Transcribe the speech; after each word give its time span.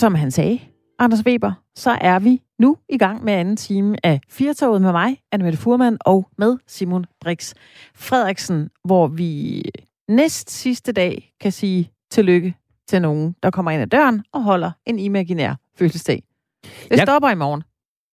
som 0.00 0.14
han 0.14 0.30
sagde, 0.30 0.60
Anders 0.98 1.24
Weber, 1.26 1.52
så 1.76 1.90
er 2.00 2.18
vi 2.18 2.42
nu 2.58 2.76
i 2.88 2.98
gang 2.98 3.24
med 3.24 3.32
anden 3.32 3.56
time 3.56 3.96
af 4.06 4.20
Firtoget 4.28 4.82
med 4.82 4.92
mig, 4.92 5.20
Annemette 5.32 5.58
Furman, 5.58 5.98
og 6.00 6.28
med 6.38 6.58
Simon 6.66 7.04
Brix 7.20 7.54
Frederiksen, 7.94 8.70
hvor 8.84 9.06
vi 9.08 9.62
næst 10.08 10.50
sidste 10.50 10.92
dag 10.92 11.32
kan 11.40 11.52
sige 11.52 11.90
tillykke 12.10 12.54
til 12.88 13.02
nogen, 13.02 13.34
der 13.42 13.50
kommer 13.50 13.70
ind 13.70 13.82
ad 13.82 13.86
døren 13.86 14.22
og 14.32 14.42
holder 14.42 14.70
en 14.86 14.98
imaginær 14.98 15.54
fødselsdag. 15.78 16.22
Det 16.64 16.90
Jeg- 16.90 16.98
stopper 16.98 17.30
i 17.30 17.34
morgen. 17.34 17.62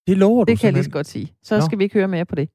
Det 0.08 0.18
lover 0.18 0.44
du 0.46 0.52
Det 0.52 0.60
kan 0.60 0.66
jeg 0.66 0.74
lige 0.74 0.84
så 0.84 0.84
simpelthen. 0.84 0.92
godt 1.00 1.08
sige. 1.08 1.34
Så 1.44 1.56
Nå. 1.56 1.66
skal 1.66 1.80
vi 1.80 1.84
ikke 1.84 1.94
høre 1.94 2.08
mere 2.08 2.26
på 2.26 2.36
det. 2.36 2.50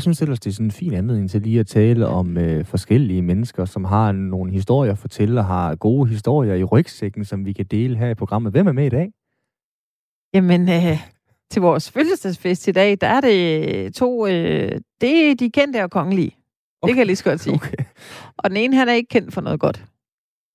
Jeg 0.00 0.02
synes 0.02 0.22
ellers, 0.22 0.40
det 0.40 0.50
er 0.50 0.54
sådan 0.54 0.66
en 0.66 0.70
fin 0.70 0.94
anledning 0.94 1.30
til 1.30 1.42
lige 1.42 1.60
at 1.60 1.66
tale 1.66 2.06
om 2.06 2.36
øh, 2.36 2.64
forskellige 2.64 3.22
mennesker, 3.22 3.64
som 3.64 3.84
har 3.84 4.12
nogle 4.12 4.52
historier 4.52 4.92
at 4.92 4.98
fortælle, 4.98 5.40
og 5.40 5.44
har 5.44 5.74
gode 5.74 6.08
historier 6.08 6.54
i 6.54 6.64
rygsækken, 6.64 7.24
som 7.24 7.44
vi 7.44 7.52
kan 7.52 7.64
dele 7.66 7.96
her 7.96 8.08
i 8.08 8.14
programmet. 8.14 8.52
Hvem 8.52 8.66
er 8.66 8.72
med 8.72 8.86
i 8.86 8.88
dag? 8.88 9.12
Jamen, 10.34 10.68
øh, 10.68 10.98
til 11.50 11.62
vores 11.62 11.90
fødselsdagsfest 11.90 12.68
i 12.68 12.72
dag, 12.72 12.98
der 13.00 13.06
er 13.06 13.20
det 13.20 13.94
to, 13.94 14.26
øh, 14.26 14.80
det 15.00 15.30
er 15.30 15.34
de 15.34 15.50
kendte 15.50 15.82
og 15.82 15.90
kongelige. 15.90 16.36
Okay. 16.82 16.88
Det 16.88 16.94
kan 16.94 16.98
jeg 16.98 17.06
lige 17.06 17.16
så 17.16 17.24
godt 17.24 17.40
sige. 17.40 17.54
Okay. 17.54 17.84
Og 18.38 18.50
den 18.50 18.56
ene, 18.56 18.76
han 18.76 18.88
er 18.88 18.92
ikke 18.92 19.08
kendt 19.08 19.34
for 19.34 19.40
noget 19.40 19.60
godt. 19.60 19.84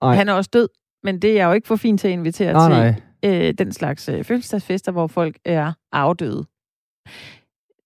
Nej. 0.04 0.16
Han 0.16 0.30
er 0.30 0.34
også 0.34 0.50
død, 0.54 0.68
men 1.04 1.22
det 1.22 1.30
er 1.30 1.36
jeg 1.36 1.46
jo 1.46 1.54
ikke 1.54 1.68
for 1.68 1.76
fint 1.76 2.00
til 2.00 2.08
at 2.08 2.14
invitere 2.14 2.54
Nej, 2.54 2.94
til 2.94 3.02
nej. 3.24 3.48
øh, 3.48 3.54
den 3.54 3.72
slags 3.72 4.10
øh, 4.10 4.24
fødselsdagsfester, 4.24 4.92
hvor 4.92 5.08
folk 5.08 5.38
er 5.46 5.74
afdøde. 5.92 6.46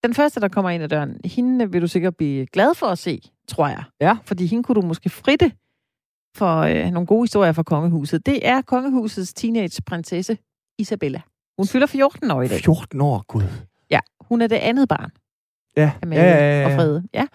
Den 0.04 0.14
første, 0.14 0.40
der 0.40 0.48
kommer 0.48 0.70
ind 0.70 0.84
ad 0.84 0.90
døren, 0.90 1.18
hende 1.26 1.72
vil 1.72 1.82
du 1.82 1.88
sikkert 1.88 2.16
blive 2.18 2.46
glad 2.46 2.76
for 2.76 2.86
at 2.86 2.98
se, 2.98 3.22
tror 3.48 3.68
jeg. 3.68 3.84
Ja. 4.02 4.18
Fordi 4.26 4.46
hende 4.46 4.64
kunne 4.64 4.82
du 4.82 4.88
måske 4.88 5.10
fritte 5.10 5.52
for 6.36 6.58
øh, 6.62 6.92
nogle 6.92 7.06
gode 7.08 7.24
historier 7.24 7.52
fra 7.52 7.64
kongehuset. 7.64 8.26
Det 8.26 8.48
er 8.48 8.62
kongehusets 8.62 9.34
teenage-prinsesse 9.34 10.38
Isabella. 10.78 11.22
Hun 11.58 11.68
fylder 11.68 11.88
14 11.88 12.32
år 12.32 12.42
i 12.42 12.48
dag. 12.48 12.60
14 12.64 13.02
år, 13.02 13.24
gud. 13.28 13.44
Ja, 13.92 14.00
hun 14.22 14.42
er 14.42 14.48
det 14.48 14.56
andet 14.56 14.90
barn 14.90 15.10
Ja, 15.78 15.92
ja, 16.06 16.10
ja, 16.16 16.62
ja, 16.62 16.66
og. 16.66 16.72
Frede. 16.76 17.04
Ja. 17.14 17.26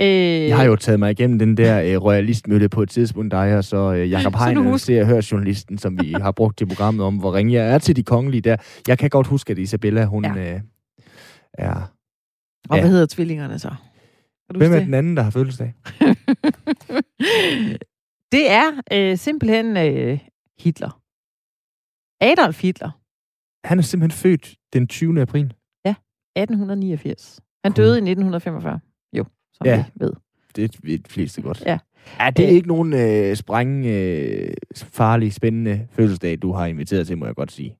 Øh, 0.00 0.48
Jeg 0.48 0.56
har 0.56 0.64
jo 0.64 0.76
taget 0.76 0.98
mig 0.98 1.10
igennem 1.10 1.38
den 1.38 1.56
der 1.56 1.82
øh, 1.82 2.02
royalistmølle 2.02 2.68
på 2.68 2.82
et 2.82 2.90
tidspunkt, 2.90 3.30
der 3.32 3.38
er 3.38 3.60
så 3.60 3.76
øh, 3.76 4.10
du 4.24 4.38
Heinen, 4.38 4.64
husker- 4.64 4.86
ser 4.86 5.00
og 5.00 5.06
hører 5.06 5.28
journalisten, 5.32 5.78
som 5.78 5.98
vi 6.00 6.12
har 6.12 6.32
brugt 6.32 6.60
i 6.60 6.64
programmet 6.64 7.06
om, 7.06 7.16
hvor 7.16 7.34
ringe 7.34 7.52
jeg 7.54 7.74
er 7.74 7.78
til 7.78 7.96
de 7.96 8.02
kongelige 8.02 8.40
der. 8.40 8.56
Jeg 8.88 8.98
kan 8.98 9.10
godt 9.10 9.26
huske, 9.26 9.50
at 9.50 9.58
Isabella, 9.58 10.04
hun 10.04 10.24
ja. 10.24 10.54
øh, 10.54 10.60
er... 11.54 11.90
Og 12.68 12.76
Ja. 12.76 12.82
hvad 12.82 12.90
hedder 12.90 13.06
tvillingerne 13.06 13.58
så? 13.58 13.68
Kan 13.68 14.54
du 14.54 14.58
Hvem 14.58 14.72
er 14.72 14.76
det? 14.76 14.86
den 14.86 14.94
anden, 14.94 15.16
der 15.16 15.22
har 15.22 15.30
fødselsdag? 15.30 15.74
det 18.32 18.50
er 18.50 18.80
øh, 18.92 19.18
simpelthen 19.18 19.76
øh, 19.76 20.18
Hitler. 20.58 21.00
Adolf 22.20 22.62
Hitler, 22.62 22.90
Han 23.68 23.78
er 23.78 23.82
simpelthen 23.82 24.18
født 24.18 24.56
den 24.72 24.86
20. 24.86 25.22
april. 25.22 25.54
1889. 26.36 27.40
Han 27.64 27.72
døde 27.72 27.94
i 27.94 28.10
1945. 28.10 28.80
Jo, 29.16 29.24
som 29.52 29.66
Ja. 29.66 29.84
vi 29.94 30.04
ved. 30.04 30.12
Det 30.56 30.76
ved 30.82 30.98
de 30.98 31.10
fleste 31.10 31.42
godt. 31.42 31.62
Ja. 31.66 31.78
Er 32.18 32.30
det 32.30 32.44
Øh. 32.44 32.50
ikke 32.50 32.68
nogen 32.68 32.92
øh, 32.92 33.36
spræng, 33.36 33.86
øh, 33.86 34.52
farlig, 34.74 35.32
spændende 35.32 35.88
fødselsdag, 35.90 36.38
du 36.42 36.52
har 36.52 36.66
inviteret 36.66 37.06
til, 37.06 37.18
må 37.18 37.26
jeg 37.26 37.34
godt 37.34 37.52
sige? 37.52 37.76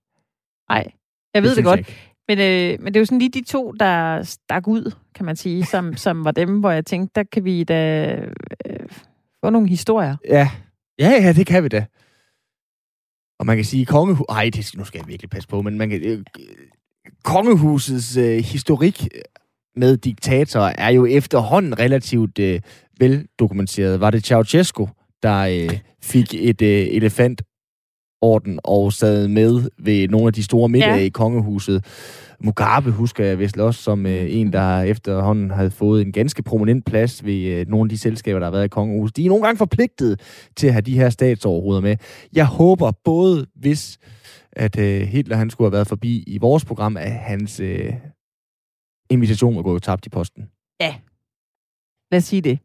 Nej, 0.68 0.92
jeg 1.34 1.42
ved 1.42 1.50
det, 1.50 1.56
synes 1.56 1.64
godt. 1.64 1.78
jeg 1.78 1.88
ikke. 1.88 2.09
Men, 2.30 2.38
øh, 2.38 2.82
men 2.82 2.86
det 2.86 2.96
er 2.96 3.00
jo 3.00 3.04
sådan 3.04 3.18
lige 3.18 3.30
de 3.30 3.44
to, 3.44 3.72
der 3.72 4.22
stak 4.22 4.68
ud, 4.68 4.92
kan 5.14 5.26
man 5.26 5.36
sige, 5.36 5.66
som, 5.66 5.96
som 6.06 6.24
var 6.24 6.30
dem, 6.30 6.60
hvor 6.60 6.70
jeg 6.70 6.86
tænkte, 6.86 7.12
der 7.14 7.22
kan 7.32 7.44
vi 7.44 7.64
da 7.64 8.14
øh, 8.66 8.86
få 9.44 9.50
nogle 9.50 9.68
historier. 9.68 10.16
Ja. 10.28 10.50
ja, 10.98 11.10
ja, 11.10 11.32
det 11.32 11.46
kan 11.46 11.62
vi 11.62 11.68
da. 11.68 11.84
Og 13.38 13.46
man 13.46 13.56
kan 13.56 13.64
sige, 13.64 13.86
kongehus... 13.86 14.24
Ej, 14.28 14.50
det 14.54 14.64
skal, 14.64 14.78
nu 14.78 14.84
skal 14.84 14.98
jeg 14.98 15.08
virkelig 15.08 15.30
passe 15.30 15.48
på, 15.48 15.62
men 15.62 15.78
man 15.78 15.90
kan... 15.90 16.02
Øh, 16.04 16.24
kongehusets 17.24 18.16
øh, 18.16 18.38
historik 18.38 19.08
med 19.76 19.96
diktatorer 19.96 20.72
er 20.78 20.90
jo 20.90 21.06
efterhånden 21.06 21.78
relativt 21.78 22.38
øh, 22.38 22.60
veldokumenteret. 22.98 24.00
Var 24.00 24.10
det 24.10 24.26
Ceausescu, 24.26 24.88
der 25.22 25.38
øh, 25.38 25.78
fik 26.02 26.34
et 26.34 26.62
øh, 26.62 26.86
elefantorden 28.22 28.60
og 28.64 28.92
sad 28.92 29.28
med 29.28 29.70
ved 29.78 30.08
nogle 30.08 30.26
af 30.26 30.32
de 30.32 30.42
store 30.42 30.68
middage 30.68 30.92
Ja. 30.92 30.98
ja. 30.98 31.04
i 31.04 31.08
kongehuset? 31.08 31.84
Mugabe 32.44 32.90
husker 32.90 33.24
jeg 33.24 33.38
vist 33.38 33.58
også 33.58 33.82
som 33.82 34.06
øh, 34.06 34.26
en, 34.34 34.52
der 34.52 34.82
efterhånden 34.82 35.50
havde 35.50 35.70
fået 35.70 36.02
en 36.02 36.12
ganske 36.12 36.42
prominent 36.42 36.84
plads 36.84 37.24
ved 37.24 37.44
øh, 37.44 37.66
nogle 37.68 37.84
af 37.84 37.88
de 37.88 37.98
selskaber, 37.98 38.38
der 38.38 38.46
har 38.46 38.50
været 38.52 38.64
i 38.64 38.68
kongehuset. 38.68 39.16
De 39.16 39.24
er 39.24 39.28
nogle 39.28 39.44
gange 39.44 39.58
forpligtet 39.58 40.20
til 40.56 40.66
at 40.66 40.72
have 40.72 40.82
de 40.82 40.94
her 40.98 41.10
statsoverhoveder 41.10 41.80
med. 41.80 41.96
Jeg 42.32 42.46
håber 42.46 42.92
både, 43.04 43.46
hvis 43.54 43.98
at 44.52 44.78
øh, 44.78 45.00
Hitler 45.00 45.36
han 45.36 45.50
skulle 45.50 45.66
have 45.66 45.72
været 45.72 45.86
forbi 45.86 46.22
i 46.26 46.38
vores 46.38 46.64
program, 46.64 46.96
at 46.96 47.12
hans 47.12 47.60
øh, 47.60 47.92
invitation 49.10 49.56
var 49.56 49.62
gået 49.62 49.82
tabt 49.82 50.06
i 50.06 50.08
posten. 50.08 50.42
Lad 52.12 52.18
os 52.18 52.24
sige 52.24 52.42
det. 52.42 52.58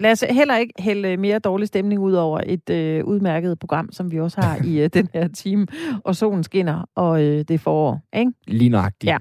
Lad 0.00 0.12
os 0.12 0.24
heller 0.30 0.56
ikke 0.56 0.74
hælde 0.78 1.16
mere 1.16 1.38
dårlig 1.38 1.68
stemning 1.68 2.00
ud 2.00 2.12
over 2.12 2.40
et 2.46 2.70
øh, 2.70 3.04
udmærket 3.04 3.58
program, 3.58 3.92
som 3.92 4.10
vi 4.10 4.20
også 4.20 4.40
har 4.40 4.64
i 4.64 4.80
øh, 4.80 4.90
den 4.94 5.08
her 5.14 5.28
time. 5.28 5.66
Og 6.04 6.16
solen 6.16 6.44
skinner, 6.44 6.84
og 6.94 7.22
øh, 7.22 7.38
det 7.38 7.50
er 7.50 7.58
forår. 7.58 8.00
Ikke? 8.16 8.32
Lige 8.46 8.68
nøjagtigt. 8.68 9.10
Ja. 9.10 9.18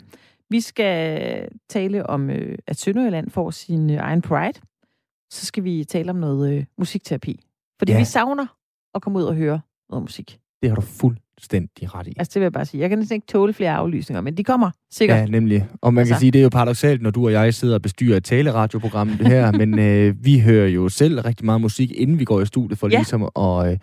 Vi 0.49 0.61
skal 0.61 1.47
tale 1.69 2.07
om, 2.07 2.29
øh, 2.29 2.57
at 2.67 2.77
Sønderjylland 2.77 3.29
får 3.29 3.51
sin 3.51 3.89
øh, 3.89 3.97
egen 3.97 4.21
Pride. 4.21 4.59
Så 5.31 5.45
skal 5.45 5.63
vi 5.63 5.83
tale 5.83 6.09
om 6.09 6.15
noget 6.15 6.53
øh, 6.53 6.65
musikterapi. 6.77 7.39
Fordi 7.79 7.91
Ja. 7.91 7.97
vi 7.97 8.03
savner 8.05 8.45
at 8.95 9.01
komme 9.01 9.19
ud 9.19 9.23
og 9.23 9.35
høre 9.35 9.61
noget 9.89 10.03
musik. 10.03 10.39
Det 10.61 10.69
har 10.69 10.75
du 10.75 10.81
fuldstændig 11.39 11.95
ret 11.95 12.07
i. 12.07 12.13
Altså, 12.17 12.31
det 12.33 12.39
vil 12.39 12.45
jeg 12.45 12.51
bare 12.53 12.65
sige. 12.65 12.81
Jeg 12.81 12.89
kan 12.89 12.97
næsten 12.99 13.15
ikke 13.15 13.27
tåle 13.27 13.53
flere 13.53 13.71
aflysninger, 13.73 14.21
men 14.21 14.37
de 14.37 14.43
kommer 14.43 14.71
sikkert. 14.91 15.17
Ja, 15.19 15.25
nemlig. 15.25 15.67
Og 15.81 15.93
man 15.93 16.05
kan 16.05 16.11
Altså- 16.11 16.19
sige, 16.19 16.31
det 16.31 16.39
er 16.39 16.43
jo 16.43 16.49
paradoxalt, 16.49 17.01
når 17.01 17.09
du 17.09 17.25
og 17.25 17.31
jeg 17.31 17.53
sidder 17.53 17.75
og 17.75 17.81
bestyrer 17.81 18.17
et 18.17 18.23
taleradioprogram 18.23 19.09
det 19.09 19.27
her, 19.27 19.51
men 19.65 19.79
øh, 19.79 20.15
vi 20.25 20.39
hører 20.39 20.67
jo 20.67 20.89
selv 20.89 21.19
rigtig 21.19 21.45
meget 21.45 21.61
musik, 21.61 21.91
inden 21.91 22.19
vi 22.19 22.25
går 22.25 22.41
i 22.41 22.45
studiet, 22.45 22.79
for 22.79 22.87
Ja. 22.91 22.97
ligesom 22.97 23.23
at 23.39 23.71
øh, 23.71 23.77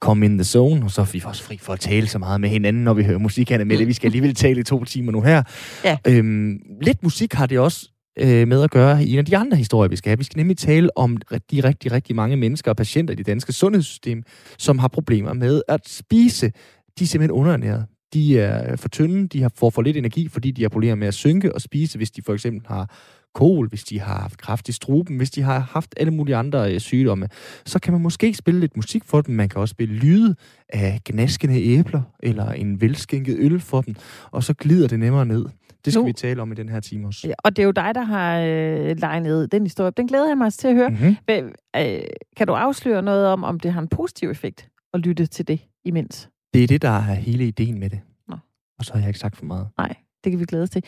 komme 0.00 0.26
in 0.26 0.38
the 0.38 0.44
zone, 0.44 0.84
og 0.84 0.90
så 0.90 1.00
er 1.00 1.04
vi 1.12 1.22
også 1.24 1.42
fri 1.42 1.58
for 1.58 1.72
at 1.72 1.80
tale 1.80 2.06
så 2.06 2.18
meget 2.18 2.40
med 2.40 2.48
hinanden, 2.48 2.84
når 2.84 2.94
vi 2.94 3.04
hører 3.04 3.18
musik, 3.18 3.50
Anna 3.50 3.64
med 3.64 3.78
det. 3.78 3.86
Vi 3.86 3.92
skal 3.92 4.08
alligevel 4.08 4.34
tale 4.34 4.60
i 4.60 4.62
to 4.62 4.84
timer 4.84 5.12
nu 5.12 5.20
her. 5.20 5.42
Ja. 5.84 5.96
Øhm, 6.08 6.58
lidt 6.82 7.02
musik 7.02 7.32
har 7.32 7.46
det 7.46 7.58
også 7.58 7.88
øh, 8.18 8.48
med 8.48 8.62
at 8.62 8.70
gøre 8.70 9.04
i 9.04 9.12
en 9.12 9.18
af 9.18 9.24
de 9.24 9.36
andre 9.36 9.56
historier, 9.56 9.88
vi 9.88 9.96
skal 9.96 10.10
have. 10.10 10.18
Vi 10.18 10.24
skal 10.24 10.36
nemlig 10.38 10.56
tale 10.58 10.98
om 10.98 11.16
de 11.50 11.60
rigtig, 11.60 11.92
rigtig 11.92 12.16
mange 12.16 12.36
mennesker 12.36 12.70
og 12.70 12.76
patienter 12.76 13.12
i 13.12 13.16
det 13.16 13.26
danske 13.26 13.52
sundhedssystem, 13.52 14.22
som 14.58 14.78
har 14.78 14.88
problemer 14.88 15.32
med 15.32 15.62
at 15.68 15.80
spise. 15.88 16.52
De 16.98 17.04
er 17.04 17.08
simpelthen 17.08 17.38
underernæret. 17.38 17.86
De 18.14 18.38
er 18.40 18.76
for 18.76 18.88
tynde, 18.88 19.28
de 19.28 19.42
har, 19.42 19.52
får 19.56 19.70
for 19.70 19.82
lidt 19.82 19.96
energi, 19.96 20.28
fordi 20.28 20.50
de 20.50 20.62
har 20.62 20.68
problemer 20.68 20.94
med 20.94 21.08
at 21.08 21.14
synke 21.14 21.54
og 21.54 21.60
spise, 21.60 21.96
hvis 21.98 22.10
de 22.10 22.22
for 22.22 22.34
eksempel 22.34 22.62
har 22.68 22.90
kol, 23.34 23.68
hvis 23.68 23.84
de 23.84 24.00
har 24.00 24.20
haft 24.20 24.38
kræft 24.38 24.68
i 24.68 24.72
struben, 24.72 25.16
hvis 25.16 25.30
de 25.30 25.42
har 25.42 25.58
haft 25.58 25.94
alle 25.96 26.12
mulige 26.12 26.36
andre 26.36 26.74
øh, 26.74 26.80
sygdomme. 26.80 27.28
Så 27.66 27.78
kan 27.78 27.92
man 27.92 28.02
måske 28.02 28.34
spille 28.34 28.60
lidt 28.60 28.76
musik 28.76 29.04
for 29.04 29.20
dem. 29.20 29.34
Man 29.34 29.48
kan 29.48 29.60
også 29.60 29.72
spille 29.72 29.94
lyde 29.94 30.34
af 30.68 31.00
gnaskende 31.04 31.62
æbler 31.62 32.02
eller 32.22 32.50
en 32.52 32.80
velskænket 32.80 33.36
øl 33.38 33.60
for 33.60 33.80
dem, 33.80 33.94
og 34.30 34.42
så 34.44 34.54
glider 34.54 34.88
det 34.88 34.98
nemmere 34.98 35.26
ned. 35.26 35.46
Det 35.84 35.92
skal 35.92 36.00
Nu- 36.00 36.06
vi 36.06 36.12
tale 36.12 36.42
om 36.42 36.52
i 36.52 36.54
den 36.54 36.68
her 36.68 36.80
time 36.80 37.06
også. 37.06 37.28
Ja, 37.28 37.34
og 37.44 37.56
det 37.56 37.62
er 37.62 37.66
jo 37.66 37.70
dig, 37.70 37.90
der 37.94 38.02
har 38.02 38.40
øh, 38.40 38.96
legnet 38.98 39.52
den 39.52 39.62
historie. 39.62 39.92
Den 39.96 40.06
glæder 40.06 40.28
jeg 40.28 40.38
mig 40.38 40.52
til 40.52 40.68
at 40.68 40.74
høre. 40.74 40.88
Mm-hmm. 40.90 41.16
Hvad, 41.24 41.42
øh, 41.76 42.02
kan 42.36 42.46
du 42.46 42.52
afsløre 42.52 43.02
noget 43.02 43.26
om, 43.26 43.44
om 43.44 43.60
det 43.60 43.72
har 43.72 43.80
en 43.80 43.88
positiv 43.88 44.30
effekt 44.30 44.68
at 44.94 45.00
lytte 45.00 45.26
til 45.26 45.48
det 45.48 45.60
imens? 45.84 46.28
Det 46.56 46.62
er 46.62 46.66
det, 46.66 46.82
der 46.82 46.88
er 46.88 47.14
hele 47.14 47.46
ideen 47.46 47.78
med 47.78 47.90
det. 47.90 48.00
Nå. 48.28 48.36
Og 48.78 48.84
så 48.84 48.92
har 48.92 49.00
jeg 49.00 49.08
ikke 49.08 49.18
sagt 49.18 49.36
for 49.36 49.44
meget. 49.44 49.68
Nej, 49.78 49.94
det 50.24 50.32
kan 50.32 50.40
vi 50.40 50.44
glæde 50.44 50.62
os 50.62 50.70
til. 50.70 50.84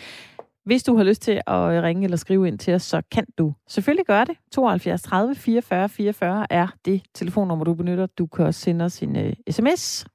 Hvis 0.65 0.83
du 0.83 0.97
har 0.97 1.05
lyst 1.05 1.23
til 1.23 1.41
at 1.47 1.83
ringe 1.83 2.05
eller 2.05 2.17
skrive 2.17 2.49
ind 2.49 2.59
til 2.59 2.75
os, 2.75 2.83
så 2.83 3.03
kan 3.11 3.27
du 3.39 3.55
selvfølgelig 3.69 4.07
gøre 4.07 4.25
det. 4.25 4.37
72 4.53 5.03
30 5.03 5.35
44 5.35 5.89
44 5.89 6.53
er 6.53 6.67
det 6.85 7.03
telefonnummer, 7.15 7.65
du 7.65 7.75
benytter. 7.75 8.07
Du 8.07 8.27
kan 8.27 8.45
også 8.45 8.61
sende 8.61 8.85
os 8.85 9.03
en 9.03 9.17
uh, 9.17 9.33
sms. 9.51 10.07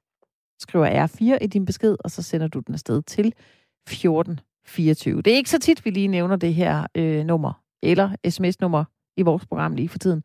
Skriver 0.60 1.08
R4 1.08 1.44
i 1.44 1.48
din 1.48 1.66
besked, 1.66 1.96
og 2.00 2.12
så 2.12 2.22
sender 2.22 2.48
du 2.48 2.60
den 2.60 2.74
afsted 2.74 3.02
til 3.02 3.28
1424. 3.28 5.22
Det 5.22 5.34
er 5.34 5.38
ikke 5.38 5.50
så 5.50 5.60
tit, 5.60 5.86
vi 5.86 5.90
lige 5.90 6.08
nævner 6.08 6.36
det 6.36 6.54
her 6.54 6.88
øh, 6.96 7.26
nummer, 7.26 7.64
eller 7.84 8.16
sms-nummer 8.30 8.84
i 9.18 9.22
vores 9.22 9.46
program 9.46 9.76
lige 9.76 9.90
for 9.90 10.00
tiden. 10.00 10.24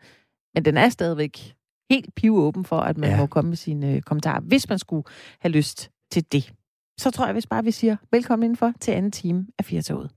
Men 0.55 0.65
den 0.65 0.77
er 0.77 0.89
stadigvæk 0.89 1.55
helt 1.91 2.15
pivåben 2.15 2.65
for, 2.65 2.81
at 2.81 2.99
man 2.99 3.11
ja. 3.11 3.17
Må 3.17 3.27
komme 3.27 3.49
med 3.49 3.57
sine 3.57 3.95
øh, 3.95 4.03
kommentarer, 4.03 4.41
hvis 4.41 4.69
man 4.69 4.79
skulle 4.79 5.05
have 5.41 5.53
lyst 5.53 5.91
til 6.13 6.33
det. 6.33 6.53
Så 6.99 7.11
tror 7.11 7.25
jeg, 7.25 7.33
hvis 7.33 7.47
bare 7.47 7.65
vi 7.65 7.71
siger 7.71 7.97
velkommen 8.13 8.45
indenfor 8.45 8.73
til 8.81 8.93
anden 8.93 9.11
time 9.11 9.47
af 9.59 9.65
Firtoget. 9.65 10.11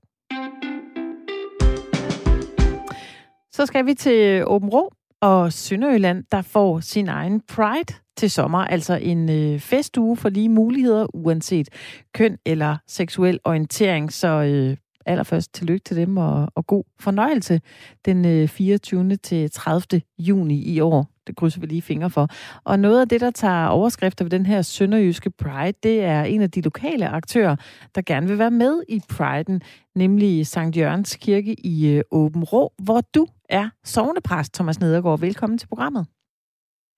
Så 3.52 3.66
skal 3.66 3.86
vi 3.86 3.94
til 3.94 4.44
Åben 4.46 4.68
Rå 4.68 4.92
og 5.20 5.52
Sønderjylland, 5.52 6.24
der 6.32 6.42
får 6.42 6.80
sin 6.80 7.08
egen 7.08 7.40
Pride 7.40 7.94
til 8.16 8.30
sommer, 8.30 8.58
altså 8.58 8.94
en 8.94 9.30
øh, 9.30 9.60
festuge 9.60 10.16
for 10.16 10.28
lige 10.28 10.48
muligheder, 10.48 11.16
uanset 11.16 11.68
køn 12.14 12.38
eller 12.46 12.76
seksuel 12.86 13.38
orientering. 13.44 14.12
Så 14.12 14.28
øh, 14.28 14.76
allerførst 15.06 15.54
tillykke 15.54 15.84
til 15.84 15.96
dem, 15.96 16.16
og, 16.16 16.48
og 16.54 16.66
god 16.66 16.84
fornøjelse 17.00 17.60
den 18.04 18.24
øh, 18.24 18.48
24. 18.48 19.16
til 19.16 19.50
30. 19.50 20.02
juni 20.18 20.62
i 20.62 20.80
år. 20.80 21.11
Det 21.26 21.36
krydser 21.36 21.60
vi 21.60 21.66
lige 21.66 21.82
fingre 21.82 22.10
for. 22.10 22.28
Og 22.64 22.78
noget 22.78 23.00
af 23.00 23.08
det, 23.08 23.20
der 23.20 23.30
tager 23.30 23.66
overskrifter 23.66 24.24
ved 24.24 24.30
den 24.30 24.46
her 24.46 24.62
sønderjyske 24.62 25.30
Pride, 25.30 25.78
det 25.82 26.04
er 26.04 26.22
en 26.22 26.42
af 26.42 26.50
de 26.50 26.60
lokale 26.60 27.08
aktører, 27.08 27.56
der 27.94 28.02
gerne 28.06 28.28
vil 28.28 28.38
være 28.38 28.50
med 28.50 28.82
i 28.88 29.00
Priden, 29.10 29.62
nemlig 29.94 30.46
Sankt 30.46 30.76
Jørgens 30.76 31.16
Kirke 31.16 31.54
i 31.66 31.96
øh, 31.96 32.02
Åben 32.10 32.44
Rå, 32.44 32.72
hvor 32.84 33.00
du 33.14 33.26
er 33.48 33.68
sovnepræst, 33.84 34.54
Thomas 34.54 34.80
Nedergaard. 34.80 35.20
Velkommen 35.20 35.58
til 35.58 35.68
programmet. 35.68 36.06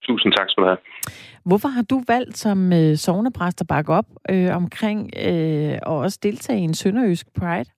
Tusind 0.03 0.32
tak 0.32 0.50
skal 0.50 0.62
du 0.62 0.67
have. 0.67 0.79
Hvorfor 1.44 1.69
har 1.69 1.82
du 1.82 2.03
valgt 2.09 2.38
som 2.38 2.73
øh, 2.73 2.97
sovnepræst 2.97 3.61
at 3.61 3.67
bakke 3.67 3.93
op 3.93 4.06
øh, 4.31 4.56
omkring 4.56 5.11
øh, 5.26 5.79
og 5.82 5.97
også 5.99 6.19
deltage 6.23 6.61
i 6.61 6.62
en 6.62 6.75
sønderjysk 6.75 7.26
Pride? 7.35 7.71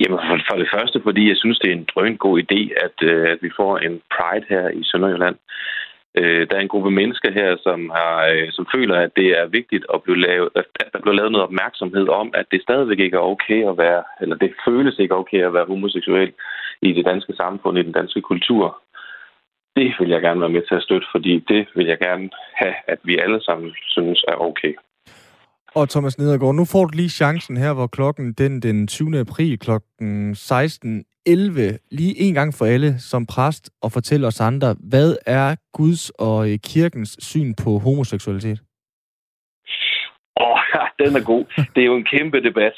Jamen 0.00 0.18
for, 0.28 0.38
for 0.48 0.56
det 0.62 0.68
første, 0.74 1.00
fordi 1.02 1.28
jeg 1.28 1.36
synes, 1.36 1.58
det 1.58 1.68
er 1.70 1.76
en 1.76 1.88
drøn 1.94 2.16
god 2.16 2.42
idé, 2.44 2.60
at, 2.86 2.96
øh, 3.10 3.30
at 3.32 3.38
vi 3.42 3.50
får 3.56 3.78
en 3.78 4.02
Pride 4.14 4.46
her 4.48 4.68
i 4.68 4.82
Sønderjylland. 4.84 5.36
Øh, 6.18 6.46
der 6.48 6.56
er 6.56 6.60
en 6.60 6.74
gruppe 6.74 6.90
mennesker 6.90 7.30
her, 7.32 7.56
som, 7.66 7.90
har, 7.98 8.16
øh, 8.32 8.48
som 8.52 8.66
føler, 8.74 8.96
at 9.00 9.10
det 9.16 9.28
er 9.40 9.46
vigtigt 9.46 9.84
at, 9.94 10.02
blive 10.02 10.20
lavet, 10.20 10.48
at 10.54 10.66
der 10.92 11.00
bliver 11.00 11.14
lavet 11.14 11.32
noget 11.32 11.46
opmærksomhed 11.46 12.08
om, 12.08 12.30
at 12.34 12.46
det 12.50 12.62
stadigvæk 12.62 13.00
ikke 13.00 13.16
er 13.16 13.30
okay 13.34 13.68
at 13.70 13.78
være, 13.78 14.02
eller 14.20 14.36
det 14.36 14.54
føles 14.68 14.98
ikke 14.98 15.14
okay 15.14 15.42
at 15.44 15.54
være 15.54 15.70
homoseksuel 15.72 16.32
i 16.82 16.92
det 16.92 17.04
danske 17.04 17.32
samfund, 17.36 17.78
i 17.78 17.82
den 17.82 17.92
danske 17.92 18.20
kultur. 18.20 18.82
Det 19.76 19.94
vil 19.98 20.08
jeg 20.08 20.20
gerne 20.20 20.40
være 20.40 20.56
med 20.56 20.62
til 20.68 20.74
at 20.74 20.82
støtte, 20.82 21.06
fordi 21.12 21.44
det 21.48 21.66
vil 21.74 21.86
jeg 21.86 21.98
gerne 21.98 22.30
have, 22.54 22.74
at 22.86 22.98
vi 23.04 23.18
alle 23.18 23.40
sammen 23.42 23.74
synes 23.94 24.24
er 24.28 24.36
okay. 24.40 24.74
Og 25.78 25.88
Thomas 25.88 26.18
Nedergaard, 26.18 26.54
nu 26.54 26.64
får 26.64 26.84
du 26.84 26.92
lige 26.96 27.08
chancen 27.08 27.56
her, 27.56 27.72
hvor 27.74 27.86
klokken 27.86 28.32
den, 28.32 28.62
den 28.62 28.86
20. 28.86 29.20
april 29.20 29.58
klokken 29.58 30.32
16.11, 30.32 31.88
lige 31.90 32.20
en 32.20 32.34
gang 32.34 32.54
for 32.54 32.64
alle 32.64 32.98
som 32.98 33.26
præst 33.26 33.70
og 33.82 33.92
fortælle 33.92 34.26
os 34.26 34.40
andre, 34.40 34.76
hvad 34.90 35.16
er 35.26 35.56
Guds 35.72 36.10
og 36.10 36.50
øh, 36.50 36.58
kirkens 36.64 37.16
syn 37.20 37.54
på 37.64 37.70
homoseksualitet? 37.78 38.58
Åh, 40.40 40.50
oh, 40.50 40.86
den 40.98 41.16
er 41.16 41.24
god. 41.24 41.44
Det 41.74 41.80
er 41.82 41.86
jo 41.86 41.96
en 41.96 42.10
kæmpe 42.14 42.40
debat. 42.42 42.76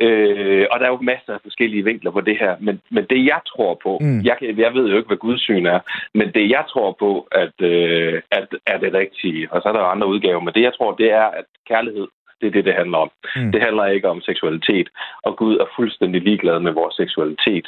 Øh, 0.00 0.66
og 0.70 0.80
der 0.80 0.86
er 0.86 0.90
jo 0.90 1.08
masser 1.12 1.32
af 1.34 1.40
forskellige 1.42 1.84
vinkler 1.84 2.10
på 2.10 2.20
det 2.20 2.36
her. 2.38 2.56
Men, 2.60 2.80
men 2.90 3.04
det, 3.10 3.24
jeg 3.24 3.40
tror 3.46 3.80
på, 3.82 3.98
mm. 4.00 4.20
jeg, 4.24 4.36
jeg 4.40 4.74
ved 4.74 4.90
jo 4.90 4.96
ikke, 4.96 5.06
hvad 5.06 5.24
Guds 5.26 5.40
syn 5.40 5.66
er, 5.66 5.80
men 6.14 6.32
det, 6.32 6.50
jeg 6.50 6.64
tror 6.68 6.96
på, 6.98 7.28
at, 7.32 7.56
øh, 7.60 8.22
at 8.30 8.48
er 8.66 8.78
det 8.78 8.94
rigtige, 8.94 9.52
og 9.52 9.62
så 9.62 9.68
er 9.68 9.72
der 9.72 9.80
jo 9.80 9.86
andre 9.94 10.06
udgaver, 10.06 10.40
men 10.40 10.54
det, 10.54 10.62
jeg 10.62 10.74
tror, 10.74 10.94
det 10.94 11.10
er, 11.12 11.26
at 11.40 11.44
kærlighed 11.68 12.06
det 12.40 12.46
er 12.46 12.50
det, 12.50 12.64
det 12.64 12.74
handler 12.74 12.98
om. 12.98 13.10
Mm. 13.36 13.52
Det 13.52 13.60
handler 13.62 13.86
ikke 13.86 14.08
om 14.08 14.20
seksualitet, 14.20 14.88
og 15.22 15.36
Gud 15.36 15.56
er 15.58 15.66
fuldstændig 15.76 16.22
ligeglad 16.22 16.60
med 16.60 16.72
vores 16.72 16.94
seksualitet. 16.94 17.66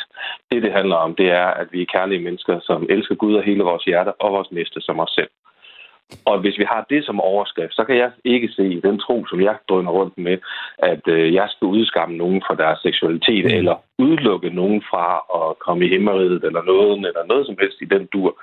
Det, 0.51 0.63
det 0.63 0.73
handler 0.73 0.97
om, 0.97 1.15
det 1.15 1.31
er, 1.31 1.47
at 1.47 1.69
vi 1.73 1.83
er 1.83 1.93
kærlige 1.93 2.23
mennesker, 2.23 2.61
som 2.61 2.87
elsker 2.91 3.15
Gud 3.15 3.35
af 3.37 3.45
hele 3.45 3.63
vores 3.63 3.85
hjerte 3.85 4.13
og 4.13 4.33
vores 4.33 4.53
næste 4.53 4.81
som 4.81 5.01
os 5.01 5.11
selv. 5.11 5.31
Og 6.25 6.39
hvis 6.39 6.59
vi 6.59 6.65
har 6.65 6.87
det 6.91 7.05
som 7.05 7.21
overskrift, 7.21 7.75
så 7.75 7.85
kan 7.85 7.97
jeg 7.97 8.11
ikke 8.25 8.49
se 8.49 8.65
i 8.69 8.81
den 8.81 8.99
tro, 8.99 9.27
som 9.27 9.41
jeg 9.41 9.57
drøner 9.69 9.91
rundt 9.91 10.19
med, 10.19 10.39
at 10.79 11.09
øh, 11.09 11.35
jeg 11.35 11.49
skal 11.51 11.67
udskamme 11.67 12.17
nogen 12.17 12.43
fra 12.47 12.55
deres 12.55 12.79
seksualitet, 12.83 13.45
mm. 13.45 13.57
eller 13.59 13.77
udelukke 13.99 14.51
nogen 14.51 14.83
fra 14.91 15.07
at 15.41 15.59
komme 15.59 15.87
i 15.87 15.89
himmeriget, 15.89 16.45
eller 16.45 16.63
noget, 16.63 16.97
eller 16.97 17.25
noget 17.29 17.47
som 17.47 17.57
helst 17.61 17.79
i 17.81 17.85
den 17.85 18.07
dur. 18.13 18.43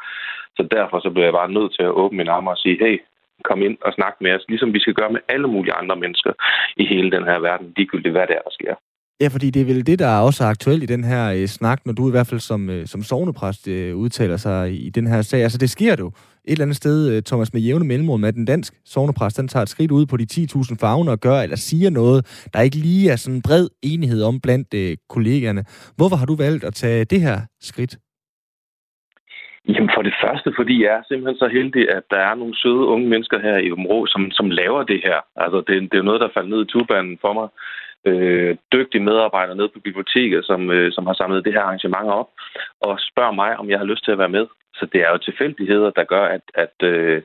Så 0.57 0.67
derfor 0.71 0.99
så 0.99 1.09
bliver 1.09 1.25
jeg 1.25 1.33
bare 1.33 1.51
nødt 1.51 1.75
til 1.75 1.83
at 1.83 1.95
åbne 2.01 2.17
min 2.17 2.27
arme 2.27 2.51
og 2.51 2.57
sige, 2.57 2.77
hey, 2.85 2.97
komme 3.47 3.65
ind 3.65 3.77
og 3.81 3.93
snakke 3.93 4.17
med 4.21 4.31
os, 4.35 4.45
ligesom 4.49 4.73
vi 4.73 4.79
skal 4.79 4.93
gøre 4.93 5.11
med 5.15 5.21
alle 5.33 5.47
mulige 5.47 5.73
andre 5.73 5.95
mennesker 5.95 6.33
i 6.77 6.85
hele 6.85 7.11
den 7.11 7.23
her 7.29 7.39
verden, 7.39 7.73
ligegyldigt 7.77 8.15
hvad 8.15 8.27
det 8.27 8.35
er, 8.35 8.45
der 8.47 8.55
sker. 8.59 8.75
Ja, 9.21 9.27
fordi 9.27 9.49
det 9.49 9.61
er 9.61 9.65
vel 9.65 9.87
det, 9.87 9.99
der 9.99 10.07
er 10.07 10.21
også 10.21 10.43
aktuelt 10.43 10.83
i 10.83 10.85
den 10.85 11.03
her 11.03 11.31
øh, 11.31 11.47
snak, 11.47 11.85
når 11.85 11.93
du 11.93 12.07
i 12.07 12.11
hvert 12.11 12.27
fald 12.27 12.39
som, 12.39 12.69
øh, 12.69 12.87
som 12.87 13.03
sovnepræst 13.03 13.67
øh, 13.67 13.95
udtaler 13.95 14.37
sig 14.37 14.71
i, 14.71 14.87
i 14.87 14.89
den 14.89 15.07
her 15.07 15.21
sag. 15.21 15.43
Altså 15.43 15.57
det 15.57 15.69
sker 15.69 15.95
jo 15.99 16.07
et 16.07 16.13
eller 16.51 16.65
andet 16.65 16.77
sted, 16.77 17.09
øh, 17.11 17.23
Thomas, 17.23 17.53
med 17.53 17.61
jævne 17.61 17.85
mellemrum, 17.85 18.23
at 18.23 18.33
den 18.35 18.45
dansk 18.45 18.73
sovnepræst, 18.85 19.37
den 19.37 19.47
tager 19.47 19.63
et 19.63 19.69
skridt 19.69 19.91
ud 19.91 20.05
på 20.05 20.17
de 20.17 20.27
10.000 20.31 20.75
fagner 20.79 21.11
og 21.11 21.19
gør 21.19 21.41
eller 21.41 21.55
siger 21.55 21.89
noget, 21.89 22.47
der 22.53 22.61
ikke 22.61 22.75
lige 22.75 23.11
er 23.11 23.15
sådan 23.15 23.41
bred 23.41 23.67
enighed 23.83 24.23
om 24.23 24.39
blandt 24.39 24.73
øh, 24.73 24.97
kollegerne. 25.09 25.63
Hvorfor 25.95 26.15
har 26.15 26.25
du 26.25 26.35
valgt 26.35 26.63
at 26.63 26.73
tage 26.73 27.05
det 27.05 27.21
her 27.21 27.41
skridt? 27.61 27.97
Jamen 29.67 29.91
for 29.95 30.01
det 30.01 30.13
første, 30.23 30.53
fordi 30.55 30.83
jeg 30.83 30.93
er 30.95 31.03
simpelthen 31.07 31.37
så 31.37 31.47
heldig, 31.47 31.89
at 31.97 32.03
der 32.11 32.17
er 32.17 32.35
nogle 32.35 32.55
søde 32.57 32.85
unge 32.93 33.07
mennesker 33.07 33.39
her 33.39 33.57
i 33.57 33.71
Områ, 33.71 34.05
som, 34.05 34.31
som 34.31 34.49
laver 34.49 34.83
det 34.83 35.01
her. 35.03 35.19
Altså 35.35 35.57
det, 35.67 35.81
det 35.81 35.93
er 35.93 35.97
jo 36.03 36.09
noget, 36.09 36.21
der 36.21 36.29
faldt 36.33 36.49
ned 36.49 36.61
i 36.61 36.71
tubanen 36.71 37.17
for 37.21 37.33
mig. 37.33 37.47
Øh, 38.05 38.55
dygtige 38.73 39.03
medarbejdere 39.03 39.55
nede 39.55 39.69
på 39.69 39.79
biblioteket, 39.79 40.45
som, 40.45 40.71
øh, 40.71 40.91
som 40.91 41.07
har 41.07 41.13
samlet 41.13 41.45
det 41.45 41.53
her 41.53 41.61
arrangement 41.61 42.09
op, 42.09 42.29
og 42.81 42.99
spørger 42.99 43.31
mig, 43.31 43.57
om 43.57 43.69
jeg 43.69 43.79
har 43.79 43.85
lyst 43.85 44.03
til 44.03 44.11
at 44.11 44.17
være 44.17 44.35
med. 44.37 44.47
Så 44.75 44.85
det 44.93 45.01
er 45.01 45.09
jo 45.11 45.17
tilfældigheder, 45.17 45.89
der 45.89 46.03
gør, 46.03 46.25
at, 46.25 46.41
at, 46.53 46.75
øh, 46.83 47.21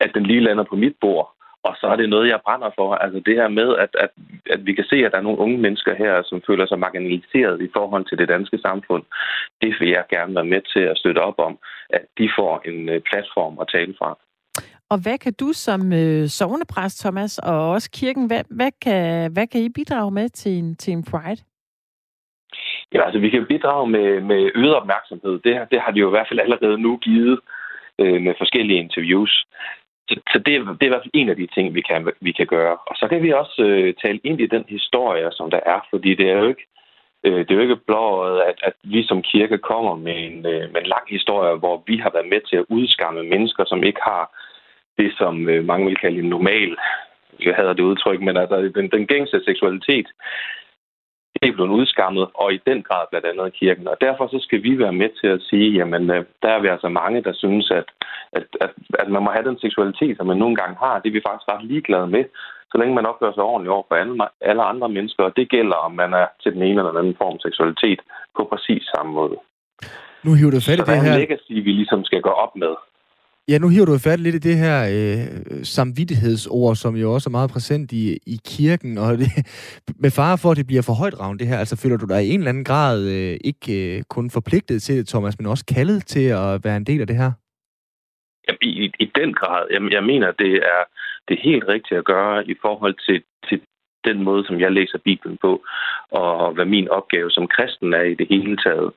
at 0.00 0.10
den 0.14 0.26
lige 0.26 0.40
lander 0.40 0.64
på 0.64 0.76
mit 0.76 0.96
bord. 1.00 1.34
Og 1.62 1.74
så 1.80 1.86
er 1.86 1.96
det 1.96 2.08
noget, 2.08 2.28
jeg 2.28 2.40
brænder 2.44 2.70
for. 2.78 2.94
Altså 2.94 3.20
det 3.26 3.34
her 3.34 3.48
med, 3.48 3.76
at, 3.76 3.92
at, 4.04 4.10
at 4.50 4.66
vi 4.66 4.72
kan 4.74 4.84
se, 4.84 4.96
at 4.96 5.12
der 5.12 5.18
er 5.18 5.28
nogle 5.28 5.38
unge 5.38 5.58
mennesker 5.58 5.94
her, 5.94 6.22
som 6.22 6.42
føler 6.46 6.66
sig 6.66 6.78
marginaliseret 6.78 7.62
i 7.62 7.68
forhold 7.72 8.04
til 8.04 8.18
det 8.18 8.28
danske 8.28 8.58
samfund. 8.58 9.04
Det 9.62 9.74
vil 9.80 9.88
jeg 9.88 10.04
gerne 10.10 10.34
være 10.34 10.52
med 10.54 10.62
til 10.72 10.80
at 10.80 10.98
støtte 10.98 11.18
op 11.18 11.38
om, 11.38 11.58
at 11.90 12.04
de 12.18 12.30
får 12.38 12.62
en 12.64 12.88
øh, 12.88 13.00
platform 13.00 13.58
at 13.60 13.68
tale 13.72 13.94
fra. 13.98 14.18
Og 14.90 14.98
hvad 15.02 15.18
kan 15.18 15.34
du 15.40 15.52
som 15.52 15.92
øh, 15.92 16.26
sovnepræst, 16.28 17.00
Thomas, 17.00 17.38
og 17.38 17.70
også 17.70 17.90
kirken, 17.90 18.26
hvad, 18.26 18.42
hvad, 18.50 18.72
kan, 18.82 19.32
hvad 19.32 19.46
kan 19.46 19.60
I 19.60 19.68
bidrage 19.68 20.10
med 20.10 20.28
til 20.28 20.52
en, 20.52 20.76
til 20.76 20.92
en 20.92 21.04
Pride? 21.04 21.42
Ja, 22.92 23.04
altså 23.06 23.20
vi 23.20 23.30
kan 23.30 23.46
bidrage 23.46 23.86
med, 23.90 24.20
med 24.20 24.50
øget 24.54 24.74
opmærksomhed. 24.74 25.32
Det, 25.44 25.52
det 25.70 25.80
har 25.80 25.90
de 25.92 26.00
jo 26.00 26.08
i 26.08 26.10
hvert 26.10 26.28
fald 26.30 26.40
allerede 26.40 26.78
nu 26.78 26.96
givet 26.96 27.40
øh, 27.98 28.20
med 28.22 28.34
forskellige 28.38 28.78
interviews. 28.78 29.46
Så, 30.10 30.20
så 30.32 30.38
det, 30.46 30.54
er, 30.54 30.60
det 30.60 30.82
er 30.82 30.90
i 30.90 30.94
hvert 30.94 31.04
fald 31.04 31.20
en 31.20 31.28
af 31.28 31.36
de 31.36 31.46
ting, 31.46 31.74
vi 31.74 31.80
kan, 31.80 32.08
vi 32.20 32.32
kan 32.32 32.46
gøre. 32.46 32.76
Og 32.86 32.94
så 32.96 33.08
kan 33.08 33.22
vi 33.22 33.32
også 33.32 33.62
øh, 33.62 33.94
tale 34.02 34.20
ind 34.24 34.40
i 34.40 34.46
den 34.46 34.64
historie, 34.68 35.28
som 35.32 35.50
der 35.50 35.60
er, 35.66 35.80
fordi 35.90 36.14
det 36.14 36.30
er 36.30 36.38
jo 36.38 36.48
ikke, 36.48 36.66
øh, 37.24 37.38
det 37.38 37.50
er 37.50 37.54
jo 37.54 37.66
ikke 37.68 37.86
blået, 37.88 38.40
at, 38.40 38.58
at 38.62 38.72
vi 38.82 39.02
som 39.06 39.22
kirke 39.22 39.58
kommer 39.58 39.94
med 39.96 40.16
en, 40.26 40.46
øh, 40.46 40.72
med 40.72 40.80
en 40.80 40.92
lang 40.94 41.06
historie, 41.08 41.58
hvor 41.58 41.82
vi 41.86 41.96
har 41.96 42.10
været 42.10 42.28
med 42.28 42.40
til 42.40 42.56
at 42.56 42.68
udskamme 42.68 43.22
mennesker, 43.22 43.64
som 43.64 43.84
ikke 43.84 44.00
har 44.02 44.24
det, 44.98 45.12
som 45.18 45.48
øh, 45.48 45.64
mange 45.64 45.86
vil 45.86 45.96
kalde 45.96 46.18
en 46.18 46.28
normal, 46.28 46.76
jeg 47.44 47.54
hader 47.54 47.72
det 47.72 47.82
udtryk, 47.82 48.20
men 48.20 48.36
altså 48.36 48.56
den, 48.74 48.90
den 48.90 49.06
gængse 49.06 49.40
seksualitet 49.44 50.06
er 51.48 51.52
blevet 51.52 51.76
udskammet, 51.78 52.26
og 52.34 52.48
i 52.54 52.60
den 52.66 52.82
grad 52.82 53.04
blandt 53.10 53.26
andet 53.26 53.58
kirken. 53.60 53.88
Og 53.88 53.96
derfor 54.00 54.24
så 54.26 54.38
skal 54.46 54.62
vi 54.62 54.78
være 54.78 54.92
med 54.92 55.10
til 55.20 55.26
at 55.36 55.42
sige, 55.50 55.68
jamen 55.78 56.10
øh, 56.10 56.24
der 56.42 56.48
er 56.48 56.60
vi 56.60 56.68
altså 56.68 56.88
mange, 56.88 57.22
der 57.22 57.32
synes, 57.32 57.70
at, 57.70 57.88
at, 58.32 58.46
at, 58.60 58.70
at 59.02 59.08
man 59.08 59.22
må 59.22 59.30
have 59.30 59.48
den 59.48 59.58
seksualitet, 59.58 60.16
som 60.16 60.26
man 60.26 60.36
nogle 60.36 60.56
gange 60.56 60.76
har. 60.84 60.94
Det 60.98 61.08
er 61.08 61.18
vi 61.18 61.26
faktisk 61.28 61.48
ret 61.52 61.64
ligeglade 61.64 62.06
med, 62.06 62.24
så 62.70 62.78
længe 62.78 62.94
man 62.94 63.06
opfører 63.10 63.34
sig 63.34 63.42
ordentligt 63.42 63.72
over 63.76 63.86
for 63.88 63.94
alle, 63.94 64.14
alle 64.40 64.62
andre 64.62 64.88
mennesker. 64.88 65.22
Og 65.24 65.32
det 65.36 65.50
gælder, 65.50 65.76
om 65.86 65.92
man 66.02 66.10
er 66.12 66.26
til 66.42 66.52
den 66.54 66.62
ene 66.62 66.78
eller 66.80 66.92
den 66.92 67.02
anden 67.02 67.20
form 67.22 67.34
for 67.34 67.48
seksualitet 67.48 68.00
på 68.36 68.42
præcis 68.50 68.82
samme 68.94 69.12
måde. 69.12 69.36
Nu 70.24 70.30
hiver 70.38 70.52
du 70.56 70.60
fat 70.68 70.78
i 70.78 70.80
det 70.80 70.88
her. 70.88 70.96
Så 70.96 71.04
der 71.04 71.10
er 71.10 71.14
en 71.14 71.20
legacy, 71.20 71.54
vi 71.66 71.72
ligesom 71.80 72.04
skal 72.04 72.20
gå 72.28 72.32
op 72.44 72.54
med. 72.56 72.74
Ja, 73.50 73.58
nu 73.58 73.68
hiver 73.68 73.86
du 73.86 73.98
fat 73.98 74.20
lidt 74.20 74.34
i 74.34 74.48
det 74.48 74.56
her 74.64 74.78
øh, 74.96 75.24
samvittighedsord, 75.76 76.74
som 76.76 76.96
jo 76.96 77.06
også 77.14 77.30
er 77.30 77.36
meget 77.38 77.50
præsent 77.54 77.92
i, 77.92 78.04
i 78.34 78.36
kirken, 78.54 78.98
og 78.98 79.10
det, 79.20 79.30
med 80.04 80.10
fare 80.10 80.38
for, 80.38 80.50
at 80.50 80.56
det 80.56 80.66
bliver 80.66 80.84
for 80.88 80.92
højt 81.02 81.20
ravn, 81.20 81.38
det 81.38 81.46
her. 81.46 81.58
Altså, 81.58 81.76
føler 81.82 81.96
du 81.96 82.06
dig 82.06 82.20
i 82.24 82.30
en 82.30 82.40
eller 82.40 82.52
anden 82.52 82.70
grad 82.72 82.98
øh, 83.14 83.36
ikke 83.50 83.96
øh, 83.96 84.02
kun 84.14 84.30
forpligtet 84.30 84.82
til 84.82 84.96
det, 84.96 85.08
Thomas, 85.08 85.38
men 85.38 85.46
også 85.46 85.64
kaldet 85.76 86.06
til 86.06 86.26
at 86.42 86.64
være 86.64 86.76
en 86.76 86.88
del 86.90 87.00
af 87.00 87.06
det 87.06 87.16
her? 87.16 87.30
Jamen, 88.46 88.62
i, 88.62 88.92
i 89.04 89.06
den 89.14 89.34
grad. 89.40 89.62
Jamen, 89.70 89.92
jeg 89.92 90.04
mener, 90.04 90.32
det 90.42 90.52
er 90.54 90.82
det 91.30 91.38
er 91.38 91.48
helt 91.50 91.64
rigtigt 91.68 91.98
at 91.98 92.04
gøre 92.04 92.48
i 92.52 92.54
forhold 92.62 92.94
til, 93.06 93.22
til 93.48 93.60
den 94.04 94.22
måde, 94.22 94.46
som 94.46 94.60
jeg 94.60 94.72
læser 94.72 94.98
Bibelen 94.98 95.36
på, 95.36 95.62
og 96.10 96.52
hvad 96.52 96.64
min 96.64 96.88
opgave 96.88 97.30
som 97.30 97.48
kristen 97.48 97.94
er 97.94 98.02
i 98.02 98.14
det 98.14 98.26
hele 98.30 98.56
taget. 98.56 98.90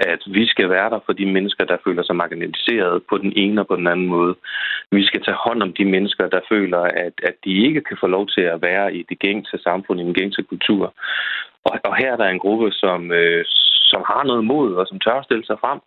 At 0.00 0.22
vi 0.26 0.46
skal 0.46 0.70
være 0.70 0.90
der 0.90 1.00
for 1.06 1.12
de 1.12 1.26
mennesker, 1.26 1.64
der 1.64 1.76
føler 1.84 2.02
sig 2.02 2.16
marginaliseret 2.16 3.02
på 3.10 3.18
den 3.18 3.32
ene 3.36 3.60
og 3.60 3.66
på 3.66 3.76
den 3.76 3.86
anden 3.86 4.06
måde. 4.06 4.34
Vi 4.90 5.04
skal 5.06 5.22
tage 5.22 5.42
hånd 5.46 5.62
om 5.62 5.72
de 5.72 5.84
mennesker, 5.84 6.28
der 6.28 6.40
føler, 6.48 6.78
at, 6.78 7.12
at 7.22 7.34
de 7.44 7.52
ikke 7.66 7.80
kan 7.80 7.96
få 8.00 8.06
lov 8.06 8.28
til 8.28 8.40
at 8.40 8.62
være 8.62 8.94
i 8.94 9.02
det 9.08 9.18
gængse 9.18 9.58
samfund, 9.58 10.00
i 10.00 10.04
den 10.04 10.14
gængse 10.14 10.42
kultur. 10.42 10.94
Og, 11.64 11.72
og 11.84 11.96
her 11.96 12.12
er 12.12 12.16
der 12.16 12.28
en 12.28 12.38
gruppe, 12.38 12.72
som, 12.72 13.12
øh, 13.12 13.44
som 13.92 14.02
har 14.06 14.24
noget 14.24 14.44
mod, 14.44 14.74
og 14.74 14.86
som 14.86 15.00
tør 15.00 15.18
at 15.18 15.24
stille 15.24 15.46
sig 15.46 15.58
frem, 15.60 15.80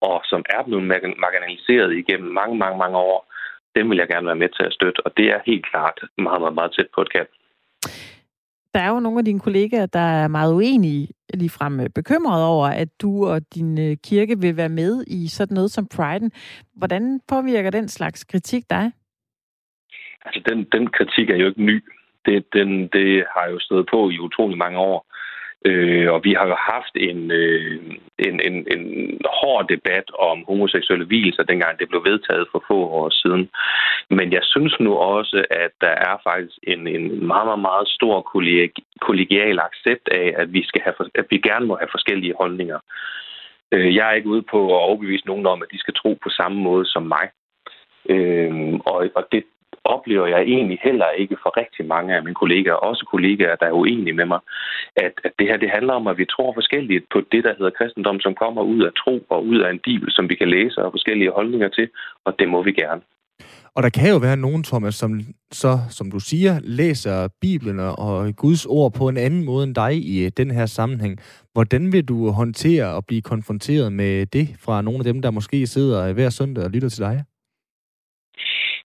og 0.00 0.20
som 0.24 0.44
er 0.56 0.62
blevet 0.62 0.84
marginaliseret 1.24 1.96
igennem 1.96 2.32
mange, 2.32 2.56
mange, 2.56 2.78
mange 2.78 2.98
år. 2.98 3.32
Dem 3.76 3.90
vil 3.90 3.98
jeg 3.98 4.08
gerne 4.08 4.26
være 4.26 4.42
med 4.42 4.48
til 4.48 4.62
at 4.62 4.72
støtte, 4.72 5.06
og 5.06 5.16
det 5.16 5.26
er 5.26 5.46
helt 5.46 5.66
klart 5.70 5.98
meget, 6.18 6.40
meget, 6.40 6.54
meget 6.54 6.72
tæt 6.72 6.86
på 6.94 7.00
et 7.02 7.12
kald 7.12 7.26
der 8.74 8.80
er 8.80 8.88
jo 8.88 9.00
nogle 9.00 9.18
af 9.18 9.24
dine 9.24 9.40
kollegaer, 9.40 9.86
der 9.86 9.98
er 10.22 10.28
meget 10.28 10.54
uenige, 10.54 11.08
ligefrem 11.34 11.80
øh, 11.80 11.88
bekymret 11.94 12.44
over, 12.44 12.66
at 12.66 12.88
du 13.02 13.26
og 13.26 13.40
din 13.54 13.78
øh, 13.78 13.96
kirke 14.04 14.40
vil 14.40 14.56
være 14.56 14.68
med 14.68 15.04
i 15.06 15.28
sådan 15.28 15.54
noget 15.54 15.70
som 15.70 15.88
Pride'en. 15.94 16.28
Hvordan 16.74 17.20
påvirker 17.28 17.70
den 17.70 17.88
slags 17.88 18.24
kritik 18.24 18.64
dig? 18.70 18.92
Altså, 20.24 20.40
den, 20.48 20.66
den 20.72 20.86
kritik 20.90 21.30
er 21.30 21.36
jo 21.36 21.46
ikke 21.46 21.64
ny. 21.64 21.84
Det, 22.26 22.44
den, 22.52 22.88
det 22.88 23.24
har 23.36 23.46
jo 23.50 23.58
stået 23.58 23.86
på 23.90 24.10
i 24.10 24.18
utrolig 24.18 24.58
mange 24.58 24.78
år. 24.78 25.06
Øh, 25.64 26.12
og 26.12 26.24
vi 26.24 26.32
har 26.32 26.46
jo 26.46 26.56
haft 26.74 26.94
en, 26.94 27.30
øh, 27.30 27.80
en, 28.18 28.40
en, 28.40 28.66
en 28.74 28.84
hård 29.40 29.68
debat 29.68 30.10
om 30.18 30.44
homoseksuelle 30.48 31.06
hvilelser, 31.06 31.42
dengang 31.42 31.78
det 31.78 31.88
blev 31.88 32.04
vedtaget 32.04 32.46
for 32.52 32.64
få 32.68 32.78
år 33.00 33.10
siden. 33.10 33.50
Men 34.10 34.32
jeg 34.32 34.42
synes 34.42 34.74
nu 34.80 34.94
også, 34.94 35.44
at 35.50 35.70
der 35.80 35.94
er 36.08 36.16
faktisk 36.28 36.58
en, 36.62 36.86
en 36.86 37.26
meget, 37.26 37.46
meget, 37.46 37.60
meget 37.70 37.88
stor 37.88 38.20
kollegial 39.00 39.58
accept 39.58 40.08
af, 40.08 40.34
at 40.36 40.52
vi, 40.52 40.62
skal 40.64 40.80
have, 40.84 40.94
at 41.14 41.26
vi 41.30 41.38
gerne 41.38 41.66
må 41.66 41.76
have 41.76 41.94
forskellige 41.96 42.34
holdninger. 42.38 42.78
Øh, 43.72 43.94
jeg 43.94 44.08
er 44.08 44.12
ikke 44.12 44.28
ude 44.28 44.42
på 44.42 44.66
at 44.76 44.82
overbevise 44.82 45.26
nogen 45.26 45.46
om, 45.46 45.62
at 45.62 45.68
de 45.72 45.78
skal 45.78 45.94
tro 45.94 46.18
på 46.22 46.28
samme 46.28 46.58
måde 46.62 46.86
som 46.86 47.02
mig. 47.02 47.26
Øh, 48.08 48.72
og, 48.86 49.08
og 49.14 49.28
det, 49.32 49.44
oplever 49.86 50.26
jeg 50.26 50.42
egentlig 50.42 50.78
heller 50.82 51.10
ikke 51.22 51.36
for 51.42 51.50
rigtig 51.62 51.86
mange 51.86 52.16
af 52.16 52.22
mine 52.22 52.40
kollegaer, 52.42 52.84
også 52.90 53.06
kollegaer, 53.10 53.56
der 53.56 53.66
er 53.66 53.78
uenige 53.80 54.18
med 54.20 54.26
mig, 54.32 54.40
at, 54.96 55.14
at 55.24 55.32
det 55.38 55.46
her 55.48 55.56
det 55.56 55.70
handler 55.70 55.94
om, 55.94 56.06
at 56.06 56.18
vi 56.18 56.24
tror 56.24 56.52
forskelligt 56.52 57.04
på 57.12 57.18
det, 57.32 57.44
der 57.44 57.54
hedder 57.58 57.76
kristendom, 57.78 58.20
som 58.20 58.34
kommer 58.34 58.62
ud 58.62 58.82
af 58.82 58.92
tro 59.02 59.14
og 59.30 59.46
ud 59.46 59.58
af 59.58 59.70
en 59.70 59.80
bibel, 59.88 60.08
som 60.12 60.28
vi 60.28 60.34
kan 60.34 60.48
læse 60.48 60.82
og 60.84 60.92
forskellige 60.92 61.30
holdninger 61.30 61.68
til, 61.68 61.88
og 62.24 62.38
det 62.38 62.48
må 62.48 62.62
vi 62.62 62.72
gerne. 62.72 63.02
Og 63.76 63.82
der 63.82 63.88
kan 63.88 64.10
jo 64.10 64.18
være 64.18 64.36
nogen, 64.36 64.62
Thomas, 64.62 64.94
som 64.94 65.20
så, 65.52 65.78
som 65.90 66.10
du 66.10 66.18
siger, 66.20 66.60
læser 66.62 67.28
Bibelen 67.40 67.78
og 67.78 68.36
Guds 68.36 68.66
ord 68.66 68.92
på 68.92 69.08
en 69.08 69.16
anden 69.16 69.44
måde 69.44 69.64
end 69.64 69.74
dig 69.74 69.94
i 69.94 70.24
øh, 70.24 70.30
den 70.36 70.50
her 70.50 70.66
sammenhæng. 70.66 71.18
Hvordan 71.52 71.92
vil 71.92 72.04
du 72.04 72.30
håndtere 72.30 72.86
og 72.94 73.06
blive 73.06 73.22
konfronteret 73.22 73.92
med 73.92 74.26
det 74.26 74.48
fra 74.64 74.82
nogle 74.82 74.98
af 74.98 75.04
dem, 75.04 75.22
der 75.22 75.30
måske 75.30 75.66
sidder 75.66 76.08
øh, 76.08 76.14
hver 76.14 76.30
søndag 76.30 76.64
og 76.64 76.70
lytter 76.70 76.88
til 76.88 77.02
dig? 77.02 77.24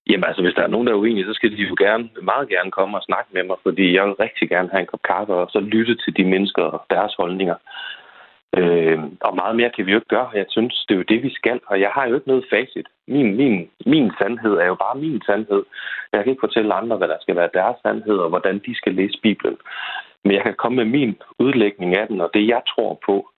Jamen 0.09 0.23
altså, 0.23 0.41
hvis 0.41 0.53
der 0.53 0.63
er 0.63 0.73
nogen, 0.73 0.87
der 0.87 0.93
er 0.93 0.97
uenige, 0.97 1.25
så 1.25 1.33
skal 1.33 1.51
de 1.51 1.61
jo 1.61 1.75
gerne, 1.79 2.09
meget 2.21 2.49
gerne 2.49 2.71
komme 2.71 2.97
og 2.97 3.03
snakke 3.03 3.29
med 3.33 3.43
mig, 3.43 3.57
fordi 3.63 3.95
jeg 3.95 4.05
vil 4.05 4.13
rigtig 4.13 4.49
gerne 4.49 4.69
have 4.69 4.81
en 4.81 4.91
kop 4.91 5.01
kaffe 5.03 5.33
og 5.33 5.49
så 5.51 5.59
lytte 5.59 5.95
til 5.95 6.17
de 6.17 6.23
mennesker 6.23 6.63
og 6.63 6.85
deres 6.89 7.13
holdninger. 7.17 7.55
Øh, 8.57 8.99
og 9.21 9.35
meget 9.35 9.55
mere 9.55 9.71
kan 9.75 9.85
vi 9.85 9.91
jo 9.91 9.97
ikke 9.97 10.15
gøre. 10.15 10.29
Jeg 10.33 10.45
synes, 10.49 10.85
det 10.87 10.93
er 10.93 10.97
jo 10.97 11.11
det, 11.11 11.23
vi 11.23 11.33
skal. 11.33 11.59
Og 11.67 11.79
jeg 11.79 11.91
har 11.93 12.07
jo 12.07 12.15
ikke 12.15 12.27
noget 12.27 12.45
facit. 12.49 12.87
Min, 13.07 13.35
min, 13.35 13.69
min 13.85 14.11
sandhed 14.19 14.53
er 14.53 14.65
jo 14.65 14.75
bare 14.75 14.95
min 14.95 15.21
sandhed. 15.25 15.63
Jeg 16.13 16.23
kan 16.23 16.31
ikke 16.31 16.45
fortælle 16.47 16.73
andre, 16.73 16.97
hvad 16.97 17.07
der 17.07 17.17
skal 17.21 17.35
være 17.35 17.49
deres 17.53 17.77
sandhed, 17.83 18.17
og 18.17 18.29
hvordan 18.29 18.61
de 18.65 18.75
skal 18.75 18.93
læse 18.93 19.19
Bibelen. 19.23 19.57
Men 20.23 20.33
jeg 20.35 20.43
kan 20.43 20.53
komme 20.53 20.75
med 20.75 20.99
min 20.99 21.15
udlægning 21.39 21.97
af 21.97 22.07
den, 22.07 22.21
og 22.21 22.29
det 22.33 22.47
jeg 22.47 22.61
tror 22.75 22.99
på. 23.05 23.29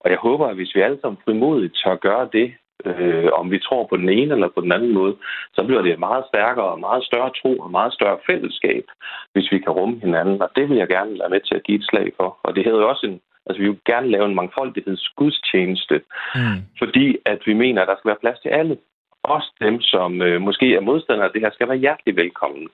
Og 0.00 0.10
jeg 0.10 0.18
håber, 0.18 0.46
at 0.46 0.54
hvis 0.54 0.74
vi 0.74 0.80
alle 0.80 0.98
sammen 1.00 1.22
frimodigt 1.24 1.78
tør 1.84 1.96
gøre 1.96 2.28
det, 2.32 2.52
øh, 2.84 3.28
om 3.40 3.50
vi 3.50 3.58
tror 3.58 3.86
på 3.86 3.96
den 3.96 4.08
ene 4.08 4.34
eller 4.34 4.48
på 4.54 4.60
den 4.60 4.72
anden 4.72 4.94
måde, 4.94 5.14
så 5.54 5.64
bliver 5.64 5.82
det 5.82 5.92
et 5.92 6.06
meget 6.08 6.24
stærkere 6.32 6.70
og 6.74 6.80
meget 6.80 7.04
større 7.04 7.30
tro 7.40 7.52
og 7.58 7.70
meget 7.70 7.92
større 7.92 8.18
fællesskab, 8.26 8.84
hvis 9.32 9.52
vi 9.52 9.58
kan 9.58 9.72
rumme 9.72 10.00
hinanden. 10.00 10.42
Og 10.42 10.50
det 10.56 10.68
vil 10.68 10.76
jeg 10.78 10.88
gerne 10.88 11.18
være 11.20 11.34
med 11.34 11.40
til 11.40 11.54
at 11.54 11.64
give 11.66 11.78
et 11.78 11.88
slag 11.90 12.12
for. 12.16 12.38
Og 12.42 12.54
det 12.54 12.64
hedder 12.64 12.80
jo 12.80 12.88
også 12.88 13.06
en, 13.06 13.20
altså 13.46 13.58
vi 13.62 13.68
vil 13.68 13.78
gerne 13.92 14.10
lave 14.10 14.26
en 14.26 14.34
mangfoldighedsgudstjeneste, 14.34 15.96
mm. 16.34 16.58
fordi 16.78 17.06
at 17.24 17.40
vi 17.46 17.54
mener, 17.54 17.82
at 17.82 17.88
der 17.88 17.96
skal 17.98 18.08
være 18.08 18.24
plads 18.24 18.40
til 18.40 18.48
alle. 18.48 18.76
Også 19.22 19.50
dem, 19.60 19.80
som 19.80 20.22
øh, 20.22 20.40
måske 20.40 20.74
er 20.74 20.80
modstandere 20.80 21.26
af 21.26 21.32
det 21.32 21.40
her, 21.40 21.50
skal 21.50 21.68
være 21.68 21.84
hjertelig 21.84 22.16
velkommen. 22.16 22.68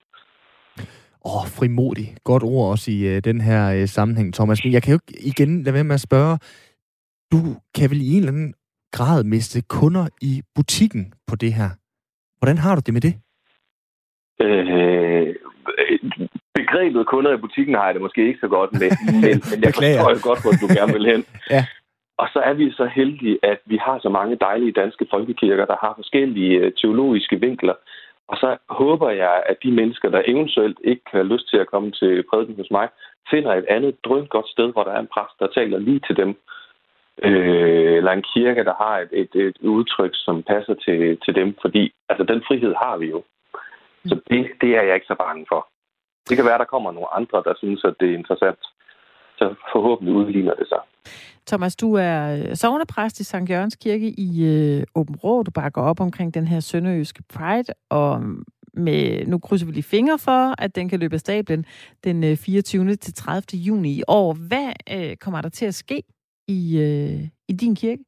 Åh, 1.28 1.36
oh, 1.36 1.46
frimodig. 1.58 2.08
Godt 2.24 2.42
ord 2.42 2.70
også 2.70 2.90
i 2.90 3.00
øh, 3.12 3.24
den 3.24 3.40
her 3.40 3.62
øh, 3.76 3.86
sammenhæng, 3.88 4.34
Thomas. 4.34 4.64
Men 4.64 4.72
jeg 4.72 4.82
kan 4.82 4.92
jo 4.92 5.00
igen 5.32 5.62
lade 5.62 5.74
være 5.74 5.84
med 5.84 5.94
at 5.94 6.00
spørge, 6.08 6.38
du 7.32 7.38
kan 7.76 7.90
vel 7.90 8.00
i 8.02 8.10
en 8.12 8.18
eller 8.18 8.32
anden 8.32 8.54
grad 8.92 9.24
miste 9.24 9.62
kunder 9.62 10.08
i 10.22 10.42
butikken 10.54 11.14
på 11.28 11.36
det 11.36 11.52
her. 11.52 11.70
Hvordan 12.38 12.58
har 12.58 12.74
du 12.74 12.82
det 12.86 12.94
med 12.94 13.00
det? 13.00 13.14
Øh, 14.40 15.34
begrebet 16.54 17.06
kunder 17.06 17.32
i 17.34 17.36
butikken 17.36 17.74
har 17.74 17.84
jeg 17.84 17.94
det 17.94 18.02
måske 18.02 18.26
ikke 18.28 18.40
så 18.40 18.48
godt 18.48 18.72
med, 18.72 18.90
men, 19.24 19.36
men 19.50 19.58
jeg 19.64 19.72
forstår 19.74 20.10
jo 20.16 20.20
godt, 20.28 20.40
hvor 20.44 20.54
du 20.62 20.66
gerne 20.78 20.92
vil 20.92 21.06
hen. 21.12 21.24
ja. 21.54 21.62
Og 22.18 22.28
så 22.32 22.38
er 22.48 22.52
vi 22.52 22.70
så 22.70 22.86
heldige, 22.98 23.38
at 23.42 23.60
vi 23.66 23.76
har 23.76 23.98
så 23.98 24.08
mange 24.08 24.36
dejlige 24.36 24.72
danske 24.72 25.06
folkekirker, 25.10 25.64
der 25.66 25.76
har 25.84 25.92
forskellige 25.96 26.58
øh, 26.58 26.72
teologiske 26.72 27.40
vinkler. 27.40 27.74
Og 28.28 28.36
så 28.36 28.56
håber 28.68 29.10
jeg, 29.10 29.42
at 29.46 29.56
de 29.62 29.70
mennesker, 29.72 30.08
der 30.10 30.22
eventuelt 30.26 30.78
ikke 30.84 31.06
har 31.06 31.22
lyst 31.22 31.50
til 31.50 31.56
at 31.56 31.70
komme 31.72 31.90
til 31.90 32.24
prædiken 32.30 32.56
hos 32.56 32.70
mig, 32.70 32.88
finder 33.30 33.52
et 33.54 33.66
andet 33.76 34.04
drønt 34.04 34.30
godt 34.30 34.48
sted, 34.48 34.72
hvor 34.72 34.84
der 34.84 34.92
er 34.92 35.00
en 35.00 35.12
præst, 35.14 35.36
der 35.40 35.46
taler 35.46 35.78
lige 35.78 36.00
til 36.06 36.16
dem 36.16 36.30
øh, 37.22 37.96
eller 37.96 38.12
en 38.12 38.24
kirke, 38.34 38.64
der 38.64 38.74
har 38.84 38.98
et, 38.98 39.08
et, 39.12 39.34
et 39.34 39.58
udtryk, 39.60 40.10
som 40.14 40.42
passer 40.42 40.74
til, 40.74 41.18
til 41.24 41.34
dem, 41.34 41.56
fordi 41.60 41.92
altså, 42.08 42.24
den 42.24 42.42
frihed 42.48 42.74
har 42.82 42.96
vi 42.96 43.06
jo. 43.06 43.22
Så 44.04 44.14
mm. 44.14 44.20
det, 44.30 44.46
det 44.60 44.70
er 44.76 44.82
jeg 44.82 44.94
ikke 44.94 45.06
så 45.06 45.16
bange 45.18 45.46
for. 45.48 45.68
Det 46.28 46.36
kan 46.36 46.46
være, 46.46 46.58
der 46.58 46.72
kommer 46.74 46.92
nogle 46.92 47.14
andre, 47.14 47.42
der 47.44 47.54
synes, 47.56 47.84
at 47.84 47.94
det 48.00 48.10
er 48.10 48.18
interessant. 48.18 48.62
Så 49.38 49.54
forhåbentlig 49.72 50.14
udligner 50.14 50.54
det 50.54 50.68
sig. 50.68 50.80
Thomas, 51.46 51.76
du 51.76 51.94
er 51.94 52.36
øh, 52.36 52.56
sovnepræst 52.56 53.20
i 53.20 53.24
St. 53.24 53.50
Jørgens 53.50 53.76
Kirke 53.76 54.08
i 54.18 54.30
øh, 54.44 54.82
Åben 54.94 55.16
Rå. 55.16 55.42
Du 55.42 55.50
bakker 55.50 55.82
op 55.82 56.00
omkring 56.00 56.34
den 56.34 56.46
her 56.46 56.60
sønderjyske 56.60 57.22
Pride, 57.34 57.72
og 57.90 58.22
med, 58.74 59.26
nu 59.26 59.38
krydser 59.38 59.66
vi 59.66 59.72
lige 59.72 59.82
fingre 59.82 60.18
for, 60.18 60.62
at 60.62 60.76
den 60.76 60.88
kan 60.88 61.00
løbe 61.00 61.14
af 61.14 61.20
stablen 61.20 61.64
den 62.04 62.36
24. 62.36 62.84
Øh, 62.84 62.98
til 62.98 63.14
30. 63.14 63.42
juni 63.52 63.90
i 63.90 64.02
år. 64.08 64.36
Hvad 64.48 64.72
øh, 64.92 65.16
kommer 65.16 65.40
der 65.40 65.48
til 65.48 65.66
at 65.66 65.74
ske 65.74 66.02
i, 66.48 66.60
øh, 66.86 67.20
i 67.48 67.52
din 67.52 67.74
kirke? 67.74 68.04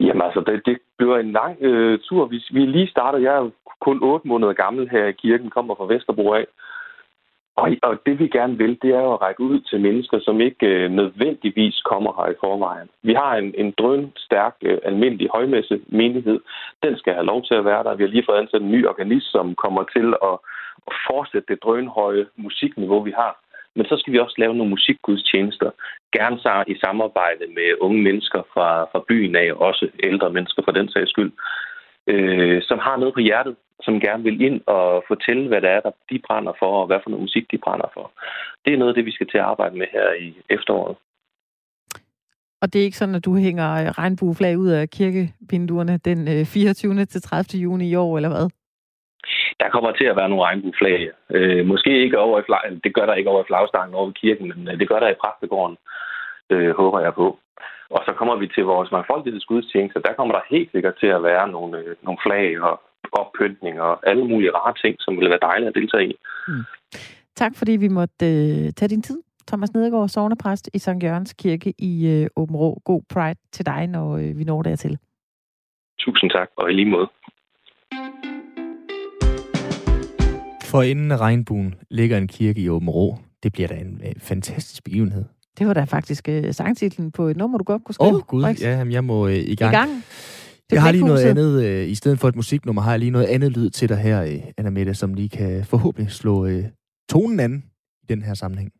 Jamen 0.00 0.22
altså, 0.22 0.40
det, 0.40 0.66
det 0.66 0.78
bliver 0.98 1.18
en 1.18 1.32
lang 1.32 1.56
øh, 1.60 1.98
tur. 1.98 2.26
Vi, 2.26 2.44
vi 2.52 2.66
lige 2.66 2.90
startede, 2.90 3.22
jeg 3.22 3.36
er 3.36 3.50
kun 3.80 4.02
otte 4.02 4.28
måneder 4.28 4.52
gammel 4.52 4.88
her 4.88 5.04
i 5.06 5.12
kirken, 5.12 5.50
kommer 5.50 5.74
fra 5.74 5.86
Vesterbro 5.86 6.32
af. 6.32 6.46
Og, 7.56 7.70
og 7.82 7.98
det 8.06 8.18
vi 8.18 8.28
gerne 8.28 8.56
vil, 8.58 8.78
det 8.82 8.90
er 8.90 9.00
jo 9.00 9.12
at 9.12 9.22
række 9.22 9.40
ud 9.40 9.60
til 9.60 9.80
mennesker, 9.80 10.18
som 10.20 10.40
ikke 10.40 10.66
øh, 10.66 10.90
nødvendigvis 10.90 11.80
kommer 11.80 12.12
her 12.18 12.32
i 12.32 12.40
forvejen. 12.40 12.88
Vi 13.02 13.14
har 13.14 13.36
en, 13.36 13.54
en 13.54 13.74
drøn 13.78 14.12
stærk, 14.16 14.54
øh, 14.62 14.78
almindelig 14.84 15.28
højmesse 15.34 15.80
menighed. 15.86 16.40
Den 16.82 16.98
skal 16.98 17.12
have 17.14 17.26
lov 17.26 17.42
til 17.44 17.54
at 17.54 17.64
være 17.64 17.84
der. 17.84 17.94
Vi 17.94 18.02
har 18.02 18.10
lige 18.10 18.26
fået 18.28 18.38
ansat 18.38 18.62
en 18.62 18.70
ny 18.70 18.86
organist, 18.86 19.30
som 19.30 19.54
kommer 19.54 19.82
til 19.96 20.14
at, 20.30 20.36
at 20.88 20.92
fortsætte 21.08 21.54
det 21.54 21.62
drønhøje 21.62 22.26
musikniveau, 22.36 23.02
vi 23.02 23.10
har. 23.10 23.41
Men 23.76 23.86
så 23.86 23.96
skal 23.96 24.12
vi 24.12 24.18
også 24.18 24.34
lave 24.38 24.54
nogle 24.54 24.70
musikgudstjenester. 24.70 25.70
Gerne 26.12 26.38
så 26.38 26.64
i 26.66 26.74
samarbejde 26.84 27.44
med 27.56 27.68
unge 27.80 28.02
mennesker 28.02 28.42
fra, 28.52 28.84
fra 28.92 29.04
byen 29.08 29.36
af, 29.36 29.52
også 29.52 29.88
ældre 30.02 30.30
mennesker 30.30 30.62
for 30.64 30.72
den 30.72 30.88
sags 30.88 31.10
skyld, 31.10 31.32
øh, 32.06 32.62
som 32.62 32.78
har 32.78 32.96
noget 32.96 33.14
på 33.14 33.20
hjertet, 33.20 33.56
som 33.82 34.00
gerne 34.00 34.22
vil 34.22 34.40
ind 34.40 34.60
og 34.66 35.04
fortælle, 35.08 35.48
hvad 35.48 35.60
det 35.60 35.70
er, 35.70 35.80
der 35.80 35.90
de 36.10 36.18
brænder 36.26 36.52
for, 36.58 36.80
og 36.80 36.86
hvad 36.86 36.98
for 37.02 37.10
noget 37.10 37.22
musik 37.22 37.50
de 37.50 37.58
brænder 37.58 37.88
for. 37.94 38.12
Det 38.64 38.72
er 38.72 38.78
noget 38.78 38.92
af 38.92 38.94
det, 38.94 39.06
vi 39.06 39.12
skal 39.12 39.28
til 39.28 39.38
at 39.38 39.44
arbejde 39.44 39.76
med 39.76 39.86
her 39.92 40.12
i 40.12 40.36
efteråret. 40.50 40.96
Og 42.62 42.72
det 42.72 42.80
er 42.80 42.84
ikke 42.84 42.96
sådan, 42.96 43.14
at 43.14 43.24
du 43.24 43.36
hænger 43.36 43.98
regnbueflag 43.98 44.58
ud 44.58 44.68
af 44.68 44.90
kirkevinduerne 44.90 45.98
den 46.04 46.28
øh, 46.28 46.44
24. 46.44 47.04
Til 47.04 47.22
30. 47.22 47.62
juni 47.62 47.90
i 47.90 47.94
år, 47.94 48.16
eller 48.16 48.28
hvad? 48.28 48.48
Der 49.60 49.68
kommer 49.70 49.92
til 49.92 50.04
at 50.04 50.16
være 50.16 50.28
nogle 50.28 50.44
regnbueflag. 50.44 51.10
Øh, 51.30 51.66
måske 51.66 52.02
ikke 52.04 52.18
over 52.18 52.40
i 52.40 52.46
flag, 52.46 52.64
det 52.84 52.94
gør 52.94 53.06
der 53.06 53.14
ikke 53.14 53.30
over 53.30 53.42
i 53.42 53.48
flagstangen 53.50 53.94
over 53.94 54.10
i 54.10 54.20
kirken, 54.22 54.48
men 54.48 54.68
øh, 54.68 54.78
det 54.80 54.88
gør 54.88 55.00
der 55.00 55.08
i 55.08 55.20
præstegården, 55.22 55.76
øh, 56.50 56.70
håber 56.80 57.00
jeg 57.00 57.14
på. 57.14 57.38
Og 57.90 58.00
så 58.06 58.12
kommer 58.18 58.36
vi 58.36 58.46
til 58.54 58.64
vores 58.64 58.90
mangfoldighedsgudstjeneste. 58.90 60.02
Der 60.06 60.12
kommer 60.12 60.34
der 60.34 60.50
helt 60.50 60.70
sikkert 60.72 60.96
til 61.00 61.06
at 61.06 61.22
være 61.22 61.48
nogle, 61.48 61.78
øh, 61.78 61.96
nogle 62.02 62.18
flag 62.26 62.60
og 62.60 62.80
oppyntning 63.12 63.80
og 63.80 64.08
alle 64.10 64.24
mulige 64.24 64.54
rare 64.58 64.74
ting, 64.82 64.96
som 65.00 65.20
vil 65.20 65.30
være 65.30 65.46
dejligt 65.48 65.68
at 65.68 65.74
deltage 65.74 66.08
i. 66.12 66.14
Mm. 66.48 66.64
Tak 67.36 67.52
fordi 67.56 67.72
vi 67.72 67.88
måtte 67.88 68.26
øh, 68.26 68.72
tage 68.76 68.88
din 68.88 69.02
tid. 69.02 69.18
Thomas 69.48 69.74
Nedegaard, 69.74 70.08
sovnepræst 70.08 70.70
i 70.74 70.78
St. 70.78 71.02
Jørgens 71.02 71.32
Kirke 71.32 71.74
i 71.78 71.92
øh, 72.14 72.26
Åben 72.36 72.56
Rå. 72.56 72.78
God 72.84 73.02
Pride 73.12 73.38
til 73.52 73.66
dig, 73.66 73.86
når 73.86 74.16
øh, 74.16 74.38
vi 74.38 74.44
når 74.44 74.62
dertil. 74.62 74.98
Tusind 75.98 76.30
tak, 76.30 76.48
og 76.56 76.70
i 76.70 76.74
lige 76.74 76.90
måde. 76.90 77.08
For 80.72 80.82
inden 80.82 81.10
af 81.10 81.16
regnbuen 81.16 81.74
ligger 81.90 82.18
en 82.18 82.28
kirke 82.28 82.60
i 82.60 82.68
Åben 82.68 82.90
Rå. 82.90 83.18
Det 83.42 83.52
bliver 83.52 83.68
da 83.68 83.74
en 83.74 84.00
øh, 84.04 84.12
fantastisk 84.18 84.84
begivenhed. 84.84 85.24
Det 85.58 85.66
var 85.66 85.74
da 85.74 85.84
faktisk 85.84 86.28
øh, 86.28 86.54
sangtitlen 86.54 87.10
på 87.10 87.28
et 87.28 87.36
nummer, 87.36 87.58
du 87.58 87.64
godt 87.64 87.84
kunne 87.84 87.94
skrive. 87.94 88.08
Åh, 88.08 88.14
oh, 88.14 88.20
gud. 88.20 88.44
Ja, 88.44 88.78
jamen, 88.78 88.92
jeg 88.92 89.04
må 89.04 89.26
øh, 89.26 89.34
i 89.34 89.54
gang. 89.54 89.72
I 89.72 89.76
gang. 89.76 89.90
Jeg 90.72 90.82
har 90.82 90.92
lige 90.92 91.04
noget 91.04 91.24
andet, 91.24 91.64
øh, 91.64 91.88
i 91.88 91.94
stedet 91.94 92.18
for 92.18 92.28
et 92.28 92.36
musiknummer, 92.36 92.82
har 92.82 92.90
jeg 92.90 92.98
lige 92.98 93.10
noget 93.10 93.26
andet 93.26 93.52
lyd 93.52 93.70
til 93.70 93.88
dig 93.88 93.96
her, 93.96 94.22
øh, 94.22 94.40
Anna 94.58 94.70
Mette, 94.70 94.94
som 94.94 95.14
lige 95.14 95.28
kan 95.28 95.64
forhåbentlig 95.64 96.12
slå 96.12 96.46
øh, 96.46 96.64
tonen 97.08 97.40
an 97.40 97.64
i 98.02 98.06
den 98.08 98.22
her 98.22 98.34
sammenhæng. 98.34 98.70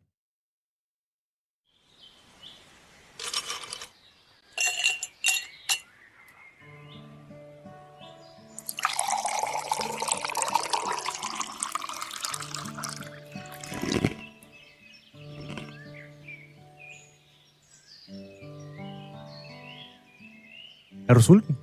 Er 21.09 21.13
du 21.13 21.21
sulten? 21.21 21.57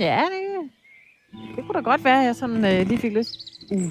Ja, 0.00 0.22
det, 0.22 0.70
det 1.56 1.64
kunne 1.64 1.74
da 1.74 1.80
godt 1.80 2.04
være, 2.04 2.20
at 2.20 2.26
jeg 2.26 2.36
sådan 2.36 2.64
øh, 2.64 2.88
lige 2.88 2.98
fik 2.98 3.12
lyst. 3.12 3.36
Uh. 3.72 3.90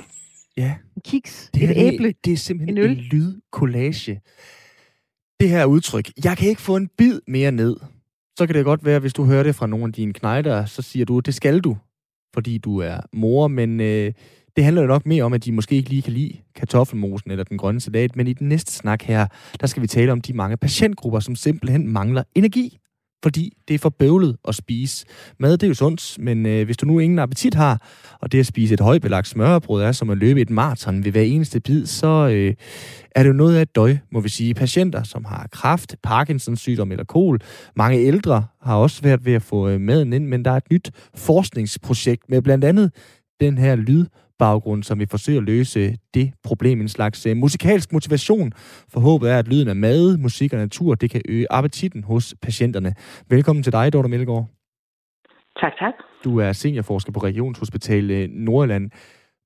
Ja. 0.58 0.76
En 0.96 1.02
kiks, 1.06 1.50
det 1.54 1.64
et 1.64 1.78
æble, 1.78 2.14
Det 2.26 2.34
er 2.34 2.38
simpelthen 2.38 2.78
en, 2.78 2.84
øl. 2.84 2.90
en 2.92 2.98
lydkollage. 2.98 4.22
det 5.40 5.50
her 5.50 5.66
udtryk, 5.66 6.10
jeg 6.24 6.38
kan 6.38 6.50
ikke 6.50 6.62
få 6.62 6.76
en 6.76 6.90
bid 6.98 7.20
mere 7.28 7.52
ned, 7.52 7.78
så 8.40 8.46
kan 8.46 8.56
det 8.56 8.66
godt 8.66 8.86
være, 8.86 9.00
hvis 9.00 9.14
du 9.14 9.26
hører 9.26 9.44
det 9.44 9.56
fra 9.56 9.68
nogle 9.68 9.86
af 9.86 9.94
dine 9.94 10.14
knejder, 10.14 10.66
så 10.66 10.82
siger 10.82 11.06
du, 11.06 11.20
det 11.20 11.34
skal 11.34 11.60
du, 11.60 11.78
fordi 12.34 12.58
du 12.58 12.78
er 12.78 12.98
mor, 13.14 13.48
men 13.48 13.80
øh, 13.80 14.14
det 14.56 14.64
handler 14.64 14.82
jo 14.82 14.88
nok 14.88 15.06
mere 15.06 15.24
om, 15.24 15.34
at 15.34 15.46
de 15.46 15.52
måske 15.52 15.76
ikke 15.76 15.90
lige 15.90 16.02
kan 16.02 16.14
lide 16.14 16.38
kartoffelmosen 16.56 17.32
eller 17.32 17.44
den 17.44 17.58
grønne 17.58 17.80
salat, 17.82 18.16
men 18.16 18.28
i 18.28 18.34
den 18.34 18.50
næste 18.50 18.72
snak 18.74 19.02
her, 19.02 19.28
der 19.62 19.68
skal 19.68 19.82
vi 19.82 19.88
tale 19.88 20.12
om 20.12 20.22
de 20.22 20.34
mange 20.34 20.58
patientgrupper, 20.58 21.20
som 21.20 21.36
simpelthen 21.36 21.88
mangler 21.88 22.24
energi 22.36 22.80
fordi 23.24 23.54
det 23.68 23.74
er 23.74 23.78
for 23.78 23.90
bøvlet 23.90 24.38
at 24.48 24.56
spise. 24.56 25.06
Mad, 25.40 25.52
det 25.52 25.64
er 25.64 25.68
jo 25.68 25.74
sundt, 25.74 26.18
men 26.20 26.46
øh, 26.46 26.66
hvis 26.66 26.78
du 26.78 26.86
nu 26.86 27.00
ingen 27.00 27.20
appetit 27.20 27.54
har, 27.54 27.88
og 28.22 28.32
det 28.32 28.40
at 28.40 28.46
spise 28.46 28.74
et 28.74 28.80
højbelagt 28.80 29.28
smørbrød 29.28 29.84
er 29.84 29.92
som 29.92 30.10
at 30.10 30.18
løbe 30.18 30.42
et 30.42 30.50
maraton 30.50 31.06
ved 31.06 31.12
hver 31.12 31.22
eneste 31.22 31.60
bid, 31.60 31.86
så 31.86 32.08
øh, 32.08 32.54
er 33.16 33.24
det 33.24 33.30
jo 33.30 33.34
noget 33.34 33.56
af 33.56 33.62
et 33.62 33.76
døj, 33.76 33.98
må 34.12 34.20
vi 34.20 34.30
sige. 34.30 34.54
Patienter, 34.54 35.04
som 35.04 35.26
har 35.26 35.48
kræft, 35.52 35.96
Parkinsons 36.04 36.60
sygdom 36.60 36.92
eller 36.92 37.06
kol, 37.06 37.40
mange 37.76 38.00
ældre 38.00 38.46
har 38.62 38.76
også 38.76 38.96
svært 38.96 39.26
ved 39.26 39.34
at 39.34 39.42
få 39.42 39.70
øh, 39.70 39.82
maden 39.82 40.14
ind, 40.14 40.28
men 40.28 40.46
der 40.46 40.52
er 40.52 40.58
et 40.58 40.72
nyt 40.72 40.92
forskningsprojekt 41.16 42.30
med 42.30 42.42
blandt 42.42 42.66
andet 42.66 42.92
den 43.40 43.58
her 43.58 43.76
lyd 43.76 44.06
baggrund, 44.48 44.84
som 44.84 45.00
vi 45.00 45.06
forsøger 45.16 45.40
at 45.40 45.48
løse 45.54 45.80
det 46.14 46.28
problem, 46.48 46.82
en 46.82 46.96
slags 46.98 47.28
uh, 47.28 47.38
musikalsk 47.38 47.94
motivation. 47.94 48.52
For 48.94 49.00
håbet 49.00 49.32
er, 49.32 49.38
at 49.40 49.48
lyden 49.48 49.68
af 49.68 49.76
mad, 49.76 50.18
musik 50.18 50.54
og 50.54 50.60
natur, 50.60 50.96
det 50.96 51.12
kan 51.12 51.22
øge 51.30 51.48
appetitten 51.50 52.04
hos 52.04 52.36
patienterne. 52.42 52.94
Velkommen 53.30 53.64
til 53.64 53.74
dig, 53.74 53.94
Dorte 53.94 54.10
Melgaard. 54.10 54.46
Tak, 55.62 55.74
tak. 55.80 55.94
Du 56.24 56.40
er 56.40 56.52
seniorforsker 56.52 57.12
på 57.12 57.20
Regionshospital 57.20 58.12
øh, 58.12 58.30
Nordjylland. 58.30 58.92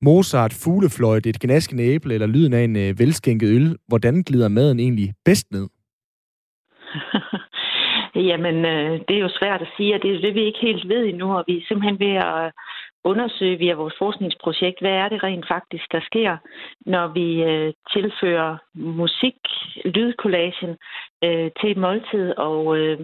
Mozart, 0.02 0.54
fuglefløjt, 0.64 1.26
et 1.26 1.40
gnaskende 1.40 1.84
æble 1.84 2.14
eller 2.14 2.28
lyden 2.28 2.54
af 2.54 2.64
en 2.64 2.76
uh, 2.76 3.00
velskænket 3.00 3.48
øl. 3.48 3.76
Hvordan 3.88 4.24
glider 4.24 4.48
maden 4.48 4.80
egentlig 4.80 5.14
bedst 5.26 5.52
ned? 5.52 5.68
Jamen, 8.30 8.66
øh, 8.66 8.92
det 9.08 9.16
er 9.16 9.26
jo 9.28 9.30
svært 9.40 9.62
at 9.62 9.74
sige, 9.78 9.96
og 9.96 10.02
det 10.04 10.16
er 10.16 10.22
det, 10.22 10.36
vi 10.36 10.44
ikke 10.46 10.66
helt 10.68 10.90
ved 10.90 11.06
endnu, 11.06 11.38
og 11.38 11.44
vi 11.48 11.58
er 11.58 11.66
simpelthen 11.68 12.00
ved 12.00 12.16
at 12.16 12.52
undersøge 13.12 13.58
via 13.58 13.74
vores 13.82 13.96
forskningsprojekt, 14.04 14.80
hvad 14.82 14.96
er 15.04 15.10
det 15.10 15.24
rent 15.24 15.46
faktisk, 15.56 15.86
der 15.92 16.02
sker, 16.10 16.38
når 16.86 17.08
vi 17.18 17.28
øh, 17.52 17.74
tilfører 17.94 18.58
musik, 18.74 19.40
lydkollagen 19.96 20.72
øh, 21.24 21.50
til 21.60 21.68
et 21.72 21.78
måltid, 21.78 22.28
og 22.48 22.78
øh, 22.78 23.00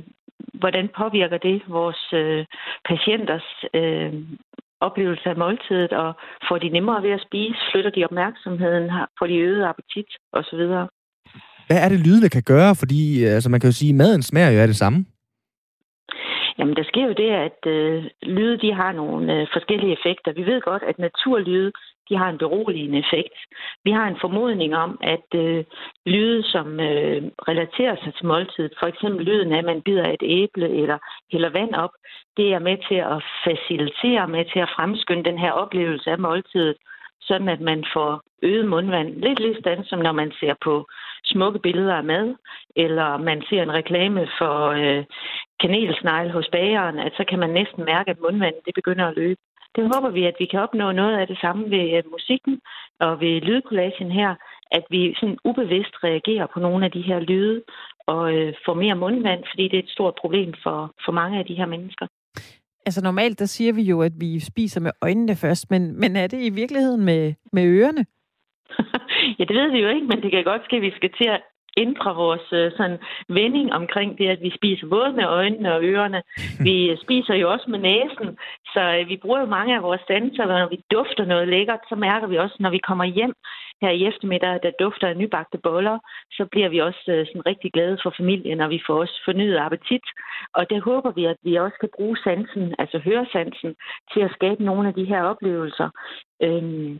hvordan 0.54 0.90
påvirker 0.98 1.38
det 1.38 1.62
vores 1.68 2.04
øh, 2.14 2.46
patienters 2.90 3.48
øh, 3.74 4.14
oplevelse 4.88 5.30
af 5.30 5.38
måltidet, 5.38 5.94
og 6.04 6.10
får 6.48 6.58
de 6.58 6.70
nemmere 6.70 7.04
ved 7.04 7.12
at 7.18 7.26
spise, 7.28 7.60
flytter 7.72 7.92
de 7.92 8.06
opmærksomheden, 8.06 8.92
får 9.20 9.28
de 9.28 9.38
øget 9.38 9.66
appetit 9.72 10.10
osv. 10.34 10.64
Hvad 11.68 11.80
er 11.86 11.90
det, 11.90 12.00
lydene 12.00 12.30
kan 12.30 12.44
gøre? 12.44 12.76
Fordi 12.76 13.26
øh, 13.26 13.34
altså, 13.36 13.50
man 13.50 13.60
kan 13.60 13.70
jo 13.70 13.74
sige, 13.74 13.90
at 13.90 13.96
maden 13.96 14.24
smager 14.24 14.52
jo 14.52 14.60
af 14.60 14.68
det 14.68 14.76
samme. 14.76 15.06
Jamen, 16.58 16.76
der 16.76 16.84
sker 16.84 17.06
jo 17.06 17.14
det, 17.14 17.30
at 17.48 17.60
øh, 17.68 18.04
lyde 18.22 18.58
de 18.58 18.74
har 18.74 18.92
nogle 18.92 19.34
øh, 19.34 19.48
forskellige 19.54 19.94
effekter. 19.94 20.34
Vi 20.34 20.46
ved 20.46 20.62
godt, 20.62 20.84
at 20.84 21.00
naturlyde 21.00 21.72
de 22.10 22.18
har 22.18 22.30
en 22.30 22.38
beroligende 22.38 23.00
effekt. 23.00 23.38
Vi 23.84 23.92
har 23.92 24.08
en 24.08 24.18
formodning 24.22 24.76
om, 24.76 24.98
at 25.02 25.28
øh, 25.36 25.64
lyde, 26.06 26.44
som 26.44 26.80
øh, 26.80 27.22
relaterer 27.50 27.96
sig 28.04 28.14
til 28.14 28.26
måltidet, 28.26 28.74
for 28.80 28.88
eksempel 28.88 29.26
lyden 29.26 29.52
af, 29.54 29.58
at 29.58 29.66
man 29.66 29.82
bider 29.82 30.08
et 30.08 30.24
æble 30.24 30.70
eller 30.82 30.98
hælder 31.32 31.50
vand 31.50 31.74
op, 31.76 31.94
det 32.38 32.54
er 32.54 32.60
med 32.60 32.78
til 32.90 33.00
at 33.14 33.24
facilitere, 33.46 34.28
med 34.28 34.46
til 34.46 34.60
at 34.60 34.74
fremskynde 34.76 35.24
den 35.24 35.38
her 35.38 35.52
oplevelse 35.52 36.12
af 36.12 36.20
måltidet, 36.20 36.78
sådan 37.28 37.50
at 37.50 37.62
man 37.62 37.86
får 37.94 38.22
øget 38.44 38.68
mundvand. 38.68 39.10
Lidt 39.16 39.40
ligesom 39.40 39.84
som 39.84 40.00
når 40.00 40.12
man 40.12 40.32
ser 40.40 40.54
på 40.64 40.88
smukke 41.26 41.60
billeder 41.60 41.96
af 41.96 42.04
mad, 42.04 42.36
eller 42.76 43.18
man 43.18 43.44
ser 43.50 43.62
en 43.64 43.74
reklame 43.74 44.28
for 44.40 44.56
øh, 44.82 45.04
kanelsnegle 45.60 46.32
hos 46.32 46.50
bageren, 46.52 47.00
at 47.00 47.14
så 47.18 47.24
kan 47.30 47.40
man 47.40 47.50
næsten 47.50 47.86
mærke, 47.86 48.12
at 48.12 48.20
mundvandet 48.20 48.66
det 48.66 48.74
begynder 48.76 49.06
at 49.08 49.16
løbe. 49.16 49.42
Det 49.76 49.84
håber 49.94 50.10
vi, 50.10 50.24
at 50.26 50.36
vi 50.40 50.46
kan 50.46 50.60
opnå 50.60 50.92
noget 50.92 51.18
af 51.18 51.28
det 51.28 51.38
samme 51.42 51.72
ved 51.72 51.98
øh, 51.98 52.04
musikken 52.12 52.62
og 53.00 53.22
ved 53.22 53.42
lydkollagen 53.42 54.12
her, 54.12 54.36
at 54.72 54.84
vi 54.90 55.16
sådan 55.20 55.38
ubevidst 55.44 55.96
reagerer 56.04 56.48
på 56.54 56.60
nogle 56.60 56.86
af 56.86 56.92
de 56.92 57.02
her 57.02 57.20
lyde 57.20 57.62
og 58.08 58.34
øh, 58.36 58.54
får 58.66 58.74
mere 58.74 58.96
mundvand, 58.96 59.44
fordi 59.52 59.64
det 59.68 59.80
er 59.80 59.84
et 59.84 59.96
stort 59.96 60.16
problem 60.22 60.54
for, 60.64 60.94
for 61.06 61.12
mange 61.12 61.40
af 61.40 61.46
de 61.46 61.56
her 61.56 61.66
mennesker. 61.66 62.08
Altså 62.86 63.02
normalt, 63.04 63.40
der 63.40 63.46
siger 63.46 63.74
vi 63.74 63.82
jo, 63.82 64.02
at 64.02 64.12
vi 64.20 64.40
spiser 64.40 64.82
med 64.82 64.92
øjnene 65.02 65.36
først, 65.36 65.72
men, 65.72 66.00
men 66.00 66.16
er 66.16 66.28
det 66.28 66.42
i 66.42 66.50
virkeligheden 66.50 67.06
med, 67.06 67.34
med 67.54 67.66
ørerne? 67.66 68.06
ja, 69.40 69.44
det 69.44 69.56
ved 69.56 69.72
vi 69.72 69.80
jo 69.80 69.90
ikke, 69.90 70.08
men 70.08 70.22
det 70.22 70.32
kan 70.32 70.44
godt 70.44 70.66
ske, 70.66 70.76
at 70.76 70.82
vi 70.82 70.92
skal 70.92 71.12
til 71.18 71.28
at 71.30 71.42
ændre 71.78 72.16
vores 72.16 72.48
øh, 72.54 72.72
sådan, 72.78 72.98
vending 73.30 73.74
omkring 73.74 74.18
det, 74.18 74.28
at 74.30 74.42
vi 74.42 74.52
spiser 74.56 74.88
både 74.88 75.14
med 75.14 75.26
øjnene 75.26 75.74
og 75.74 75.84
ørerne. 75.84 76.22
Vi 76.68 76.98
spiser 77.04 77.34
jo 77.34 77.52
også 77.52 77.66
med 77.70 77.80
næsen, 77.80 78.38
så 78.74 78.82
øh, 78.98 79.10
vi 79.10 79.18
bruger 79.22 79.40
jo 79.40 79.46
mange 79.46 79.76
af 79.76 79.84
vores 79.84 80.02
sanser, 80.08 80.46
når 80.46 80.70
vi 80.70 80.80
dufter 80.92 81.26
noget 81.26 81.48
lækkert, 81.48 81.80
så 81.90 81.96
mærker 81.96 82.28
vi 82.28 82.38
også, 82.38 82.56
når 82.60 82.70
vi 82.70 82.78
kommer 82.78 83.06
hjem 83.06 83.34
her 83.84 83.90
i 83.90 84.06
eftermiddag, 84.10 84.60
der 84.64 84.80
dufter 84.84 85.08
af 85.08 85.18
nybagte 85.18 85.58
boller, 85.58 85.98
så 86.32 86.44
bliver 86.52 86.70
vi 86.70 86.80
også 86.80 87.04
øh, 87.08 87.26
sådan 87.28 87.46
rigtig 87.46 87.72
glade 87.72 87.98
for 88.04 88.14
familien, 88.20 88.60
og 88.62 88.70
vi 88.70 88.80
får 88.88 88.96
også 89.04 89.18
fornyet 89.26 89.58
appetit. 89.58 90.06
Og 90.58 90.70
det 90.70 90.80
håber 90.82 91.12
vi, 91.12 91.24
at 91.26 91.38
vi 91.44 91.56
også 91.56 91.78
kan 91.80 91.90
bruge 91.98 92.18
sansen, 92.24 92.76
altså 92.80 92.98
høresansen, 93.08 93.76
til 94.14 94.22
at 94.28 94.36
skabe 94.38 94.64
nogle 94.64 94.88
af 94.88 94.94
de 94.94 95.06
her 95.06 95.22
oplevelser. 95.32 95.90
Øhm, 96.46 97.00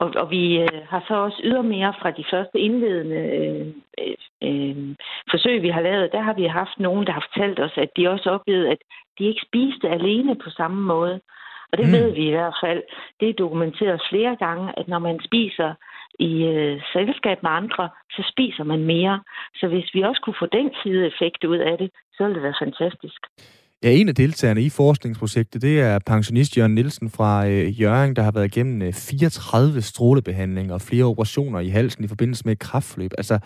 og, 0.00 0.12
og 0.16 0.30
vi 0.30 0.44
øh, 0.58 0.80
har 0.90 1.04
så 1.08 1.14
også 1.14 1.40
ydermere 1.44 1.94
fra 2.00 2.10
de 2.10 2.24
første 2.32 2.58
indledende 2.58 3.22
øh, 3.38 3.66
øh, 4.46 4.96
forsøg, 5.30 5.62
vi 5.62 5.68
har 5.68 5.80
lavet, 5.80 6.12
der 6.12 6.22
har 6.22 6.34
vi 6.34 6.44
haft 6.44 6.76
nogen, 6.78 7.06
der 7.06 7.12
har 7.12 7.26
fortalt 7.28 7.60
os, 7.60 7.76
at 7.76 7.90
de 7.96 8.08
også 8.08 8.30
oplevede, 8.30 8.70
at 8.70 8.78
de 9.18 9.24
ikke 9.24 9.46
spiste 9.48 9.88
alene 9.88 10.34
på 10.44 10.50
samme 10.50 10.80
måde. 10.82 11.20
Og 11.72 11.78
det 11.78 11.86
mm. 11.86 11.92
ved 11.92 12.10
vi 12.10 12.24
i 12.28 12.30
hvert 12.30 12.58
fald. 12.64 12.82
Det 13.20 13.28
er 13.28 13.42
dokumenteret 13.44 14.02
flere 14.10 14.36
gange, 14.36 14.78
at 14.78 14.88
når 14.88 14.98
man 14.98 15.20
spiser 15.24 15.74
i 16.18 16.32
øh, 16.54 16.80
selskab 16.92 17.38
med 17.42 17.50
andre, 17.50 17.88
så 18.10 18.22
spiser 18.32 18.64
man 18.64 18.84
mere. 18.84 19.20
Så 19.54 19.68
hvis 19.68 19.88
vi 19.94 20.00
også 20.02 20.20
kunne 20.24 20.40
få 20.42 20.46
den 20.58 20.70
side 20.82 21.06
effekt 21.06 21.44
ud 21.44 21.58
af 21.70 21.78
det, 21.78 21.90
så 22.14 22.22
ville 22.22 22.34
det 22.34 22.42
være 22.42 22.62
fantastisk. 22.64 23.20
Ja, 23.84 23.90
en 23.90 24.08
af 24.08 24.14
deltagerne 24.14 24.62
i 24.62 24.70
forskningsprojektet, 24.70 25.62
det 25.62 25.80
er 25.80 25.98
pensionist 26.06 26.56
Jørgen 26.56 26.74
Nielsen 26.74 27.10
fra 27.10 27.48
øh, 27.48 27.80
Jørgen, 27.80 28.16
der 28.16 28.22
har 28.22 28.32
været 28.32 28.56
igennem 28.56 28.82
øh, 28.82 28.92
34 28.92 29.82
strålebehandlinger 29.82 30.74
og 30.74 30.80
flere 30.80 31.04
operationer 31.04 31.60
i 31.60 31.68
halsen 31.68 32.04
i 32.04 32.08
forbindelse 32.08 32.42
med 32.44 32.52
et 32.52 32.58
kraftforløb. 32.58 33.10
Altså, 33.18 33.38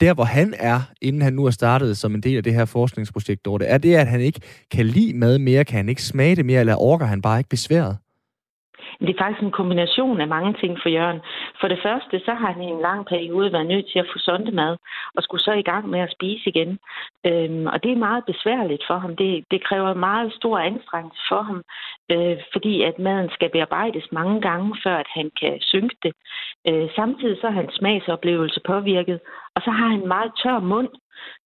der 0.00 0.14
hvor 0.14 0.24
han 0.24 0.54
er, 0.58 0.80
inden 1.02 1.22
han 1.22 1.32
nu 1.32 1.44
er 1.44 1.50
startet 1.50 1.98
som 1.98 2.14
en 2.14 2.20
del 2.20 2.36
af 2.36 2.42
det 2.42 2.54
her 2.54 2.64
forskningsprojekt, 2.64 3.44
det, 3.44 3.72
er 3.72 3.78
det, 3.78 3.94
at 3.94 4.06
han 4.06 4.20
ikke 4.20 4.40
kan 4.70 4.86
lide 4.86 5.18
mad 5.18 5.38
mere, 5.38 5.64
kan 5.64 5.76
han 5.76 5.88
ikke 5.88 6.02
smage 6.02 6.36
det 6.36 6.46
mere, 6.46 6.60
eller 6.60 6.76
orker 6.76 7.06
han 7.06 7.22
bare 7.22 7.38
ikke 7.38 7.50
besværet? 7.50 7.96
Det 9.06 9.14
er 9.14 9.24
faktisk 9.24 9.42
en 9.42 9.58
kombination 9.60 10.20
af 10.20 10.28
mange 10.28 10.52
ting 10.60 10.78
for 10.82 10.88
Jørgen. 10.88 11.20
For 11.60 11.68
det 11.68 11.80
første, 11.82 12.20
så 12.26 12.32
har 12.34 12.52
han 12.52 12.62
i 12.62 12.66
en 12.66 12.80
lang 12.80 13.06
periode 13.06 13.52
været 13.52 13.66
nødt 13.66 13.86
til 13.92 13.98
at 13.98 14.10
få 14.12 14.18
sondemad, 14.18 14.76
og 15.16 15.22
skulle 15.22 15.42
så 15.42 15.52
i 15.52 15.62
gang 15.62 15.88
med 15.88 16.00
at 16.00 16.12
spise 16.16 16.48
igen. 16.48 16.78
Øhm, 17.26 17.66
og 17.66 17.82
det 17.82 17.90
er 17.92 18.06
meget 18.08 18.24
besværligt 18.24 18.84
for 18.86 18.98
ham. 18.98 19.16
Det, 19.16 19.44
det 19.50 19.64
kræver 19.64 19.94
meget 19.94 20.32
stor 20.32 20.58
anstrengelse 20.58 21.22
for 21.28 21.42
ham, 21.42 21.62
øh, 22.12 22.36
fordi 22.52 22.82
at 22.82 22.98
maden 22.98 23.30
skal 23.30 23.50
bearbejdes 23.50 24.06
mange 24.12 24.40
gange, 24.40 24.76
før 24.84 24.96
at 24.96 25.10
han 25.14 25.30
kan 25.40 25.54
synke 25.60 25.96
det. 26.02 26.12
Øh, 26.68 26.88
samtidig 26.96 27.36
så 27.40 27.46
er 27.46 27.60
hans 27.60 27.74
smagsoplevelse 27.74 28.60
påvirket, 28.66 29.20
og 29.54 29.62
så 29.62 29.70
har 29.70 29.86
han 29.86 30.00
en 30.00 30.08
meget 30.08 30.32
tør 30.42 30.58
mund, 30.58 30.88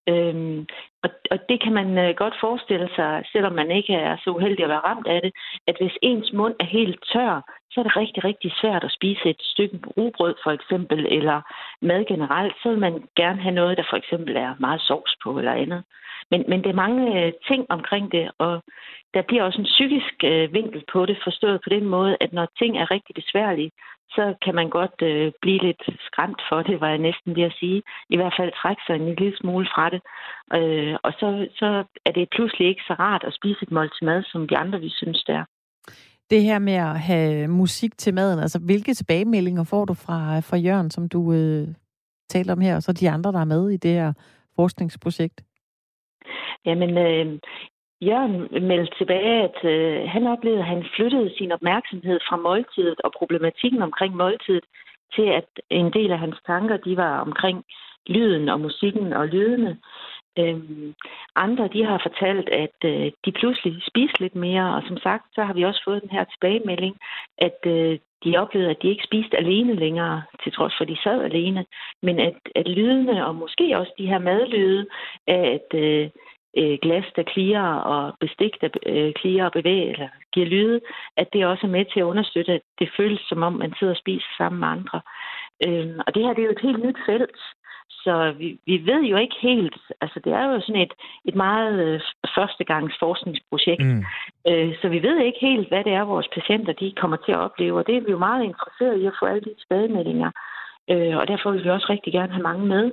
Øhm, 0.08 0.66
og, 1.04 1.10
og 1.30 1.38
det 1.48 1.62
kan 1.62 1.72
man 1.72 1.98
øh, 1.98 2.14
godt 2.14 2.34
forestille 2.40 2.88
sig, 2.96 3.24
selvom 3.32 3.52
man 3.52 3.70
ikke 3.70 3.94
er 3.94 4.16
så 4.24 4.30
uheldig 4.30 4.62
at 4.64 4.68
være 4.68 4.86
ramt 4.88 5.06
af 5.06 5.20
det, 5.22 5.32
at 5.66 5.76
hvis 5.80 5.98
ens 6.02 6.32
mund 6.32 6.54
er 6.60 6.64
helt 6.64 7.04
tør, 7.12 7.34
så 7.70 7.80
er 7.80 7.84
det 7.84 7.96
rigtig, 7.96 8.24
rigtig 8.24 8.52
svært 8.60 8.84
at 8.84 8.92
spise 8.92 9.24
et 9.24 9.40
stykke 9.40 9.78
rugbrød 9.96 10.34
for 10.44 10.50
eksempel, 10.50 11.06
eller 11.16 11.38
mad 11.82 12.04
generelt. 12.04 12.54
Så 12.62 12.68
vil 12.68 12.78
man 12.78 12.94
gerne 13.16 13.40
have 13.42 13.54
noget, 13.54 13.76
der 13.78 13.84
for 13.90 13.96
eksempel 13.96 14.36
er 14.36 14.54
meget 14.60 14.80
sovs 14.80 15.14
på 15.22 15.38
eller 15.38 15.52
andet. 15.52 15.84
Men, 16.30 16.44
men 16.48 16.58
det 16.62 16.70
er 16.70 16.82
mange 16.84 17.02
øh, 17.18 17.32
ting 17.48 17.66
omkring 17.68 18.12
det, 18.12 18.30
og 18.38 18.62
der 19.14 19.22
bliver 19.28 19.42
også 19.42 19.60
en 19.60 19.72
psykisk 19.74 20.14
øh, 20.24 20.52
vinkel 20.52 20.82
på 20.92 21.06
det, 21.06 21.16
forstået 21.24 21.60
på 21.64 21.70
den 21.76 21.84
måde, 21.84 22.16
at 22.20 22.32
når 22.32 22.46
ting 22.58 22.72
er 22.78 22.90
rigtig 22.90 23.14
besværlige, 23.14 23.70
så 24.16 24.34
kan 24.44 24.54
man 24.54 24.68
godt 24.78 25.02
øh, 25.02 25.32
blive 25.42 25.60
lidt 25.66 25.82
skræmt 26.06 26.40
for 26.48 26.62
det, 26.62 26.80
var 26.80 26.88
jeg 26.88 26.98
næsten 27.08 27.36
ved 27.36 27.42
at 27.42 27.56
sige. 27.60 27.82
I 28.10 28.16
hvert 28.16 28.34
fald 28.38 28.52
trække 28.62 28.82
sig 28.86 28.94
en 28.96 29.14
lille 29.14 29.36
smule 29.36 29.66
fra 29.74 29.86
det. 29.94 30.00
Øh, 30.58 30.94
og 31.02 31.12
så, 31.20 31.28
så 31.60 31.84
er 32.06 32.12
det 32.12 32.28
pludselig 32.36 32.68
ikke 32.68 32.82
så 32.88 32.94
rart 32.94 33.24
at 33.24 33.34
spise 33.34 33.62
et 33.62 33.70
måltid 33.70 34.06
mad, 34.06 34.22
som 34.32 34.48
de 34.48 34.56
andre 34.56 34.80
vi 34.80 34.90
synes, 35.00 35.24
det 35.26 35.34
er. 35.34 35.44
Det 36.30 36.42
her 36.42 36.58
med 36.58 36.72
at 36.72 37.00
have 37.00 37.48
musik 37.48 37.98
til 37.98 38.14
maden, 38.14 38.38
altså 38.38 38.58
hvilke 38.58 38.94
tilbagemeldinger 38.94 39.64
får 39.64 39.84
du 39.84 39.94
fra, 39.94 40.40
fra 40.40 40.56
Jørgen, 40.56 40.90
som 40.90 41.08
du 41.08 41.32
øh, 41.32 41.68
talte 42.28 42.52
om 42.52 42.60
her, 42.60 42.76
og 42.76 42.82
så 42.82 42.92
de 42.92 43.10
andre, 43.10 43.32
der 43.32 43.40
er 43.40 43.44
med 43.44 43.70
i 43.70 43.76
det 43.76 43.90
her 43.90 44.12
forskningsprojekt? 44.56 45.42
Jamen, 46.66 46.98
øh, 46.98 47.38
Jørgen 48.02 48.66
meldte 48.66 48.96
tilbage, 48.98 49.42
at 49.48 49.58
øh, 49.64 50.08
han 50.08 50.26
oplevede, 50.26 50.60
at 50.60 50.66
han 50.66 50.84
flyttede 50.96 51.30
sin 51.38 51.52
opmærksomhed 51.52 52.18
fra 52.28 52.36
måltidet 52.36 53.00
og 53.04 53.12
problematikken 53.18 53.82
omkring 53.82 54.16
måltidet 54.16 54.64
til, 55.14 55.22
at 55.22 55.48
en 55.70 55.92
del 55.92 56.10
af 56.12 56.18
hans 56.18 56.36
tanker, 56.46 56.76
de 56.76 56.96
var 56.96 57.20
omkring 57.20 57.64
lyden 58.06 58.48
og 58.48 58.60
musikken 58.60 59.12
og 59.12 59.26
lydene. 59.28 59.78
Øhm, 60.38 60.94
andre 61.36 61.68
de 61.68 61.84
har 61.84 62.00
fortalt, 62.02 62.48
at 62.48 62.78
øh, 62.84 63.12
de 63.24 63.32
pludselig 63.32 63.82
spiser 63.90 64.16
lidt 64.20 64.34
mere, 64.34 64.74
og 64.74 64.82
som 64.88 64.96
sagt, 64.96 65.24
så 65.34 65.42
har 65.44 65.54
vi 65.54 65.62
også 65.64 65.82
fået 65.84 66.02
den 66.02 66.10
her 66.10 66.24
tilbagemelding, 66.24 66.96
at 67.38 67.58
øh, 67.66 67.98
de 68.24 68.36
oplevede, 68.36 68.70
at 68.70 68.82
de 68.82 68.88
ikke 68.88 69.04
spiste 69.04 69.36
alene 69.36 69.74
længere, 69.74 70.22
til 70.42 70.52
trods 70.52 70.74
for, 70.76 70.84
at 70.84 70.88
de 70.88 71.02
sad 71.02 71.22
alene, 71.22 71.66
men 72.02 72.18
at, 72.18 72.34
at 72.54 72.68
lydene, 72.68 73.26
og 73.26 73.34
måske 73.34 73.78
også 73.78 73.92
de 73.98 74.06
her 74.06 74.18
madlyde, 74.18 74.86
at 75.26 75.68
øh, 75.74 76.10
øh, 76.56 76.78
glas, 76.82 77.04
der 77.16 77.22
klirer, 77.22 77.72
og 77.92 78.14
bestik, 78.20 78.52
der 78.60 78.68
øh, 78.86 79.12
klirer 79.12 79.44
og 79.44 79.52
bevæger, 79.52 79.92
eller 79.92 80.08
giver 80.32 80.46
lyde, 80.46 80.80
at 81.16 81.28
det 81.32 81.46
også 81.46 81.66
er 81.66 81.70
med 81.70 81.84
til 81.84 82.00
at 82.00 82.10
understøtte, 82.12 82.52
at 82.52 82.60
det 82.78 82.88
føles 82.96 83.20
som 83.28 83.42
om, 83.42 83.52
man 83.52 83.74
sidder 83.78 83.92
og 83.92 83.98
spiser 83.98 84.30
sammen 84.38 84.60
med 84.60 84.68
andre. 84.68 85.00
Øhm, 85.66 85.98
og 86.06 86.14
det 86.14 86.22
her 86.22 86.34
det 86.34 86.42
er 86.42 86.46
jo 86.46 86.56
et 86.56 86.66
helt 86.68 86.84
nyt 86.84 87.00
felt, 87.06 87.40
så 87.90 88.34
vi, 88.38 88.58
vi 88.66 88.86
ved 88.86 89.02
jo 89.02 89.16
ikke 89.16 89.36
helt, 89.40 89.76
altså 90.00 90.20
det 90.24 90.32
er 90.32 90.44
jo 90.44 90.60
sådan 90.60 90.82
et, 90.82 90.94
et 91.24 91.34
meget 91.34 91.74
øh, 91.86 92.00
førstegangs 92.34 92.94
forskningsprojekt, 92.98 93.84
mm. 93.84 94.04
øh, 94.48 94.74
så 94.80 94.88
vi 94.88 95.02
ved 95.02 95.18
ikke 95.18 95.38
helt, 95.40 95.68
hvad 95.68 95.84
det 95.84 95.92
er, 95.92 96.02
vores 96.02 96.28
patienter 96.34 96.72
de 96.72 96.92
kommer 97.00 97.16
til 97.16 97.32
at 97.32 97.38
opleve, 97.38 97.78
og 97.78 97.86
det 97.86 97.96
er 97.96 98.00
vi 98.00 98.10
jo 98.10 98.18
meget 98.18 98.44
interesseret 98.44 99.00
i 99.00 99.06
at 99.06 99.16
få 99.20 99.26
alle 99.26 99.40
de 99.40 99.54
tilbagemeldinger. 99.58 100.30
Øh, 100.90 101.16
og 101.16 101.28
derfor 101.28 101.50
vil 101.50 101.64
vi 101.64 101.70
også 101.70 101.86
rigtig 101.90 102.12
gerne 102.12 102.32
have 102.32 102.42
mange 102.42 102.66
med, 102.66 102.84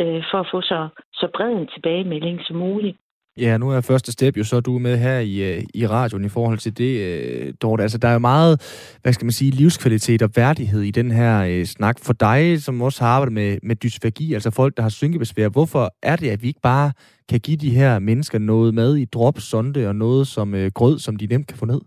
øh, 0.00 0.22
for 0.30 0.38
at 0.40 0.48
få 0.50 0.60
så, 0.60 0.88
så 1.12 1.28
bred 1.34 1.52
en 1.52 1.66
tilbagemelding 1.66 2.40
som 2.44 2.56
muligt. 2.56 2.98
Ja, 3.40 3.58
nu 3.58 3.70
er 3.70 3.80
første 3.80 4.12
step 4.12 4.36
jo 4.36 4.44
så, 4.44 4.60
du 4.60 4.74
er 4.76 4.78
med 4.78 4.96
her 4.98 5.18
i, 5.18 5.34
øh, 5.50 5.62
i 5.74 5.86
radioen 5.86 6.24
i 6.24 6.28
forhold 6.28 6.58
til 6.58 6.78
det, 6.78 6.92
øh, 7.06 7.54
Dorte. 7.62 7.82
Altså, 7.82 7.98
der 7.98 8.08
er 8.08 8.12
jo 8.12 8.18
meget, 8.18 8.54
hvad 9.02 9.12
skal 9.12 9.24
man 9.24 9.32
sige, 9.32 9.50
livskvalitet 9.50 10.22
og 10.22 10.30
værdighed 10.36 10.82
i 10.82 10.90
den 10.90 11.10
her 11.10 11.44
øh, 11.50 11.64
snak. 11.64 11.96
For 12.06 12.12
dig, 12.12 12.62
som 12.62 12.82
også 12.82 13.04
har 13.04 13.10
arbejdet 13.10 13.32
med, 13.32 13.58
med 13.62 13.76
dysfagi, 13.76 14.34
altså 14.34 14.50
folk, 14.50 14.76
der 14.76 14.82
har 14.82 14.90
synkebesvær, 14.90 15.48
hvorfor 15.48 15.84
er 16.02 16.16
det, 16.16 16.30
at 16.30 16.42
vi 16.42 16.48
ikke 16.48 16.60
bare 16.62 16.92
kan 17.30 17.40
give 17.40 17.56
de 17.56 17.70
her 17.70 17.98
mennesker 17.98 18.38
noget 18.38 18.74
mad 18.74 18.96
i 18.96 19.04
drop, 19.04 19.38
sonde 19.38 19.88
og 19.88 19.96
noget 19.96 20.26
som 20.26 20.54
øh, 20.54 20.70
grød, 20.74 20.98
som 20.98 21.16
de 21.16 21.26
nemt 21.26 21.46
kan 21.48 21.58
få 21.58 21.66
ned? 21.66 21.80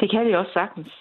Det 0.00 0.10
kan 0.10 0.26
vi 0.26 0.34
også 0.34 0.52
sagtens. 0.52 0.92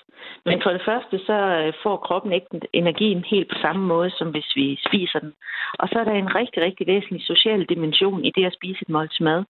Men 0.46 0.62
for 0.64 0.72
det 0.72 0.82
første, 0.86 1.20
så 1.28 1.34
øh, 1.34 1.74
får 1.84 1.98
kroppen 1.98 2.32
ikke 2.34 2.48
energien 2.74 3.24
helt 3.24 3.50
på 3.50 3.58
samme 3.62 3.86
måde, 3.86 4.10
som 4.18 4.28
hvis 4.32 4.50
vi 4.56 4.80
spiser 4.88 5.20
den. 5.20 5.34
Og 5.80 5.88
så 5.90 6.00
er 6.00 6.04
der 6.04 6.14
en 6.14 6.36
rigtig, 6.36 6.64
rigtig 6.64 6.88
væsentlig 6.88 7.24
social 7.26 7.66
dimension 7.66 8.26
i 8.26 8.32
det 8.36 8.46
at 8.46 8.54
spise 8.54 8.82
et 8.82 8.90
måltid 8.90 9.26
mad. 9.26 9.44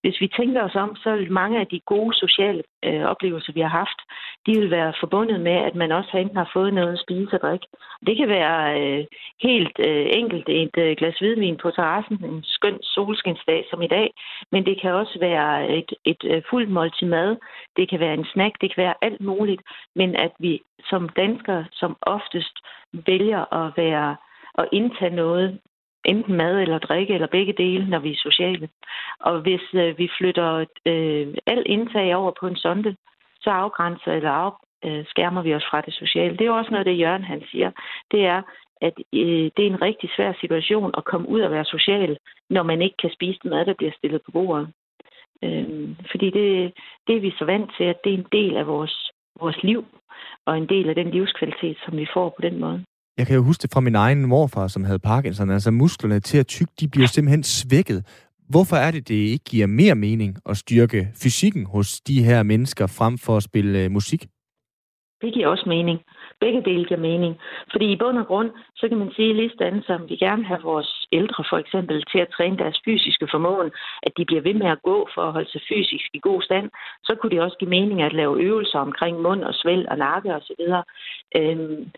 Hvis 0.00 0.20
vi 0.20 0.28
tænker 0.28 0.62
os 0.62 0.74
om, 0.74 0.96
så 0.96 1.16
vil 1.16 1.32
mange 1.32 1.60
af 1.60 1.66
de 1.66 1.80
gode 1.86 2.14
sociale 2.14 2.62
øh, 2.88 3.02
oplevelser, 3.12 3.52
vi 3.52 3.60
har 3.60 3.68
haft, 3.82 4.00
de 4.46 4.52
vil 4.60 4.70
være 4.70 4.92
forbundet 5.00 5.40
med, 5.40 5.56
at 5.68 5.74
man 5.74 5.92
også 5.92 6.10
enten 6.16 6.36
har 6.36 6.50
fået 6.52 6.74
noget 6.74 6.92
at 6.92 7.02
spise 7.04 7.34
og 7.36 7.40
drikke. 7.40 7.66
Det 8.06 8.16
kan 8.16 8.28
være 8.28 8.80
øh, 8.80 9.04
helt 9.42 9.76
øh, 9.88 10.06
enkelt 10.20 10.48
et 10.48 10.76
øh, 10.78 10.96
glas 10.96 11.18
hvidvin 11.18 11.56
på 11.56 11.70
terrassen, 11.70 12.24
en 12.24 12.42
skøn 12.44 12.78
solskinsdag 12.82 13.66
som 13.70 13.82
i 13.82 13.86
dag, 13.96 14.08
men 14.52 14.66
det 14.66 14.80
kan 14.80 14.90
også 14.92 15.16
være 15.20 15.68
et, 15.78 15.92
et 16.04 16.22
øh, 16.24 16.42
fuldt 16.50 16.70
måltid 16.70 17.06
mad, 17.06 17.36
det 17.76 17.88
kan 17.90 18.00
være 18.00 18.14
en 18.14 18.26
snack, 18.32 18.54
det 18.60 18.74
kan 18.74 18.82
være 18.84 18.94
alt 19.02 19.20
muligt, 19.20 19.62
men 19.94 20.16
at 20.16 20.32
vi 20.38 20.62
som 20.90 21.08
danskere 21.08 21.64
som 21.72 21.96
oftest 22.02 22.56
vælger 22.92 23.54
at 23.54 23.72
være 23.76 24.16
og 24.54 24.68
indtage 24.72 25.16
noget, 25.16 25.58
enten 26.04 26.34
mad 26.36 26.60
eller 26.60 26.78
drikke, 26.78 27.14
eller 27.14 27.26
begge 27.26 27.52
dele, 27.52 27.88
når 27.88 27.98
vi 27.98 28.12
er 28.12 28.16
sociale. 28.16 28.68
Og 29.20 29.40
hvis 29.40 29.74
øh, 29.74 29.98
vi 29.98 30.08
flytter 30.18 30.64
øh, 30.86 31.34
al 31.46 31.62
indtag 31.66 32.16
over 32.16 32.32
på 32.40 32.46
en 32.46 32.56
sonde, 32.56 32.96
så 33.40 33.50
afgrænser 33.50 34.12
eller 34.12 34.30
øh, 34.84 35.04
skærmer 35.06 35.42
vi 35.42 35.54
os 35.54 35.64
fra 35.70 35.80
det 35.80 35.94
sociale. 35.94 36.36
Det 36.36 36.46
er 36.46 36.50
også 36.50 36.70
noget, 36.70 36.86
det 36.86 36.98
Jørgen 36.98 37.24
han 37.24 37.42
siger. 37.50 37.70
Det 38.10 38.26
er, 38.26 38.42
at 38.80 38.94
øh, 39.12 39.50
det 39.56 39.62
er 39.62 39.70
en 39.70 39.82
rigtig 39.82 40.10
svær 40.16 40.32
situation 40.40 40.90
at 40.96 41.04
komme 41.04 41.28
ud 41.28 41.40
og 41.40 41.50
være 41.50 41.64
social, 41.64 42.18
når 42.50 42.62
man 42.62 42.82
ikke 42.82 42.96
kan 42.96 43.10
spise 43.10 43.38
den 43.42 43.50
mad, 43.50 43.66
der 43.66 43.74
bliver 43.74 43.92
stillet 43.98 44.22
på 44.22 44.30
bordet. 44.30 44.68
Øh, 45.44 45.88
fordi 46.10 46.30
det, 46.30 46.72
det 47.06 47.16
er 47.16 47.20
vi 47.20 47.34
så 47.38 47.44
vant 47.44 47.70
til, 47.76 47.84
at 47.84 48.04
det 48.04 48.14
er 48.14 48.18
en 48.18 48.26
del 48.32 48.56
af 48.56 48.66
vores, 48.66 49.10
vores 49.40 49.62
liv, 49.62 49.84
og 50.46 50.56
en 50.58 50.68
del 50.68 50.88
af 50.88 50.94
den 50.94 51.10
livskvalitet, 51.10 51.76
som 51.84 51.96
vi 51.96 52.06
får 52.14 52.28
på 52.28 52.42
den 52.42 52.60
måde. 52.60 52.84
Jeg 53.18 53.26
kan 53.26 53.36
jo 53.36 53.42
huske 53.42 53.62
det 53.62 53.70
fra 53.74 53.80
min 53.80 53.94
egen 53.94 54.26
morfar, 54.26 54.66
som 54.68 54.84
havde 54.84 54.98
Parkinson. 54.98 55.50
Altså 55.50 55.70
musklerne 55.70 56.20
til 56.20 56.38
at 56.38 56.46
tykke, 56.46 56.72
de 56.80 56.88
bliver 56.88 57.06
simpelthen 57.06 57.42
svækket. 57.42 58.00
Hvorfor 58.48 58.76
er 58.76 58.90
det, 58.90 59.08
det 59.08 59.14
ikke 59.14 59.44
giver 59.44 59.66
mere 59.66 59.94
mening 59.94 60.36
at 60.50 60.56
styrke 60.56 61.08
fysikken 61.22 61.66
hos 61.66 62.00
de 62.00 62.22
her 62.24 62.42
mennesker, 62.42 62.86
frem 62.86 63.18
for 63.18 63.36
at 63.36 63.42
spille 63.42 63.84
øh, 63.84 63.90
musik? 63.90 64.22
Det 65.22 65.34
giver 65.34 65.48
også 65.48 65.68
mening. 65.68 65.98
Begge 66.40 66.62
dele 66.64 66.84
giver 66.84 67.00
mening. 67.00 67.34
Fordi 67.72 67.86
i 67.92 67.96
bund 68.02 68.18
og 68.18 68.26
grund, 68.26 68.50
så 68.76 68.88
kan 68.88 68.98
man 68.98 69.10
sige 69.16 69.34
lige 69.34 69.50
sådan, 69.58 69.82
som 69.82 70.08
vi 70.08 70.16
gerne 70.16 70.44
have 70.44 70.62
vores 70.62 71.06
ældre 71.12 71.44
for 71.50 71.58
eksempel 71.58 72.04
til 72.12 72.18
at 72.18 72.32
træne 72.36 72.58
deres 72.58 72.78
fysiske 72.84 73.28
formåen, 73.30 73.70
at 74.02 74.12
de 74.16 74.24
bliver 74.24 74.42
ved 74.42 74.54
med 74.54 74.66
at 74.66 74.82
gå 74.82 75.08
for 75.14 75.22
at 75.22 75.32
holde 75.32 75.50
sig 75.50 75.62
fysisk 75.68 76.06
i 76.14 76.20
god 76.28 76.42
stand, 76.42 76.70
så 77.04 77.12
kunne 77.14 77.30
det 77.30 77.40
også 77.40 77.56
give 77.58 77.70
mening 77.78 78.02
at 78.02 78.12
lave 78.12 78.40
øvelser 78.42 78.78
omkring 78.78 79.20
mund 79.20 79.44
og 79.44 79.54
svæl 79.54 79.86
og 79.90 79.98
nakke 79.98 80.34
osv. 80.34 80.62
Øhm, 81.36 81.90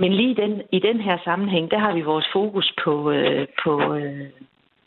men 0.00 0.12
lige 0.12 0.34
den, 0.34 0.62
i 0.72 0.78
den 0.78 1.00
her 1.00 1.18
sammenhæng, 1.24 1.70
der 1.70 1.78
har 1.78 1.94
vi 1.94 2.00
vores 2.00 2.26
fokus 2.32 2.74
på, 2.84 3.10
øh, 3.10 3.46
på, 3.64 3.94
øh, 3.94 4.26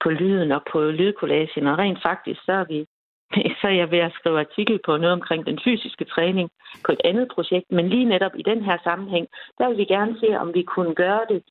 på 0.03 0.09
lyden 0.09 0.51
og 0.51 0.61
på 0.71 0.81
lydkollagen, 0.81 1.67
og 1.67 1.77
rent 1.77 2.01
faktisk, 2.01 2.39
så 2.45 2.51
er 2.51 2.63
vi 2.63 2.85
så 3.61 3.67
er 3.67 3.75
jeg 3.81 3.91
ved 3.91 3.99
at 3.99 4.13
skrive 4.13 4.39
artikel 4.39 4.79
på 4.85 4.97
noget 4.97 5.13
omkring 5.13 5.45
den 5.45 5.59
fysiske 5.63 6.05
træning 6.05 6.49
på 6.85 6.91
et 6.91 7.01
andet 7.05 7.27
projekt. 7.35 7.71
Men 7.71 7.89
lige 7.89 8.05
netop 8.05 8.31
i 8.35 8.41
den 8.41 8.63
her 8.63 8.77
sammenhæng, 8.83 9.27
der 9.57 9.69
vil 9.69 9.77
vi 9.77 9.85
gerne 9.85 10.19
se, 10.19 10.39
om 10.39 10.53
vi 10.53 10.63
kunne 10.63 10.95
gøre 10.95 11.25
det, 11.29 11.43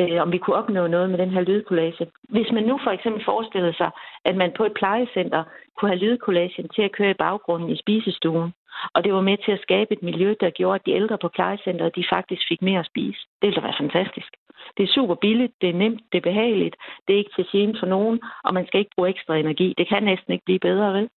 øh, 0.00 0.22
om 0.22 0.32
vi 0.32 0.38
kunne 0.38 0.56
opnå 0.56 0.86
noget 0.86 1.10
med 1.10 1.18
den 1.18 1.30
her 1.30 1.40
lydkollage. 1.40 2.06
Hvis 2.28 2.52
man 2.52 2.64
nu 2.64 2.80
for 2.84 2.90
eksempel 2.90 3.24
forestillede 3.24 3.76
sig, 3.76 3.90
at 4.24 4.36
man 4.36 4.52
på 4.56 4.64
et 4.64 4.74
plejecenter 4.74 5.44
kunne 5.76 5.90
have 5.90 6.04
lydkollagen 6.04 6.68
til 6.68 6.82
at 6.82 6.92
køre 6.92 7.10
i 7.10 7.22
baggrunden 7.24 7.70
i 7.70 7.80
spisestuen, 7.82 8.52
og 8.94 9.04
det 9.04 9.12
var 9.12 9.20
med 9.20 9.36
til 9.44 9.52
at 9.52 9.64
skabe 9.66 9.92
et 9.92 10.02
miljø, 10.02 10.34
der 10.40 10.50
gjorde, 10.50 10.74
at 10.74 10.86
de 10.86 10.92
ældre 11.00 11.18
på 11.18 11.28
plejecenteret, 11.28 11.96
de 11.96 12.04
faktisk 12.12 12.42
fik 12.48 12.62
mere 12.62 12.80
at 12.80 12.90
spise. 12.92 13.20
Det 13.38 13.46
ville 13.46 13.60
da 13.60 13.66
være 13.66 13.82
fantastisk. 13.84 14.30
Det 14.76 14.82
er 14.82 14.94
super 14.96 15.14
billigt, 15.14 15.52
det 15.60 15.68
er 15.68 15.80
nemt, 15.82 16.00
det 16.12 16.18
er 16.18 16.28
behageligt, 16.30 16.76
det 17.04 17.14
er 17.14 17.18
ikke 17.18 17.36
til 17.36 17.46
gene 17.52 17.74
for 17.80 17.86
nogen, 17.86 18.20
og 18.44 18.54
man 18.54 18.66
skal 18.66 18.80
ikke 18.80 18.94
bruge 18.96 19.08
ekstra 19.08 19.36
energi. 19.36 19.74
Det 19.78 19.88
kan 19.88 20.02
næsten 20.02 20.32
ikke 20.32 20.44
blive 20.44 20.58
bedre, 20.58 20.92
vel? 20.92 21.08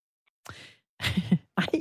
Nej, 1.60 1.80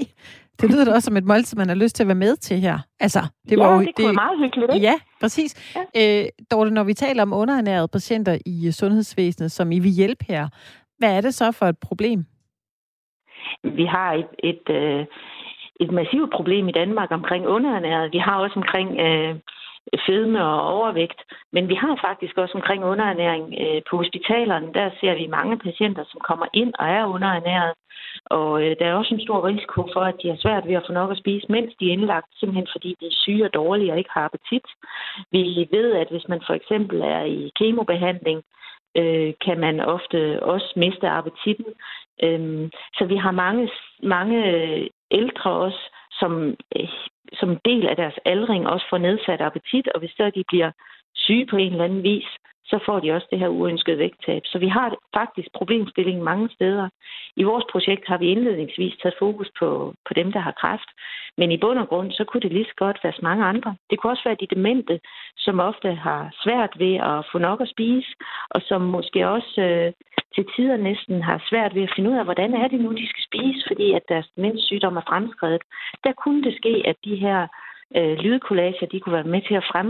det 0.60 0.70
lyder 0.70 0.84
da 0.84 0.92
også 0.92 1.06
som 1.06 1.16
et 1.16 1.24
måltid, 1.24 1.58
man 1.58 1.68
har 1.68 1.74
lyst 1.74 1.96
til 1.96 2.02
at 2.02 2.08
være 2.08 2.24
med 2.26 2.36
til 2.36 2.56
her. 2.60 2.78
Altså, 3.00 3.20
det 3.48 3.58
var 3.58 3.70
ja, 3.70 3.74
jo, 3.74 3.80
det 3.80 3.96
det, 3.96 4.14
meget 4.14 4.38
hyggeligt, 4.38 4.74
ikke? 4.74 4.86
Ja, 4.86 4.94
præcis. 5.20 5.76
Ja. 5.94 6.22
Øh, 6.22 6.28
Dorte, 6.50 6.70
når 6.70 6.84
vi 6.84 6.94
taler 6.94 7.22
om 7.22 7.32
underernærede 7.32 7.88
patienter 7.88 8.38
i 8.46 8.72
sundhedsvæsenet, 8.72 9.52
som 9.52 9.72
I 9.72 9.78
vil 9.78 9.90
hjælpe 9.90 10.24
her, 10.28 10.48
hvad 10.98 11.16
er 11.16 11.20
det 11.20 11.34
så 11.34 11.52
for 11.52 11.66
et 11.66 11.78
problem? 11.78 12.24
Vi 13.62 13.84
har 13.84 14.12
et, 14.12 14.28
et, 14.38 14.70
øh, 14.70 15.06
et 15.80 15.90
massivt 15.90 16.30
problem 16.32 16.68
i 16.68 16.72
Danmark 16.72 17.10
omkring 17.10 17.46
underernæret. 17.46 18.12
Vi 18.12 18.18
har 18.18 18.36
også 18.40 18.56
omkring 18.56 19.00
øh, 19.00 19.34
fedme 20.06 20.44
og 20.44 20.60
overvægt. 20.76 21.20
Men 21.52 21.68
vi 21.68 21.74
har 21.74 21.98
faktisk 22.08 22.38
også 22.38 22.54
omkring 22.54 22.84
underernæring 22.84 23.54
øh, 23.62 23.82
på 23.90 23.96
hospitalerne. 23.96 24.72
Der 24.74 24.90
ser 25.00 25.14
vi 25.14 25.26
mange 25.26 25.58
patienter, 25.58 26.04
som 26.10 26.20
kommer 26.28 26.46
ind 26.52 26.72
og 26.78 26.86
er 26.88 27.04
underernæret. 27.04 27.72
Og 28.24 28.62
øh, 28.62 28.76
der 28.78 28.86
er 28.86 28.94
også 28.94 29.14
en 29.14 29.26
stor 29.26 29.46
risiko 29.46 29.80
for, 29.92 30.00
at 30.00 30.16
de 30.22 30.28
har 30.28 30.38
svært 30.40 30.66
ved 30.68 30.74
at 30.74 30.82
få 30.86 30.92
nok 30.92 31.10
at 31.10 31.18
spise, 31.18 31.46
mens 31.48 31.72
de 31.80 31.88
er 31.88 31.92
indlagt, 31.92 32.26
simpelthen 32.36 32.68
fordi 32.72 32.96
de 33.00 33.06
er 33.06 33.20
syge 33.22 33.44
og 33.44 33.54
dårlige 33.54 33.92
og 33.92 33.98
ikke 33.98 34.10
har 34.12 34.24
appetit. 34.24 34.66
Vi 35.32 35.68
ved, 35.70 35.92
at 35.92 36.08
hvis 36.10 36.28
man 36.28 36.40
for 36.46 36.54
eksempel 36.54 37.00
er 37.00 37.22
i 37.22 37.50
kemobehandling, 37.56 38.42
øh, 38.96 39.32
kan 39.44 39.60
man 39.60 39.80
ofte 39.80 40.42
også 40.42 40.72
miste 40.76 41.08
appetitten. 41.08 41.66
Øhm, 42.22 42.70
så 42.94 43.04
vi 43.04 43.16
har 43.16 43.30
mange, 43.30 43.70
mange 44.02 44.38
ældre 45.10 45.50
også, 45.50 45.82
som 46.20 46.56
eh, 46.76 46.88
som 47.32 47.56
del 47.64 47.86
af 47.86 47.96
deres 47.96 48.18
aldring 48.24 48.68
også 48.68 48.86
får 48.90 48.98
nedsat 48.98 49.40
appetit, 49.40 49.88
og 49.88 50.00
hvis 50.00 50.10
så 50.10 50.30
de 50.34 50.44
bliver 50.48 50.70
syge 51.14 51.46
på 51.46 51.56
en 51.56 51.72
eller 51.72 51.84
anden 51.84 52.02
vis, 52.02 52.28
så 52.64 52.78
får 52.86 53.00
de 53.00 53.12
også 53.12 53.26
det 53.30 53.38
her 53.38 53.48
uønskede 53.48 53.98
vægttab. 53.98 54.42
Så 54.44 54.58
vi 54.58 54.68
har 54.68 54.96
faktisk 55.14 55.48
problemstillingen 55.54 56.24
mange 56.24 56.48
steder. 56.56 56.88
I 57.36 57.42
vores 57.42 57.64
projekt 57.72 58.08
har 58.08 58.18
vi 58.18 58.26
indledningsvis 58.26 58.94
taget 59.02 59.14
fokus 59.18 59.50
på, 59.58 59.94
på 60.06 60.14
dem, 60.14 60.32
der 60.32 60.40
har 60.40 60.54
kræft, 60.60 60.90
men 61.38 61.52
i 61.52 61.56
bund 61.56 61.78
og 61.78 61.88
grund, 61.88 62.12
så 62.12 62.24
kunne 62.24 62.40
det 62.40 62.52
lige 62.52 62.64
så 62.64 62.74
godt 62.76 62.98
være 63.04 63.12
så 63.12 63.22
mange 63.22 63.44
andre. 63.44 63.76
Det 63.90 63.98
kunne 63.98 64.12
også 64.12 64.24
være 64.24 64.40
de 64.40 64.54
demente, 64.54 65.00
som 65.36 65.60
ofte 65.60 65.94
har 65.94 66.34
svært 66.42 66.72
ved 66.78 66.94
at 66.94 67.26
få 67.32 67.38
nok 67.38 67.60
at 67.60 67.68
spise, 67.68 68.08
og 68.50 68.60
som 68.68 68.80
måske 68.82 69.28
også 69.28 69.60
øh, 69.60 69.92
til 70.34 70.44
tider 70.54 70.76
næsten 70.76 71.22
har 71.22 71.38
svært 71.50 71.74
ved 71.74 71.82
at 71.82 71.92
finde 71.96 72.10
ud 72.10 72.16
af, 72.20 72.24
hvordan 72.24 72.52
er 72.54 72.68
det 72.68 72.80
nu, 72.80 72.90
de 72.92 73.08
skal 73.08 73.24
spise, 73.30 73.62
fordi 73.70 73.92
at 73.98 74.04
deres 74.08 74.28
demenssygdom 74.36 74.96
er 74.96 75.06
fremskrevet. 75.10 75.62
Der 76.04 76.12
kunne 76.22 76.42
det 76.46 76.54
ske, 76.60 76.74
at 76.90 76.96
de 77.04 77.16
her 77.16 77.38
øh, 77.96 78.14
lydkollager, 78.24 78.86
de 78.92 79.00
kunne 79.00 79.18
være 79.18 79.32
med 79.34 79.42
til 79.48 79.54
at 79.54 79.68
frem, 79.72 79.88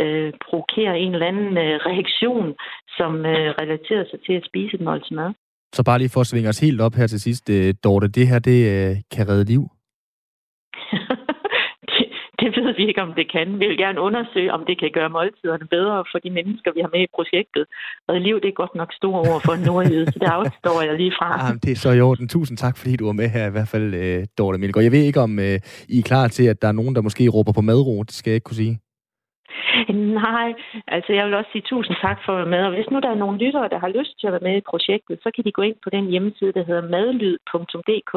øh, 0.00 0.32
provokere 0.46 0.98
en 0.98 1.12
eller 1.14 1.26
anden 1.26 1.52
øh, 1.64 1.76
reaktion, 1.90 2.54
som 2.98 3.12
øh, 3.26 3.48
relaterer 3.60 4.04
sig 4.10 4.18
til 4.26 4.32
at 4.32 4.46
spise 4.50 4.74
et 4.74 4.80
måltid 4.80 5.16
mad. 5.16 5.30
Så 5.72 5.82
bare 5.84 5.98
lige 5.98 6.14
for 6.14 6.20
at 6.20 6.26
svinge 6.26 6.48
os 6.48 6.60
helt 6.60 6.80
op 6.80 6.94
her 6.94 7.06
til 7.06 7.20
sidst, 7.20 7.50
øh, 7.50 7.74
Dorte, 7.84 8.08
det 8.08 8.28
her, 8.28 8.38
det 8.38 8.58
øh, 8.72 8.96
kan 9.14 9.28
redde 9.28 9.44
liv? 9.52 9.62
det, 12.54 12.64
ved 12.66 12.74
vi 12.80 12.84
ikke, 12.88 13.02
om 13.02 13.12
det 13.18 13.26
kan. 13.34 13.60
Vi 13.60 13.66
vil 13.70 13.78
gerne 13.84 14.00
undersøge, 14.00 14.52
om 14.56 14.62
det 14.68 14.76
kan 14.80 14.90
gøre 14.98 15.10
måltiderne 15.18 15.66
bedre 15.76 16.04
for 16.10 16.18
de 16.24 16.30
mennesker, 16.38 16.70
vi 16.76 16.80
har 16.84 16.90
med 16.96 17.02
i 17.06 17.14
projektet. 17.18 17.64
Og 18.08 18.20
liv, 18.20 18.36
det 18.42 18.48
er 18.48 18.62
godt 18.62 18.74
nok 18.80 18.90
store 19.00 19.20
ord 19.30 19.40
for 19.46 19.52
en 19.52 19.64
nordjyde, 19.68 20.06
så 20.12 20.18
det 20.22 20.30
afstår 20.38 20.82
jeg 20.86 20.94
lige 21.02 21.14
fra. 21.18 21.28
Jamen, 21.42 21.60
det 21.64 21.72
er 21.72 21.80
så 21.84 21.90
i 21.98 22.00
orden. 22.00 22.28
Tusind 22.28 22.58
tak, 22.58 22.76
fordi 22.78 22.96
du 22.96 23.04
var 23.06 23.16
med 23.20 23.28
her, 23.36 23.46
i 23.48 23.54
hvert 23.56 23.70
fald, 23.74 23.88
uh, 24.02 24.24
Dorte 24.38 24.58
Milgaard. 24.58 24.84
Jeg 24.84 24.92
ved 24.92 25.04
ikke, 25.10 25.20
om 25.20 25.32
uh, 25.38 25.58
I 25.94 25.98
er 25.98 26.08
klar 26.10 26.28
til, 26.28 26.46
at 26.52 26.62
der 26.62 26.68
er 26.68 26.78
nogen, 26.80 26.94
der 26.94 27.02
måske 27.02 27.28
råber 27.28 27.52
på 27.52 27.60
madro. 27.60 28.02
Det 28.02 28.14
skal 28.14 28.30
jeg 28.30 28.36
ikke 28.36 28.48
kunne 28.50 28.64
sige. 28.64 28.76
Nej, 30.24 30.48
altså 30.96 31.10
jeg 31.12 31.26
vil 31.26 31.34
også 31.34 31.50
sige 31.52 31.68
tusind 31.70 31.96
tak 32.06 32.18
for 32.24 32.32
at 32.32 32.38
være 32.38 32.52
med. 32.54 32.62
Og 32.68 32.74
hvis 32.74 32.90
nu 32.90 32.98
der 33.00 33.10
er 33.10 33.22
nogle 33.22 33.38
lyttere, 33.44 33.68
der 33.68 33.78
har 33.78 33.96
lyst 33.98 34.14
til 34.20 34.26
at 34.26 34.32
være 34.32 34.46
med 34.48 34.56
i 34.56 34.68
projektet, 34.70 35.16
så 35.22 35.28
kan 35.34 35.44
de 35.44 35.52
gå 35.52 35.62
ind 35.62 35.76
på 35.84 35.90
den 35.90 36.04
hjemmeside, 36.12 36.52
der 36.52 36.64
hedder 36.68 36.88
madlyd.dk. 36.94 38.12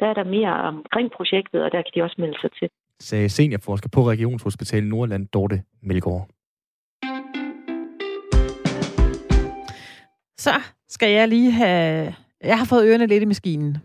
Der 0.00 0.06
er 0.10 0.14
der 0.14 0.32
mere 0.36 0.54
omkring 0.70 1.08
projektet, 1.18 1.60
og 1.64 1.72
der 1.72 1.82
kan 1.82 1.92
de 1.94 2.02
også 2.02 2.18
melde 2.18 2.38
sig 2.40 2.50
til. 2.58 2.68
Sagde 3.00 3.28
seniorforsker 3.28 3.88
på 3.88 4.10
Regionshospitalet 4.10 4.88
Nordland, 4.88 5.26
Dorte 5.26 5.62
Melgaard. 5.82 6.28
Så 10.38 10.60
skal 10.88 11.10
jeg 11.10 11.28
lige 11.28 11.50
have... 11.50 12.14
Jeg 12.44 12.58
har 12.58 12.64
fået 12.64 12.86
ørerne 12.86 13.06
lidt 13.06 13.22
i 13.22 13.26
maskinen. 13.26 13.78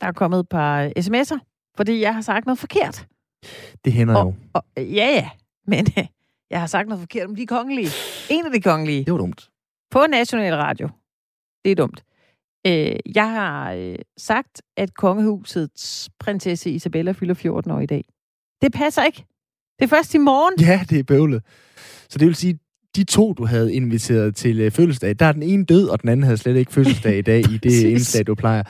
Der 0.00 0.06
er 0.06 0.12
kommet 0.12 0.40
et 0.40 0.48
par 0.48 0.92
sms'er, 0.98 1.38
fordi 1.76 2.00
jeg 2.00 2.14
har 2.14 2.20
sagt 2.20 2.46
noget 2.46 2.58
forkert. 2.58 3.06
Det 3.84 3.92
hænder 3.92 4.16
og, 4.16 4.26
jo. 4.26 4.34
Og, 4.52 4.64
ja, 4.76 4.82
ja. 4.82 5.30
Men 5.66 5.86
jeg 6.50 6.60
har 6.60 6.66
sagt 6.66 6.88
noget 6.88 7.00
forkert 7.00 7.26
om 7.26 7.36
de 7.36 7.46
kongelige. 7.46 7.88
En 8.30 8.46
af 8.46 8.52
de 8.52 8.60
kongelige. 8.60 9.04
Det 9.04 9.12
var 9.12 9.18
dumt. 9.18 9.50
På 9.90 10.06
National 10.10 10.54
Radio. 10.54 10.88
Det 11.64 11.72
er 11.72 11.76
dumt. 11.76 12.04
Øh, 12.66 12.96
jeg 13.14 13.30
har 13.30 13.72
øh, 13.72 13.96
sagt, 14.16 14.62
at 14.76 14.94
kongehusets 14.94 16.10
prinsesse 16.18 16.70
Isabella 16.70 17.12
fylder 17.12 17.34
14 17.34 17.70
år 17.70 17.80
i 17.80 17.86
dag. 17.86 18.04
Det 18.62 18.72
passer 18.72 19.04
ikke. 19.04 19.24
Det 19.78 19.84
er 19.84 19.88
først 19.88 20.14
i 20.14 20.18
morgen. 20.18 20.66
Ja, 20.68 20.80
det 20.90 20.98
er 20.98 21.02
bøvlet. 21.02 21.42
Så 22.08 22.18
det 22.18 22.26
vil 22.26 22.34
sige, 22.34 22.58
de 22.96 23.04
to, 23.04 23.32
du 23.32 23.46
havde 23.46 23.74
inviteret 23.74 24.36
til 24.36 24.60
øh, 24.60 24.70
fødselsdag, 24.70 25.14
der 25.18 25.26
er 25.26 25.32
den 25.32 25.42
ene 25.42 25.64
død, 25.64 25.88
og 25.88 26.02
den 26.02 26.08
anden 26.08 26.24
havde 26.24 26.36
slet 26.36 26.56
ikke 26.56 26.72
fødselsdag 26.72 27.18
i 27.18 27.22
dag 27.22 27.38
i 27.38 27.58
det 27.62 27.82
indslag, 27.82 28.26
du 28.26 28.34
plejer. 28.34 28.62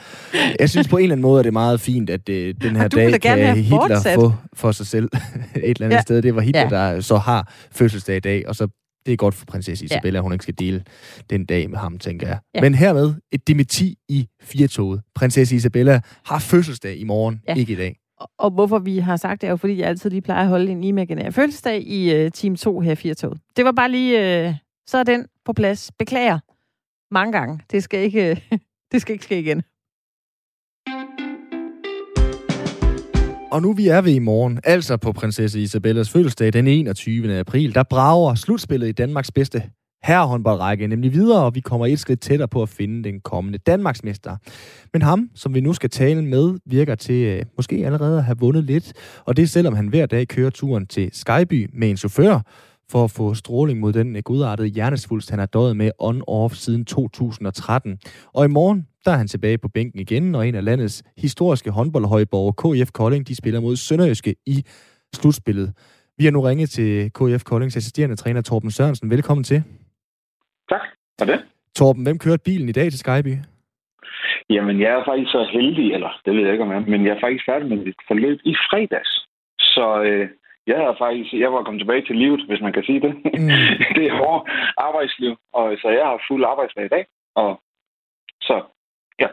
Jeg 0.59 0.69
synes 0.69 0.87
på 0.87 0.97
en 0.97 1.03
eller 1.03 1.13
anden 1.13 1.21
måde, 1.21 1.39
at 1.39 1.43
det 1.43 1.49
er 1.49 1.53
meget 1.53 1.81
fint, 1.81 2.09
at 2.09 2.29
øh, 2.29 2.55
den 2.61 2.75
her 2.75 2.87
dag 2.87 3.21
kan 3.21 3.55
Hitler 3.57 3.77
fortsat. 3.87 4.15
få 4.15 4.33
for 4.53 4.71
sig 4.71 4.87
selv 4.87 5.05
et 5.55 5.63
eller 5.63 5.85
andet 5.85 5.95
ja. 5.95 6.01
sted. 6.01 6.21
Det 6.21 6.35
var 6.35 6.41
Hitler, 6.41 6.61
ja. 6.61 6.69
der 6.69 7.01
så 7.01 7.17
har 7.17 7.53
fødselsdag 7.71 8.17
i 8.17 8.19
dag, 8.19 8.47
og 8.47 8.55
så 8.55 8.67
det 9.05 9.11
er 9.11 9.17
godt 9.17 9.35
for 9.35 9.45
prinsesse 9.45 9.85
Isabella, 9.85 10.17
ja. 10.17 10.21
hun 10.21 10.33
ikke 10.33 10.43
skal 10.43 10.55
dele 10.59 10.83
den 11.29 11.45
dag 11.45 11.69
med 11.69 11.77
ham, 11.77 11.99
tænker 11.99 12.27
jeg. 12.27 12.39
Ja. 12.55 12.61
Men 12.61 12.75
hermed 12.75 13.13
et 13.31 13.47
demiti 13.47 13.95
i 14.09 14.27
firetoget. 14.41 15.01
Prinsesse 15.15 15.55
Isabella 15.55 16.01
har 16.25 16.39
fødselsdag 16.39 16.97
i 16.97 17.03
morgen, 17.03 17.41
ja. 17.47 17.53
ikke 17.53 17.73
i 17.73 17.75
dag. 17.75 18.00
Og 18.37 18.51
hvorfor 18.51 18.79
vi 18.79 18.97
har 18.97 19.15
sagt 19.15 19.41
det, 19.41 19.47
er 19.47 19.51
jo 19.51 19.57
fordi, 19.57 19.77
jeg 19.77 19.87
altid 19.87 20.09
lige 20.09 20.21
plejer 20.21 20.41
at 20.41 20.47
holde 20.47 20.71
en 20.71 20.83
imaginær 20.83 21.29
fødselsdag 21.29 21.81
i 21.87 22.13
øh, 22.13 22.31
Team 22.31 22.55
2 22.55 22.79
her 22.79 22.91
i 22.91 22.95
Firtoget. 22.95 23.39
Det 23.57 23.65
var 23.65 23.71
bare 23.71 23.91
lige, 23.91 24.47
øh, 24.47 24.55
så 24.87 24.97
er 24.97 25.03
den 25.03 25.25
på 25.45 25.53
plads. 25.53 25.91
Beklager 25.99 26.39
mange 27.13 27.31
gange. 27.31 27.59
Det 27.71 27.83
skal 27.83 27.99
ikke, 27.99 28.29
øh, 28.29 28.41
det 28.91 29.01
skal 29.01 29.13
ikke 29.13 29.25
ske 29.25 29.39
igen. 29.39 29.63
Og 33.51 33.61
nu 33.61 33.73
vi 33.73 33.87
er 33.87 34.01
ved 34.01 34.13
i 34.13 34.19
morgen, 34.19 34.59
altså 34.63 34.97
på 34.97 35.11
prinsesse 35.11 35.61
Isabellas 35.61 36.09
fødselsdag 36.09 36.53
den 36.53 36.67
21. 36.67 37.39
april, 37.39 37.75
der 37.75 37.83
brager 37.83 38.35
slutspillet 38.35 38.87
i 38.87 38.91
Danmarks 38.91 39.31
bedste 39.31 39.63
herrehåndboldrække 40.03 40.87
nemlig 40.87 41.13
videre, 41.13 41.43
og 41.43 41.55
vi 41.55 41.59
kommer 41.59 41.85
et 41.85 41.99
skridt 41.99 42.19
tættere 42.19 42.47
på 42.47 42.61
at 42.61 42.69
finde 42.69 43.03
den 43.03 43.19
kommende 43.19 43.57
Danmarksmester. 43.57 44.37
Men 44.93 45.01
ham, 45.01 45.29
som 45.35 45.53
vi 45.53 45.61
nu 45.61 45.73
skal 45.73 45.89
tale 45.89 46.25
med, 46.25 46.59
virker 46.65 46.95
til 46.95 47.25
øh, 47.25 47.45
måske 47.57 47.85
allerede 47.85 48.17
at 48.17 48.23
have 48.23 48.37
vundet 48.39 48.63
lidt, 48.63 48.93
og 49.25 49.37
det 49.37 49.49
selvom 49.49 49.75
han 49.75 49.87
hver 49.87 50.05
dag 50.05 50.27
kører 50.27 50.49
turen 50.49 50.87
til 50.87 51.09
Skyby 51.13 51.69
med 51.73 51.89
en 51.89 51.97
chauffør, 51.97 52.39
for 52.89 53.03
at 53.03 53.11
få 53.11 53.33
stråling 53.33 53.79
mod 53.79 53.93
den 53.93 54.15
øh, 54.15 54.21
godartede 54.25 54.67
hjernesvulst, 54.67 55.29
han 55.29 55.39
har 55.39 55.45
døjet 55.45 55.77
med 55.77 55.91
on-off 56.01 56.55
siden 56.55 56.85
2013. 56.85 57.97
Og 58.33 58.45
i 58.45 58.47
morgen, 58.47 58.87
der 59.05 59.11
er 59.11 59.17
han 59.17 59.27
tilbage 59.27 59.57
på 59.57 59.67
bænken 59.67 59.99
igen, 59.99 60.35
og 60.35 60.47
en 60.47 60.55
af 60.55 60.65
landets 60.65 61.03
historiske 61.17 61.71
håndboldhøjborger, 61.71 62.51
KF 62.51 62.91
Kolding, 62.91 63.27
de 63.27 63.35
spiller 63.35 63.59
mod 63.59 63.75
Sønderjyske 63.75 64.35
i 64.45 64.65
slutspillet. 65.15 65.73
Vi 66.17 66.23
har 66.23 66.31
nu 66.31 66.41
ringet 66.41 66.69
til 66.69 67.11
KF 67.11 67.43
Koldings 67.43 67.77
assisterende 67.77 68.15
træner 68.15 68.41
Torben 68.41 68.71
Sørensen. 68.71 69.09
Velkommen 69.09 69.43
til. 69.43 69.63
Tak 70.73 70.85
for 71.19 71.25
det. 71.31 71.39
Torben, 71.75 72.03
hvem 72.03 72.19
kørte 72.25 72.43
bilen 72.49 72.69
i 72.69 72.77
dag 72.79 72.87
til 72.91 72.99
Skyby? 72.99 73.33
Jamen, 74.49 74.81
jeg 74.81 74.91
er 74.97 75.03
faktisk 75.09 75.31
så 75.31 75.43
heldig, 75.51 75.87
eller 75.93 76.11
det 76.25 76.33
ved 76.33 76.43
jeg 76.43 76.51
ikke 76.51 76.63
om 76.63 76.71
jeg 76.71 76.81
men 76.81 77.05
jeg 77.05 77.13
er 77.15 77.23
faktisk 77.25 77.45
færdig 77.45 77.67
med 77.69 77.77
mit 77.77 78.01
forløb 78.07 78.39
i 78.51 78.53
fredags. 78.67 79.11
Så 79.59 79.85
øh, 80.07 80.29
jeg 80.67 80.77
er 80.87 80.95
faktisk, 81.03 81.33
jeg 81.33 81.53
var 81.53 81.63
kommet 81.63 81.81
tilbage 81.81 82.05
til 82.05 82.15
livet, 82.15 82.41
hvis 82.47 82.61
man 82.61 82.73
kan 82.73 82.83
sige 82.83 83.01
det. 83.05 83.13
Mm. 83.15 83.49
det 83.97 84.05
er 84.07 84.15
hårdt 84.23 84.43
arbejdsliv, 84.77 85.33
og 85.53 85.65
så 85.81 85.87
jeg 85.89 86.05
har 86.05 86.25
fuld 86.29 86.43
arbejdsdag 86.45 86.85
i 86.85 86.93
dag. 86.95 87.05
Og 87.35 87.61
så, 88.41 88.55
ja. 89.19 89.29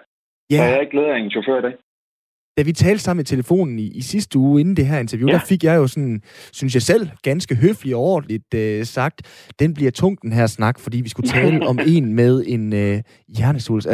Yeah. 0.53 0.61
Så 0.61 0.65
jeg 0.65 0.77
er 0.77 0.81
ikke 0.81 0.97
glæder 0.97 1.15
af 1.15 1.19
en 1.19 1.31
chauffør 1.31 1.59
i 1.59 1.63
dag 1.63 1.75
da 2.59 2.63
vi 2.63 2.73
talte 2.73 3.03
sammen 3.03 3.23
i 3.23 3.33
telefonen 3.35 3.79
i, 3.79 3.87
i 4.01 4.03
sidste 4.13 4.39
uge, 4.39 4.61
inden 4.61 4.77
det 4.77 4.87
her 4.87 4.99
interview, 4.99 5.29
ja. 5.29 5.35
der 5.35 5.41
fik 5.49 5.65
jeg 5.65 5.77
jo 5.77 5.87
sådan, 5.87 6.21
synes 6.53 6.75
jeg 6.75 6.83
selv, 6.83 7.05
ganske 7.23 7.55
høfligt 7.65 7.97
og 7.97 8.03
ordentligt 8.03 8.55
øh, 8.55 8.85
sagt, 8.85 9.19
den 9.61 9.75
bliver 9.75 9.91
tung, 9.91 10.23
den 10.23 10.33
her 10.33 10.47
snak, 10.47 10.77
fordi 10.85 10.99
vi 11.01 11.09
skulle 11.09 11.29
tale 11.29 11.67
om 11.71 11.79
en 11.95 12.15
med 12.15 12.35
en 12.55 12.65
øh. 12.73 12.97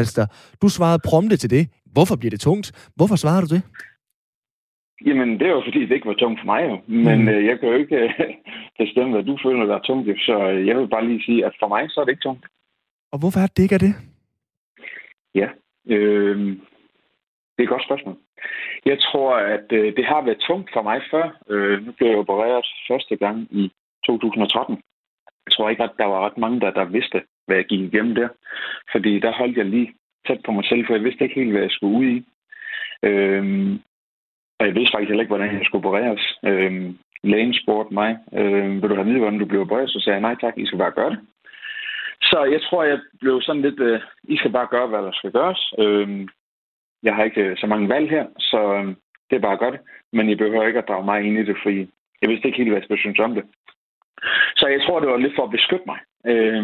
Altså, 0.01 0.27
du 0.63 0.69
svarede 0.69 1.01
prompte 1.09 1.37
til 1.37 1.51
det. 1.51 1.65
Hvorfor 1.95 2.17
bliver 2.17 2.31
det 2.31 2.41
tungt? 2.41 2.67
Hvorfor 2.97 3.17
svarede 3.17 3.43
du 3.47 3.55
det? 3.55 3.63
Jamen, 5.07 5.29
det 5.39 5.47
er 5.47 5.55
jo 5.59 5.63
fordi, 5.65 5.81
det 5.81 5.95
ikke 5.95 6.13
var 6.13 6.21
tungt 6.23 6.41
for 6.41 6.47
mig 6.47 6.63
jo. 6.71 6.77
Men 7.05 7.19
mm. 7.23 7.29
øh, 7.29 7.45
jeg 7.49 7.61
kan 7.61 7.69
jo 7.69 7.75
ikke 7.75 7.97
øh, 7.97 8.11
bestemme, 8.79 9.11
hvad 9.13 9.23
du 9.23 9.39
føler, 9.45 9.65
der 9.67 9.77
er 9.77 9.87
tungt. 9.89 10.21
Så 10.29 10.37
øh, 10.51 10.67
jeg 10.67 10.77
vil 10.77 10.89
bare 10.89 11.07
lige 11.09 11.23
sige, 11.23 11.47
at 11.47 11.53
for 11.61 11.69
mig, 11.69 11.83
så 11.91 12.01
er 12.01 12.05
det 12.05 12.13
ikke 12.13 12.29
tungt. 12.29 12.47
Og 13.13 13.19
hvorfor 13.21 13.41
er 13.41 13.47
det 13.47 13.63
ikke 13.63 13.75
er 13.75 13.85
det? 13.87 13.95
Ja, 15.35 15.49
øh, 15.95 16.37
det 17.55 17.61
er 17.61 17.63
et 17.63 17.75
godt 17.75 17.85
spørgsmål. 17.89 18.17
Jeg 18.87 18.99
tror, 18.99 19.37
at 19.37 19.73
øh, 19.73 19.97
det 19.97 20.05
har 20.05 20.23
været 20.23 20.39
tungt 20.49 20.71
for 20.73 20.83
mig 20.83 21.03
før. 21.11 21.25
Øh, 21.51 21.87
nu 21.87 21.93
blev 21.93 22.09
jeg 22.09 22.19
opereret 22.19 22.67
første 22.89 23.17
gang 23.17 23.49
i 23.51 23.73
2013. 24.07 24.83
Jeg 25.47 25.53
tror 25.53 25.71
ikke, 25.71 25.83
at 25.83 25.91
der 25.99 26.05
var 26.05 26.27
ret 26.27 26.39
mange, 26.39 26.61
der, 26.61 26.71
der 26.71 26.85
vidste, 26.85 27.23
hvad 27.47 27.57
jeg 27.57 27.65
gik 27.65 27.81
igennem 27.81 28.15
der. 28.15 28.29
Fordi 28.93 29.21
der 29.21 29.33
holdt 29.33 29.57
jeg 29.57 29.65
lige 29.67 29.95
tæt 30.27 30.41
på 30.45 30.53
mig 30.53 30.65
selv, 30.65 30.87
for 30.87 30.95
jeg 30.95 31.05
vidste 31.05 31.25
ikke 31.25 31.41
helt, 31.41 31.51
hvad 31.51 31.63
jeg 31.63 31.71
skulle 31.71 31.99
ud 31.99 32.05
i. 32.05 32.25
Øh, 33.03 33.79
og 34.59 34.67
jeg 34.67 34.75
vidste 34.75 34.93
faktisk 34.93 35.09
heller 35.09 35.23
ikke, 35.23 35.35
hvordan 35.35 35.57
jeg 35.59 35.65
skulle 35.65 35.87
opereres. 35.87 36.25
Øh, 36.45 36.95
lægen 37.23 37.55
spurgte 37.55 37.95
mig, 37.95 38.19
øh, 38.33 38.83
vil 38.83 38.91
du 38.91 38.95
have 38.95 39.07
vide, 39.07 39.19
hvordan 39.19 39.39
du 39.39 39.47
blev 39.47 39.61
opereret? 39.61 39.91
Så 39.91 40.01
sagde 40.01 40.15
jeg, 40.15 40.21
nej 40.21 40.37
tak, 40.41 40.59
I 40.59 40.67
skal 40.67 40.79
bare 40.79 40.99
gøre 40.99 41.11
det. 41.11 41.21
Så 42.23 42.45
jeg 42.45 42.61
tror, 42.63 42.83
jeg 42.85 42.99
blev 43.21 43.41
sådan 43.43 43.63
lidt, 43.63 43.81
øh, 43.81 44.01
I 44.23 44.37
skal 44.37 44.53
bare 44.53 44.67
gøre, 44.71 44.87
hvad 44.87 45.03
der 45.03 45.13
skal 45.13 45.33
gøres. 45.33 45.73
Øh, 45.79 46.29
jeg 47.05 47.15
har 47.15 47.25
ikke 47.25 47.41
øh, 47.41 47.57
så 47.57 47.67
mange 47.67 47.89
valg 47.89 48.11
her, 48.11 48.27
så 48.39 48.75
øh, 48.75 48.87
det 49.31 49.37
er 49.37 49.47
bare 49.49 49.57
godt. 49.57 49.81
Men 50.13 50.29
I 50.29 50.35
behøver 50.35 50.67
ikke 50.67 50.79
at 50.79 50.89
drage 50.89 51.05
mig 51.05 51.23
ind 51.23 51.39
i 51.39 51.45
det, 51.45 51.57
fordi 51.63 51.91
jeg 52.23 52.31
vidste 52.31 52.47
ikke 52.49 52.59
helt, 52.59 52.71
hvad 52.71 52.83
jeg 52.91 52.99
synes 52.99 53.19
om 53.19 53.35
det. 53.35 53.45
Så 54.57 54.67
jeg 54.67 54.81
tror, 54.83 55.01
det 55.01 55.09
var 55.09 55.17
lidt 55.17 55.37
for 55.37 55.45
at 55.45 55.51
beskytte 55.51 55.87
mig. 55.87 55.99
Øh, 56.27 56.63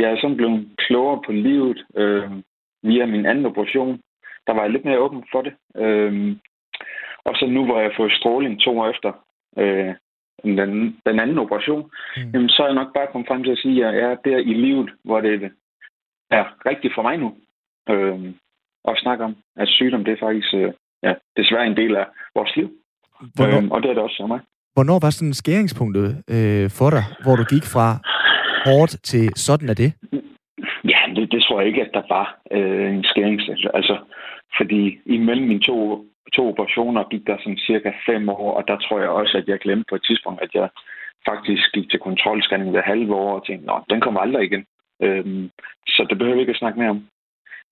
jeg 0.00 0.10
er 0.10 0.16
sådan 0.20 0.36
blevet 0.36 0.68
klogere 0.78 1.22
på 1.26 1.32
livet 1.32 1.84
øh, 1.96 2.30
via 2.82 3.06
min 3.06 3.26
anden 3.26 3.46
operation. 3.46 4.00
Der 4.46 4.52
var 4.52 4.62
jeg 4.62 4.70
lidt 4.70 4.84
mere 4.84 4.98
åben 4.98 5.24
for 5.32 5.42
det. 5.42 5.54
Og 7.24 7.34
så 7.36 7.46
nu, 7.46 7.64
hvor 7.64 7.78
jeg 7.78 7.90
har 7.90 7.96
fået 7.96 8.12
stråling 8.12 8.60
to 8.60 8.78
år 8.78 8.90
efter 8.90 9.12
øh, 9.58 9.94
den, 10.44 11.00
den 11.06 11.20
anden 11.20 11.38
operation, 11.38 11.90
mm. 12.16 12.30
jamen, 12.34 12.48
så 12.48 12.62
er 12.62 12.66
jeg 12.66 12.74
nok 12.74 12.94
bare 12.94 13.06
kommet 13.12 13.28
frem 13.28 13.42
til 13.44 13.52
at 13.52 13.58
sige, 13.58 13.86
at 13.86 13.94
jeg 13.94 14.10
er 14.10 14.14
der 14.14 14.36
i 14.36 14.54
livet, 14.54 14.90
hvor 15.04 15.20
det 15.20 15.50
er 16.30 16.44
rigtigt 16.66 16.94
for 16.94 17.02
mig 17.02 17.18
nu. 17.18 17.36
Øh, 17.90 18.34
at 18.88 18.98
snakke 18.98 19.24
om. 19.24 19.36
at 19.56 19.68
sygdom, 19.68 20.04
det 20.04 20.12
er 20.12 20.26
faktisk 20.26 20.54
øh, 20.54 20.72
ja, 21.02 21.12
desværre 21.36 21.66
en 21.66 21.76
del 21.76 21.96
af 21.96 22.06
vores 22.34 22.56
liv. 22.56 22.68
Hvornår, 23.34 23.58
øhm, 23.58 23.70
og 23.70 23.82
det 23.82 23.88
er 23.90 23.94
det 23.94 24.02
også 24.02 24.16
for 24.20 24.26
mig. 24.26 24.40
Hvornår 24.74 24.98
var 25.04 25.10
sådan 25.10 25.34
skæringspunktet 25.34 26.08
øh, 26.34 26.66
for 26.78 26.90
dig, 26.96 27.04
hvor 27.24 27.36
du 27.36 27.44
gik 27.54 27.66
fra 27.74 27.88
hårdt 28.66 28.92
til 29.10 29.24
sådan 29.46 29.68
er 29.68 29.74
det? 29.82 29.90
Ja, 30.92 31.00
det, 31.16 31.32
det 31.32 31.42
tror 31.42 31.60
jeg 31.60 31.68
ikke, 31.68 31.84
at 31.86 31.94
der 31.98 32.02
var 32.08 32.26
øh, 32.56 32.94
en 32.94 33.04
skæring. 33.04 33.40
Altså, 33.74 33.96
fordi 34.58 34.98
imellem 35.06 35.46
mine 35.48 35.60
to, 35.60 36.04
to 36.36 36.42
operationer 36.52 37.08
gik 37.12 37.26
der 37.26 37.36
sådan 37.38 37.58
cirka 37.68 37.90
fem 38.06 38.28
år, 38.28 38.52
og 38.58 38.62
der 38.68 38.76
tror 38.76 38.98
jeg 39.00 39.08
også, 39.08 39.38
at 39.38 39.48
jeg 39.48 39.58
glemte 39.58 39.84
på 39.88 39.94
et 39.94 40.04
tidspunkt, 40.08 40.42
at 40.42 40.50
jeg 40.54 40.68
faktisk 41.28 41.72
gik 41.72 41.90
til 41.90 42.00
kontrolscanning 42.00 42.70
hver 42.70 42.82
halve 42.82 43.14
år 43.14 43.32
og 43.38 43.46
tænkte, 43.46 43.66
nå, 43.66 43.76
den 43.90 44.00
kommer 44.00 44.20
aldrig 44.20 44.44
igen. 44.44 44.64
Øhm, 45.02 45.50
så 45.86 46.06
det 46.08 46.18
behøver 46.18 46.36
vi 46.36 46.40
ikke 46.40 46.56
at 46.56 46.62
snakke 46.62 46.78
mere 46.78 46.90
om 46.90 47.02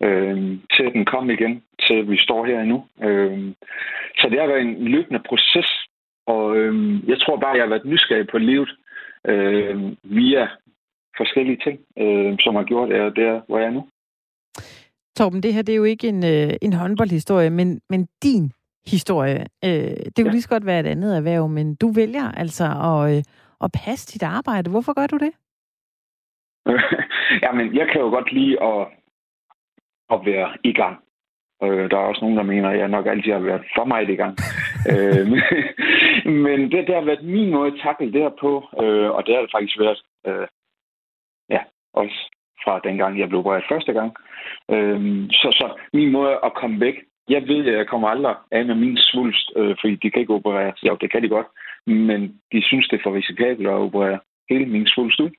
øh, 0.03 0.59
til 0.75 0.83
at 0.87 0.93
den 0.93 1.05
kom 1.05 1.31
igen, 1.31 1.63
til 1.87 1.95
at 1.95 2.11
vi 2.11 2.17
står 2.17 2.47
her 2.47 2.65
nu. 2.65 2.85
Øh, 3.03 3.55
så 4.19 4.29
det 4.31 4.41
har 4.41 4.47
været 4.47 4.61
en 4.63 4.89
løbende 4.89 5.23
proces, 5.29 5.71
og 6.27 6.57
øh, 6.57 6.75
jeg 7.09 7.21
tror 7.21 7.37
bare, 7.37 7.57
jeg 7.57 7.63
har 7.63 7.69
været 7.75 7.85
nysgerrig 7.85 8.27
på 8.27 8.39
livet 8.39 8.71
øh, 9.29 9.93
via 10.03 10.49
forskellige 11.17 11.61
ting, 11.65 11.81
øh, 11.99 12.37
som 12.41 12.55
har 12.55 12.65
gjort, 12.65 12.93
at 12.93 12.99
jeg 12.99 13.07
er 13.07 13.11
der, 13.11 13.41
hvor 13.47 13.59
jeg 13.59 13.67
er 13.67 13.71
nu. 13.71 13.89
Torben, 15.17 15.43
det 15.43 15.55
her 15.55 15.63
det 15.63 15.73
er 15.73 15.77
jo 15.77 15.85
ikke 15.85 16.09
en, 16.09 16.25
øh, 16.25 16.55
en 16.63 16.73
håndboldhistorie, 16.73 17.51
men, 17.51 17.81
men 17.91 18.09
din 18.23 18.53
historie. 18.87 19.47
Øh, 19.65 19.71
det 19.71 20.17
kunne 20.17 20.27
ja. 20.27 20.31
lige 20.31 20.43
så 20.43 20.49
godt 20.49 20.67
være 20.67 20.81
et 20.81 20.87
andet 20.87 21.17
erhverv, 21.17 21.49
men 21.49 21.75
du 21.75 21.93
vælger 21.93 22.33
altså 22.33 22.65
at, 22.65 23.17
øh, 23.17 23.23
at 23.65 23.71
passe 23.85 24.13
dit 24.13 24.23
arbejde. 24.23 24.71
Hvorfor 24.71 24.93
gør 24.93 25.07
du 25.07 25.17
det? 25.17 25.33
Jamen, 27.45 27.77
jeg 27.77 27.87
kan 27.93 28.01
jo 28.01 28.09
godt 28.09 28.33
lide 28.33 28.63
at, 28.63 28.87
at 30.13 30.27
være 30.27 30.49
i 30.65 30.73
gang. 30.73 30.97
Øh, 31.63 31.91
der 31.91 31.97
er 31.97 32.09
også 32.11 32.21
nogen, 32.25 32.37
der 32.37 32.43
mener, 32.43 32.69
at 32.69 32.79
jeg 32.79 32.89
nok 32.89 33.07
altid 33.07 33.33
har 33.33 33.39
været 33.39 33.65
for 33.77 33.85
meget 33.85 34.11
i 34.11 34.15
gang. 34.23 34.35
øh, 34.93 35.27
men 36.45 36.59
det, 36.73 36.87
det 36.87 36.95
har 36.95 37.05
været 37.05 37.25
min 37.25 37.51
måde 37.51 37.73
at 37.73 37.81
takle 37.83 38.13
det 38.13 38.23
her 38.23 38.35
på, 38.41 38.53
øh, 38.83 39.11
og 39.11 39.27
det 39.27 39.35
har 39.35 39.43
det 39.43 39.55
faktisk 39.57 39.79
været, 39.79 40.01
øh, 40.27 40.47
ja, 41.51 41.61
også 41.95 42.19
fra 42.65 42.81
dengang, 42.85 43.19
jeg 43.19 43.29
blev 43.29 43.41
opereret 43.41 43.71
første 43.73 43.93
gang. 43.93 44.11
Øh, 44.71 45.01
så, 45.31 45.49
så 45.61 45.67
min 45.93 46.13
måde 46.13 46.39
at 46.45 46.55
komme 46.55 46.81
væk, 46.81 46.97
jeg 47.29 47.43
ved, 47.49 47.67
at 47.67 47.79
jeg 47.79 47.87
kommer 47.87 48.09
aldrig 48.09 48.35
af 48.51 48.65
med 48.67 48.75
min 48.75 48.97
svulst, 48.97 49.53
øh, 49.57 49.77
fordi 49.81 49.95
de 49.95 50.11
kan 50.11 50.21
ikke 50.21 50.35
operere. 50.35 50.73
Jo, 50.89 50.97
det 51.01 51.11
kan 51.13 51.23
de 51.23 51.29
godt, 51.29 51.47
men 51.87 52.41
de 52.53 52.63
synes, 52.63 52.89
det 52.89 52.99
er 52.99 53.03
for 53.03 53.15
risikabelt 53.15 53.69
at 53.69 53.83
operere 53.87 54.19
hele 54.51 54.67
min 54.67 54.87
svulst 54.87 55.21
ud. 55.21 55.31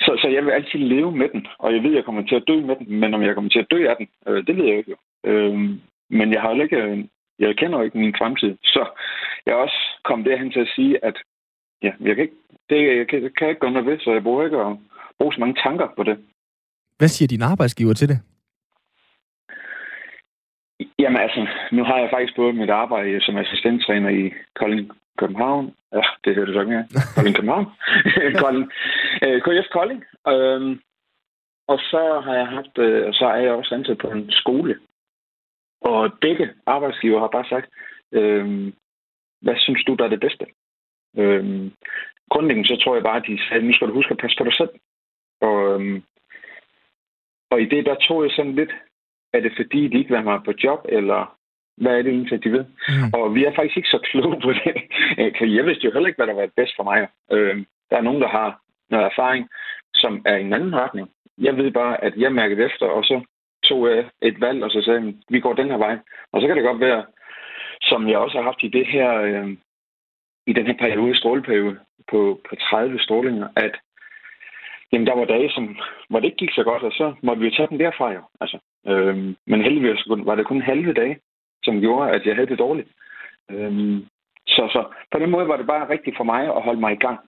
Så, 0.00 0.18
så 0.22 0.28
jeg 0.28 0.44
vil 0.44 0.50
altid 0.50 0.78
leve 0.78 1.12
med 1.12 1.28
den, 1.28 1.46
og 1.58 1.74
jeg 1.74 1.82
ved, 1.82 1.90
at 1.90 1.96
jeg 1.96 2.04
kommer 2.04 2.22
til 2.26 2.34
at 2.34 2.48
dø 2.48 2.56
med 2.60 2.76
den, 2.76 3.00
men 3.00 3.14
om 3.14 3.22
jeg 3.22 3.34
kommer 3.34 3.50
til 3.50 3.58
at 3.58 3.70
dø 3.70 3.88
af 3.88 3.96
den, 3.96 4.08
øh, 4.28 4.46
det 4.46 4.56
ved 4.56 4.64
jeg 4.64 4.78
ikke 4.78 4.90
jo. 4.90 5.30
Øh, 5.30 5.58
men 6.10 6.32
jeg 6.32 6.40
har 6.42 6.54
jo 6.54 6.62
ikke, 6.62 7.08
jeg 7.38 7.56
kender 7.56 7.78
jo 7.78 7.84
ikke 7.84 7.98
min 7.98 8.14
fremtid, 8.18 8.56
så 8.64 8.82
jeg 9.46 9.52
er 9.52 9.56
også 9.66 9.80
kommet 10.04 10.26
derhen 10.26 10.52
til 10.52 10.60
at 10.60 10.72
sige, 10.74 11.04
at 11.04 11.16
ja, 11.82 11.92
jeg 12.00 12.14
kan 12.14 12.24
ikke, 12.24 12.38
det 12.70 12.96
jeg 12.98 13.08
kan, 13.08 13.20
kan 13.20 13.46
jeg 13.46 13.48
ikke 13.48 13.60
gøre 13.60 13.76
noget 13.76 13.86
ved, 13.86 13.98
så 13.98 14.12
jeg 14.12 14.22
bruger 14.22 14.44
ikke 14.44 14.58
at 14.58 14.76
bruge 15.18 15.34
så 15.34 15.40
mange 15.40 15.56
tanker 15.62 15.88
på 15.96 16.02
det. 16.02 16.18
Hvad 16.98 17.08
siger 17.08 17.28
din 17.28 17.42
arbejdsgiver 17.42 17.94
til 17.94 18.08
det? 18.08 18.18
Jamen 20.98 21.20
altså, 21.20 21.46
nu 21.72 21.84
har 21.84 21.98
jeg 21.98 22.08
faktisk 22.12 22.36
både 22.36 22.52
mit 22.52 22.70
arbejde 22.70 23.20
som 23.24 23.36
assistenttræner 23.36 24.08
i 24.08 24.32
Kolding, 24.54 24.90
København. 25.18 25.74
Ja, 25.92 26.02
det 26.24 26.34
hører 26.34 26.46
du 26.46 26.52
så 26.52 26.60
ikke 26.60 26.84
Kolding, 27.14 27.36
København. 27.36 27.66
Kolding. 28.44 28.70
Øh, 29.24 29.42
KF 29.42 29.68
Kolding. 29.72 30.04
Øhm, 30.28 30.80
og 31.68 31.78
så 31.78 32.20
har 32.24 32.34
jeg 32.34 32.46
haft, 32.46 32.78
øh, 32.78 33.14
så 33.14 33.24
er 33.26 33.36
jeg 33.36 33.52
også 33.52 33.74
ansat 33.74 33.98
på 33.98 34.08
en 34.10 34.30
skole. 34.30 34.78
Og 35.80 36.12
begge 36.20 36.50
arbejdsgiver 36.66 37.20
har 37.20 37.28
bare 37.28 37.48
sagt, 37.48 37.68
øhm, 38.12 38.74
hvad 39.42 39.56
synes 39.58 39.84
du, 39.84 39.94
der 39.94 40.04
er 40.04 40.08
det 40.08 40.20
bedste? 40.20 40.46
Øhm, 41.16 41.72
grundlæggende 42.30 42.68
så 42.68 42.76
tror 42.76 42.94
jeg 42.94 43.04
bare, 43.04 43.16
at 43.16 43.26
de 43.26 43.38
sagde, 43.48 43.66
nu 43.66 43.72
skal 43.72 43.88
du 43.88 43.94
huske 43.94 44.12
at 44.12 44.18
passe 44.18 44.36
på 44.38 44.44
dig 44.44 44.54
selv. 44.54 44.70
Og, 45.40 45.74
øhm, 45.74 46.02
og 47.50 47.60
i 47.60 47.64
det, 47.64 47.86
der 47.86 47.94
tog 47.94 48.24
jeg 48.24 48.30
sådan 48.30 48.54
lidt, 48.54 48.72
er 49.32 49.40
det 49.40 49.52
fordi, 49.56 49.88
de 49.88 49.98
ikke 49.98 50.08
vil 50.10 50.18
have 50.18 50.30
mig 50.30 50.40
på 50.44 50.52
job, 50.64 50.80
eller 50.88 51.36
hvad 51.76 51.92
er 51.98 52.02
det 52.02 52.12
egentlig, 52.12 52.44
de 52.44 52.52
ved? 52.52 52.64
Mm. 52.64 53.10
Og 53.14 53.34
vi 53.34 53.44
er 53.44 53.54
faktisk 53.54 53.76
ikke 53.76 53.88
så 53.88 53.98
kloge 54.10 54.40
på 54.40 54.52
det. 54.52 54.74
Jeg 55.56 55.64
vidste 55.66 55.84
jo 55.84 55.92
heller 55.92 56.06
ikke, 56.06 56.18
hvad 56.18 56.26
der 56.26 56.34
var 56.34 56.48
bedst 56.56 56.76
for 56.76 56.82
mig. 56.82 57.08
Øh, 57.32 57.56
der 57.90 57.96
er 57.96 58.06
nogen, 58.08 58.22
der 58.22 58.28
har 58.28 58.60
noget 58.90 59.06
erfaring, 59.06 59.48
som 59.94 60.22
er 60.26 60.36
i 60.36 60.40
en 60.40 60.52
anden 60.52 60.74
retning. 60.74 61.10
Jeg 61.38 61.56
ved 61.56 61.70
bare, 61.70 62.04
at 62.04 62.16
jeg 62.16 62.32
mærkede 62.32 62.64
efter, 62.64 62.86
og 62.86 63.04
så 63.04 63.20
tog 63.64 63.88
jeg 63.88 64.04
et 64.22 64.40
valg, 64.40 64.64
og 64.64 64.70
så 64.70 64.82
sagde 64.82 65.00
jeg, 65.00 65.14
vi 65.28 65.40
går 65.40 65.52
den 65.52 65.70
her 65.70 65.78
vej. 65.78 65.98
Og 66.32 66.40
så 66.40 66.46
kan 66.46 66.56
det 66.56 66.64
godt 66.64 66.80
være, 66.80 67.04
som 67.82 68.08
jeg 68.08 68.18
også 68.18 68.36
har 68.36 68.44
haft 68.44 68.62
i 68.62 68.68
det 68.68 68.86
her, 68.86 69.20
øh, 69.20 69.48
i 70.46 70.52
den 70.52 70.66
her 70.66 70.76
periode, 70.78 71.16
stråleperiode, 71.16 71.78
på, 72.10 72.40
på 72.48 72.56
30 72.56 72.98
strålinger, 72.98 73.48
at 73.56 73.74
jamen, 74.92 75.06
der 75.06 75.14
var 75.14 75.24
dage, 75.24 75.50
som, 75.50 75.76
hvor 76.08 76.20
det 76.20 76.26
ikke 76.26 76.36
gik 76.36 76.52
så 76.52 76.62
godt, 76.64 76.82
og 76.82 76.92
så 76.92 77.14
måtte 77.22 77.42
vi 77.42 77.50
tage 77.50 77.68
den 77.68 77.80
derfra 77.80 78.12
jo. 78.12 78.22
Altså, 78.40 78.58
øh, 78.86 79.16
men 79.46 79.62
heldigvis 79.62 80.06
var 80.08 80.34
det 80.34 80.46
kun 80.46 80.62
halve 80.62 80.92
dage, 80.92 81.18
som 81.64 81.80
gjorde, 81.80 82.10
at 82.10 82.26
jeg 82.26 82.34
havde 82.34 82.46
det 82.46 82.58
dårligt. 82.58 82.88
Øh, 83.50 84.00
så, 84.46 84.68
så 84.72 84.84
på 85.12 85.18
den 85.18 85.30
måde 85.30 85.48
var 85.48 85.56
det 85.56 85.66
bare 85.66 85.88
rigtigt 85.88 86.16
for 86.16 86.24
mig 86.24 86.42
at 86.56 86.62
holde 86.62 86.80
mig 86.80 86.92
i 86.92 87.02
gang. 87.06 87.18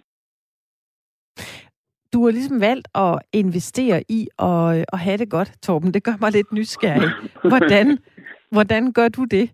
Du 2.13 2.25
har 2.25 2.31
ligesom 2.31 2.61
valgt 2.61 2.89
at 2.95 3.19
investere 3.33 4.03
i 4.09 4.29
at, 4.39 4.85
at 4.93 4.99
have 4.99 5.17
det 5.17 5.31
godt, 5.31 5.53
Torben. 5.63 5.95
Det 5.95 6.05
gør 6.05 6.17
mig 6.21 6.33
lidt 6.33 6.53
nysgerrig. 6.53 7.11
Hvordan, 7.43 7.99
hvordan 8.55 8.93
gør 8.93 9.09
du 9.09 9.25
det? 9.25 9.51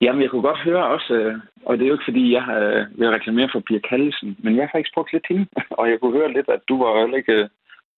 Jamen, 0.00 0.22
jeg 0.22 0.30
kunne 0.30 0.42
godt 0.42 0.58
høre 0.58 0.86
også, 0.86 1.14
øh, 1.14 1.34
og 1.66 1.78
det 1.78 1.84
er 1.84 1.88
jo 1.88 1.94
ikke 1.94 2.10
fordi, 2.10 2.32
jeg 2.32 2.42
har 2.42 2.86
vil 2.98 3.08
reklamere 3.08 3.48
for 3.52 3.60
Pia 3.60 3.78
Kallesen, 3.78 4.36
men 4.42 4.56
jeg 4.56 4.62
har 4.62 4.70
faktisk 4.72 4.94
brugt 4.94 5.12
lidt 5.12 5.26
hende, 5.28 5.46
og 5.78 5.90
jeg 5.90 5.96
kunne 6.00 6.18
høre 6.18 6.32
lidt, 6.32 6.48
at 6.48 6.60
du 6.68 6.74
var 6.82 7.00
heller 7.00 7.16
ikke 7.16 7.48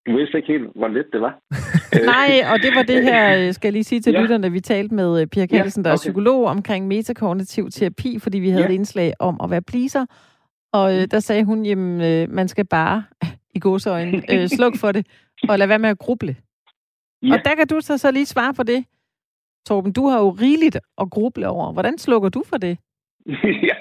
du 0.06 0.16
vidste 0.16 0.36
ikke 0.36 0.52
helt, 0.52 0.68
hvor 0.74 0.88
let 0.88 1.06
det 1.12 1.20
var. 1.20 1.34
Nej, 2.14 2.32
og 2.52 2.58
det 2.62 2.70
var 2.74 2.82
det 2.82 3.02
her, 3.02 3.52
skal 3.52 3.68
jeg 3.68 3.72
lige 3.72 3.84
sige 3.84 4.00
til 4.00 4.12
ja. 4.12 4.20
lytterne, 4.20 4.52
vi 4.52 4.60
talte 4.60 4.94
med 4.94 5.20
øh, 5.20 5.26
Pia 5.26 5.46
Kjellsen, 5.46 5.80
ja, 5.80 5.82
okay. 5.82 5.88
der 5.88 5.92
er 5.92 5.96
psykolog 5.96 6.44
omkring 6.44 6.86
metakognitiv 6.86 7.70
terapi, 7.70 8.18
fordi 8.18 8.38
vi 8.38 8.48
havde 8.50 8.64
ja. 8.64 8.68
et 8.68 8.74
indslag 8.74 9.12
om 9.18 9.40
at 9.44 9.50
være 9.50 9.62
pleaser. 9.62 10.04
Og 10.78 10.86
øh, 10.96 11.04
der 11.10 11.20
sagde 11.20 11.44
hun, 11.44 11.66
jamen, 11.66 12.00
øh, 12.00 12.30
man 12.30 12.48
skal 12.48 12.66
bare 12.66 13.04
i 13.56 13.58
godsøjne 13.60 14.22
øh, 14.32 14.48
slukke 14.56 14.78
for 14.78 14.92
det, 14.92 15.06
og 15.48 15.58
lade 15.58 15.68
være 15.68 15.78
med 15.78 15.88
at 15.88 15.98
gruble. 15.98 16.36
Ja. 17.22 17.32
Og 17.32 17.38
der 17.44 17.54
kan 17.54 17.66
du 17.66 17.80
så, 17.80 17.98
så 17.98 18.10
lige 18.10 18.26
svare 18.26 18.54
på 18.54 18.62
det. 18.62 18.84
Torben, 19.66 19.92
du 19.92 20.08
har 20.08 20.18
jo 20.18 20.30
rigeligt 20.30 20.76
at 21.02 21.10
gruble 21.10 21.48
over. 21.48 21.72
Hvordan 21.72 21.98
slukker 21.98 22.28
du 22.28 22.42
for 22.50 22.56
det? 22.56 22.78
ja, 23.68 23.76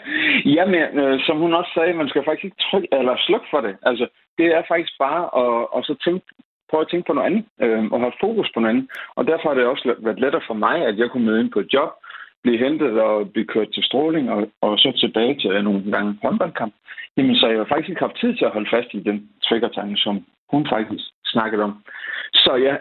Jamen, 0.45 0.99
øh, 0.99 1.19
som 1.25 1.37
hun 1.37 1.53
også 1.53 1.71
sagde, 1.73 1.93
man 1.93 2.09
skal 2.09 2.23
faktisk 2.25 2.45
ikke 2.45 2.63
trykke 2.67 2.87
eller 2.91 3.15
slukke 3.17 3.47
for 3.51 3.61
det. 3.61 3.75
Altså, 3.81 4.07
det 4.37 4.45
er 4.45 4.63
faktisk 4.67 4.93
bare 4.99 5.21
at, 5.43 5.67
at 5.75 5.85
så 5.85 5.95
tænke, 6.05 6.25
prøve 6.69 6.81
at 6.81 6.89
tænke 6.91 7.07
på 7.07 7.13
noget 7.13 7.27
andet, 7.29 7.43
øh, 7.63 7.83
og 7.93 7.99
have 7.99 8.19
fokus 8.25 8.49
på 8.53 8.59
noget 8.59 8.73
andet. 8.73 8.87
Og 9.15 9.27
derfor 9.27 9.47
har 9.49 9.55
det 9.55 9.65
også 9.65 9.95
været 9.99 10.19
lettere 10.19 10.47
for 10.47 10.57
mig, 10.65 10.75
at 10.89 10.97
jeg 10.97 11.09
kunne 11.09 11.25
møde 11.25 11.41
ind 11.41 11.51
på 11.51 11.59
et 11.59 11.73
job, 11.73 11.89
blive 12.43 12.57
hentet 12.57 13.01
og 13.01 13.31
blive 13.31 13.47
kørt 13.47 13.71
til 13.73 13.83
stråling, 13.83 14.31
og, 14.31 14.49
og 14.61 14.79
så 14.79 14.91
tilbage 14.91 15.39
til 15.39 15.63
nogle 15.63 15.91
gange 15.91 16.17
håndboldkamp. 16.23 16.73
Jamen, 17.17 17.35
så 17.35 17.47
jeg 17.47 17.57
har 17.57 17.65
faktisk 17.65 17.89
ikke 17.89 18.05
haft 18.07 18.19
tid 18.19 18.35
til 18.35 18.45
at 18.45 18.51
holde 18.51 18.69
fast 18.69 18.89
i 18.93 18.99
den 18.99 19.29
triggertanke, 19.43 19.97
som 19.97 20.25
hun 20.49 20.67
faktisk 20.69 21.03
snakkede 21.25 21.63
om. 21.63 21.83
Så 22.33 22.55
ja, 22.55 22.75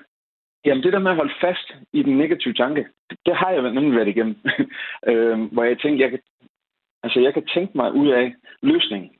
Jamen, 0.65 0.83
det 0.83 0.93
der 0.93 0.99
med 0.99 1.11
at 1.11 1.17
holde 1.17 1.35
fast 1.41 1.75
i 1.93 2.03
den 2.03 2.19
negative 2.19 2.55
tanke, 2.55 2.87
det 3.27 3.37
har 3.37 3.51
jeg 3.51 3.63
nemlig 3.63 3.97
været 3.97 4.09
igennem. 4.09 4.37
øh, 5.11 5.41
hvor 5.53 5.65
jeg 5.65 5.79
tænkte, 5.79 6.03
jeg 6.03 6.11
kan 6.11 6.19
Altså, 7.03 7.21
jeg 7.21 7.35
kan 7.35 7.47
tænke 7.55 7.73
mig 7.75 7.93
ud 7.93 8.09
af 8.09 8.35
løsningen. 8.63 9.11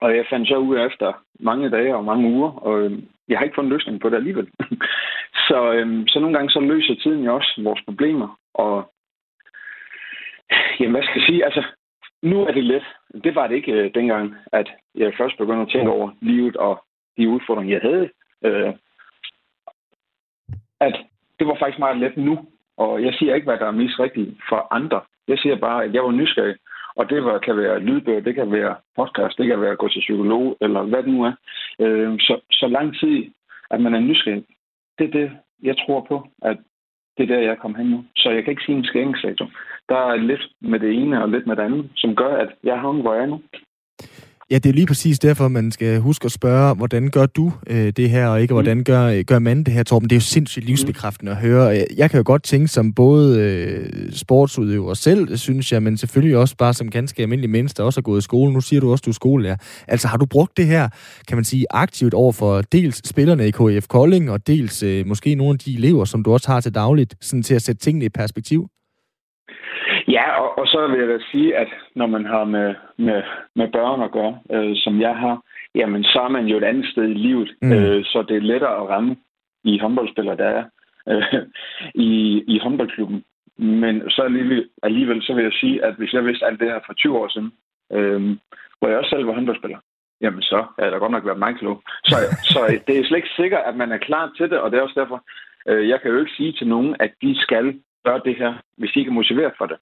Og 0.00 0.16
jeg 0.16 0.26
fandt 0.30 0.48
så 0.48 0.56
ud 0.56 0.76
af 0.76 0.86
efter 0.86 1.12
mange 1.40 1.70
dage 1.70 1.96
og 1.96 2.04
mange 2.04 2.28
uger, 2.30 2.50
og 2.50 2.82
øh, 2.82 3.02
jeg 3.28 3.38
har 3.38 3.44
ikke 3.44 3.54
fundet 3.54 3.72
løsning 3.72 4.00
på 4.00 4.08
det 4.08 4.16
alligevel. 4.16 4.48
så, 5.48 5.72
øh, 5.72 6.04
så 6.08 6.20
nogle 6.20 6.36
gange 6.36 6.50
så 6.50 6.60
løser 6.60 6.94
tiden 6.94 7.24
jo 7.24 7.34
også 7.34 7.60
vores 7.62 7.82
problemer. 7.84 8.38
Og 8.54 8.92
jamen, 10.80 10.92
hvad 10.94 11.02
skal 11.02 11.18
jeg 11.20 11.26
sige? 11.26 11.44
Altså, 11.44 11.62
nu 12.22 12.46
er 12.46 12.52
det 12.52 12.64
let. 12.64 12.82
Det 13.24 13.34
var 13.34 13.46
det 13.46 13.54
ikke 13.54 13.72
øh, 13.72 13.94
dengang, 13.94 14.34
at 14.52 14.68
jeg 14.94 15.12
først 15.18 15.38
begyndte 15.38 15.62
at 15.62 15.68
tænke 15.68 15.90
over 15.90 16.10
livet 16.20 16.56
og 16.56 16.84
de 17.16 17.28
udfordringer, 17.28 17.74
jeg 17.74 17.82
havde. 17.90 18.10
Øh, 18.44 18.74
at 20.80 20.96
det 21.38 21.46
var 21.46 21.56
faktisk 21.58 21.78
meget 21.78 21.96
let 21.96 22.16
nu. 22.16 22.46
Og 22.76 23.02
jeg 23.02 23.14
siger 23.14 23.34
ikke, 23.34 23.44
hvad 23.44 23.58
der 23.58 23.66
er 23.66 23.80
mest 23.82 23.98
rigtigt 23.98 24.30
for 24.48 24.66
andre. 24.70 25.00
Jeg 25.28 25.38
siger 25.38 25.56
bare, 25.56 25.84
at 25.84 25.94
jeg 25.94 26.02
var 26.02 26.10
nysgerrig 26.10 26.56
og 26.96 27.10
det 27.10 27.24
var, 27.24 27.38
kan 27.38 27.56
være 27.56 27.80
lydbøger, 27.80 28.20
det 28.20 28.34
kan 28.34 28.52
være 28.52 28.76
podcast, 28.96 29.38
det 29.38 29.46
kan 29.46 29.60
være 29.60 29.70
at 29.70 29.78
gå 29.78 29.88
til 29.88 30.00
psykolog, 30.00 30.56
eller 30.60 30.82
hvad 30.82 31.02
det 31.02 31.12
nu 31.12 31.24
er. 31.24 31.32
Øh, 31.80 32.18
så, 32.20 32.40
så 32.50 32.66
lang 32.68 32.98
tid, 32.98 33.24
at 33.70 33.80
man 33.80 33.94
er 33.94 34.00
nysgerrig, 34.00 34.44
det 34.98 35.06
er 35.06 35.10
det, 35.10 35.30
jeg 35.62 35.76
tror 35.78 36.00
på, 36.08 36.28
at 36.42 36.56
det 37.16 37.22
er 37.22 37.34
der, 37.34 37.42
jeg 37.42 37.58
kom 37.58 37.74
hen 37.74 37.86
nu. 37.86 38.04
Så 38.16 38.30
jeg 38.30 38.44
kan 38.44 38.50
ikke 38.50 38.62
sige 38.66 38.78
en 38.78 38.84
skæringsdato. 38.84 39.44
Der 39.88 39.96
er 39.96 40.16
lidt 40.16 40.44
med 40.60 40.80
det 40.80 40.94
ene 40.94 41.22
og 41.22 41.28
lidt 41.28 41.46
med 41.46 41.56
det 41.56 41.62
andet, 41.62 41.90
som 41.96 42.16
gør, 42.16 42.36
at 42.36 42.48
jeg 42.64 42.80
har 42.80 42.92
hvor 42.92 43.14
jeg 43.14 43.22
er 43.22 43.26
nu. 43.26 43.40
Ja, 44.50 44.54
det 44.54 44.66
er 44.66 44.72
lige 44.72 44.86
præcis 44.86 45.18
derfor, 45.18 45.48
man 45.48 45.70
skal 45.70 45.98
huske 45.98 46.24
at 46.24 46.32
spørge, 46.32 46.74
hvordan 46.74 47.10
gør 47.10 47.26
du 47.26 47.52
øh, 47.70 47.92
det 47.96 48.10
her, 48.10 48.28
og 48.28 48.40
ikke 48.40 48.52
mm. 48.52 48.54
hvordan 48.54 48.84
gør, 48.84 49.22
gør 49.22 49.38
man 49.38 49.64
det 49.64 49.74
her, 49.74 49.82
Torben? 49.82 50.10
Det 50.10 50.16
er 50.16 50.20
jo 50.20 50.20
sindssygt 50.20 50.64
mm. 50.64 50.66
livsbekræftende 50.66 51.32
at 51.32 51.38
høre. 51.38 51.84
Jeg 51.96 52.10
kan 52.10 52.18
jo 52.18 52.22
godt 52.26 52.42
tænke 52.42 52.68
som 52.68 52.94
både 52.94 53.40
øh, 53.40 54.12
sportsudøver 54.12 54.94
selv, 54.94 55.36
synes 55.36 55.72
jeg, 55.72 55.82
men 55.82 55.96
selvfølgelig 55.96 56.36
også 56.36 56.56
bare 56.56 56.74
som 56.74 56.90
ganske 56.90 57.22
almindelig 57.22 57.50
menneske, 57.50 57.76
der 57.76 57.82
også 57.82 58.00
har 58.00 58.02
gået 58.02 58.18
i 58.18 58.24
skole. 58.24 58.52
Nu 58.52 58.60
siger 58.60 58.80
du 58.80 58.90
også, 58.90 59.02
du 59.02 59.10
er 59.10 59.14
skolelærer. 59.14 59.56
Altså 59.88 60.08
har 60.08 60.16
du 60.16 60.26
brugt 60.26 60.56
det 60.56 60.66
her, 60.66 60.88
kan 61.28 61.36
man 61.36 61.44
sige, 61.44 61.66
aktivt 61.70 62.14
over 62.14 62.32
for 62.32 62.62
dels 62.62 63.08
spillerne 63.08 63.48
i 63.48 63.50
KF 63.50 63.86
Kolding, 63.88 64.30
og 64.30 64.46
dels 64.46 64.82
øh, 64.82 65.06
måske 65.06 65.34
nogle 65.34 65.52
af 65.52 65.58
de 65.58 65.74
elever, 65.74 66.04
som 66.04 66.22
du 66.22 66.32
også 66.32 66.50
har 66.52 66.60
til 66.60 66.74
dagligt, 66.74 67.14
sådan 67.20 67.42
til 67.42 67.54
at 67.54 67.62
sætte 67.62 67.80
tingene 67.80 68.04
i 68.04 68.08
perspektiv? 68.08 68.68
Ja, 70.08 70.40
og, 70.40 70.58
og 70.58 70.66
så 70.66 70.86
vil 70.86 71.00
jeg 71.00 71.08
da 71.08 71.18
sige, 71.32 71.56
at 71.56 71.68
når 71.94 72.06
man 72.06 72.24
har 72.26 72.44
med, 72.44 72.74
med, 72.96 73.22
med 73.54 73.68
børn 73.72 74.02
at 74.02 74.12
gøre, 74.12 74.38
øh, 74.50 74.72
som 74.76 75.00
jeg 75.00 75.16
har, 75.16 75.42
jamen 75.74 76.04
så 76.04 76.20
er 76.20 76.28
man 76.28 76.46
jo 76.46 76.56
et 76.56 76.64
andet 76.64 76.86
sted 76.86 77.04
i 77.04 77.14
livet, 77.14 77.54
mm. 77.62 77.72
øh, 77.72 78.04
så 78.04 78.24
det 78.28 78.36
er 78.36 78.40
lettere 78.40 78.76
at 78.76 78.88
ramme 78.88 79.16
i 79.64 79.78
håndboldspillere, 79.78 80.36
der 80.36 80.48
er 80.48 80.64
øh, 81.08 81.42
i, 81.94 82.42
i 82.54 82.58
håndboldklubben. 82.58 83.24
Men 83.58 84.10
så 84.10 84.22
alligevel, 84.22 84.68
alligevel, 84.82 85.22
så 85.22 85.34
vil 85.34 85.42
jeg 85.44 85.52
sige, 85.52 85.84
at 85.84 85.94
hvis 85.94 86.12
jeg 86.12 86.24
vidste 86.24 86.46
alt 86.46 86.60
det 86.60 86.68
her 86.68 86.80
for 86.86 86.92
20 86.92 87.18
år 87.18 87.28
siden, 87.28 87.52
øh, 87.92 88.36
hvor 88.78 88.88
jeg 88.88 88.98
også 88.98 89.10
selv 89.10 89.26
var 89.26 89.34
håndboldspiller, 89.34 89.78
jamen 90.20 90.42
så 90.42 90.64
er 90.78 90.84
jeg 90.84 90.92
da 90.92 90.98
godt 90.98 91.12
nok 91.12 91.26
været 91.26 91.38
meget 91.38 91.58
klog. 91.58 91.82
Så, 92.04 92.16
så 92.42 92.80
det 92.86 92.98
er 92.98 93.04
slet 93.04 93.16
ikke 93.16 93.36
sikkert, 93.36 93.62
at 93.66 93.76
man 93.76 93.92
er 93.92 93.98
klar 93.98 94.32
til 94.36 94.50
det, 94.50 94.58
og 94.58 94.70
det 94.70 94.78
er 94.78 94.82
også 94.82 95.00
derfor, 95.00 95.22
øh, 95.68 95.88
jeg 95.88 96.00
kan 96.00 96.10
jo 96.10 96.18
ikke 96.18 96.36
sige 96.36 96.52
til 96.52 96.66
nogen, 96.66 96.96
at 96.98 97.12
de 97.22 97.40
skal 97.40 97.80
gøre 98.04 98.20
det 98.24 98.36
her, 98.36 98.54
hvis 98.78 98.90
de 98.90 98.98
ikke 98.98 99.08
er 99.08 99.20
motiveret 99.20 99.52
for 99.58 99.66
det 99.66 99.76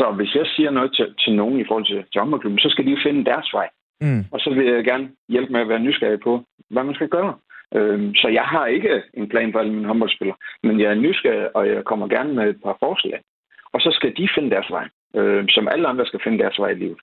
Så 0.00 0.06
hvis 0.18 0.34
jeg 0.34 0.46
siger 0.46 0.70
noget 0.70 0.90
til, 0.96 1.14
til 1.22 1.32
nogen 1.40 1.60
i 1.60 1.64
forhold 1.68 1.86
til, 1.86 2.04
til 2.12 2.20
håndboldklubben, 2.20 2.58
så 2.58 2.70
skal 2.70 2.86
de 2.86 3.02
finde 3.06 3.24
deres 3.24 3.48
vej. 3.52 3.68
Mm. 4.00 4.24
Og 4.32 4.40
så 4.40 4.50
vil 4.50 4.66
jeg 4.66 4.84
gerne 4.84 5.10
hjælpe 5.28 5.52
med 5.52 5.60
at 5.60 5.68
være 5.68 5.84
nysgerrig 5.86 6.20
på, 6.20 6.32
hvad 6.70 6.84
man 6.84 6.94
skal 6.94 7.08
gøre. 7.08 7.34
Øhm, 7.74 8.14
så 8.14 8.28
jeg 8.28 8.42
har 8.42 8.66
ikke 8.66 9.02
en 9.14 9.28
plan 9.28 9.52
for 9.52 9.58
alle 9.58 9.72
mine 9.72 9.86
håndboldspillere, 9.86 10.36
men 10.62 10.80
jeg 10.80 10.90
er 10.90 11.02
nysgerrig, 11.04 11.56
og 11.56 11.68
jeg 11.68 11.84
kommer 11.84 12.08
gerne 12.08 12.34
med 12.34 12.48
et 12.48 12.62
par 12.64 12.76
forslag. 12.84 13.20
Og 13.72 13.80
så 13.80 13.90
skal 13.92 14.16
de 14.16 14.28
finde 14.34 14.50
deres 14.50 14.70
vej, 14.70 14.86
øh, 15.16 15.44
som 15.48 15.68
alle 15.68 15.88
andre 15.88 16.06
skal 16.06 16.20
finde 16.24 16.38
deres 16.38 16.58
vej 16.58 16.70
i 16.70 16.80
livet. 16.82 16.98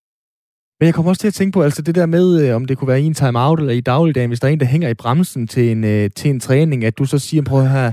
Men 0.79 0.85
jeg 0.85 0.93
kommer 0.93 1.09
også 1.11 1.21
til 1.21 1.27
at 1.27 1.33
tænke 1.39 1.55
på, 1.55 1.61
altså 1.61 1.81
det 1.81 1.95
der 1.95 2.05
med, 2.05 2.27
øh, 2.41 2.55
om 2.55 2.65
det 2.65 2.77
kunne 2.77 2.87
være 2.87 3.01
i 3.01 3.05
en 3.05 3.13
time-out 3.13 3.59
eller 3.59 3.73
i 3.73 3.81
dagligdagen, 3.81 4.29
hvis 4.29 4.39
der 4.39 4.47
er 4.47 4.51
en, 4.51 4.59
der 4.59 4.73
hænger 4.75 4.89
i 4.89 5.01
bremsen 5.03 5.47
til 5.47 5.65
en, 5.71 5.83
øh, 5.83 6.09
til 6.19 6.29
en 6.31 6.39
træning, 6.39 6.85
at 6.85 6.97
du 6.99 7.05
så 7.05 7.19
siger, 7.19 7.43
prøv 7.49 7.61
her, 7.75 7.87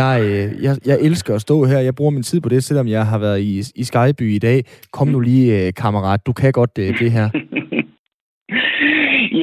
jeg, 0.00 0.12
øh, 0.28 0.46
jeg, 0.64 0.74
jeg 0.86 0.98
elsker 1.08 1.34
at 1.34 1.40
stå 1.40 1.64
her, 1.64 1.78
jeg 1.78 1.94
bruger 1.94 2.10
min 2.10 2.22
tid 2.22 2.40
på 2.40 2.48
det, 2.48 2.64
selvom 2.64 2.88
jeg 2.88 3.06
har 3.06 3.18
været 3.18 3.40
i, 3.40 3.52
i 3.82 3.84
Skyby 3.90 4.26
i 4.36 4.38
dag. 4.38 4.58
Kom 4.92 5.08
nu 5.08 5.20
lige, 5.20 5.66
øh, 5.66 5.72
kammerat, 5.82 6.26
du 6.26 6.32
kan 6.32 6.52
godt 6.52 6.74
øh, 6.78 6.98
det 6.98 7.10
her. 7.12 7.28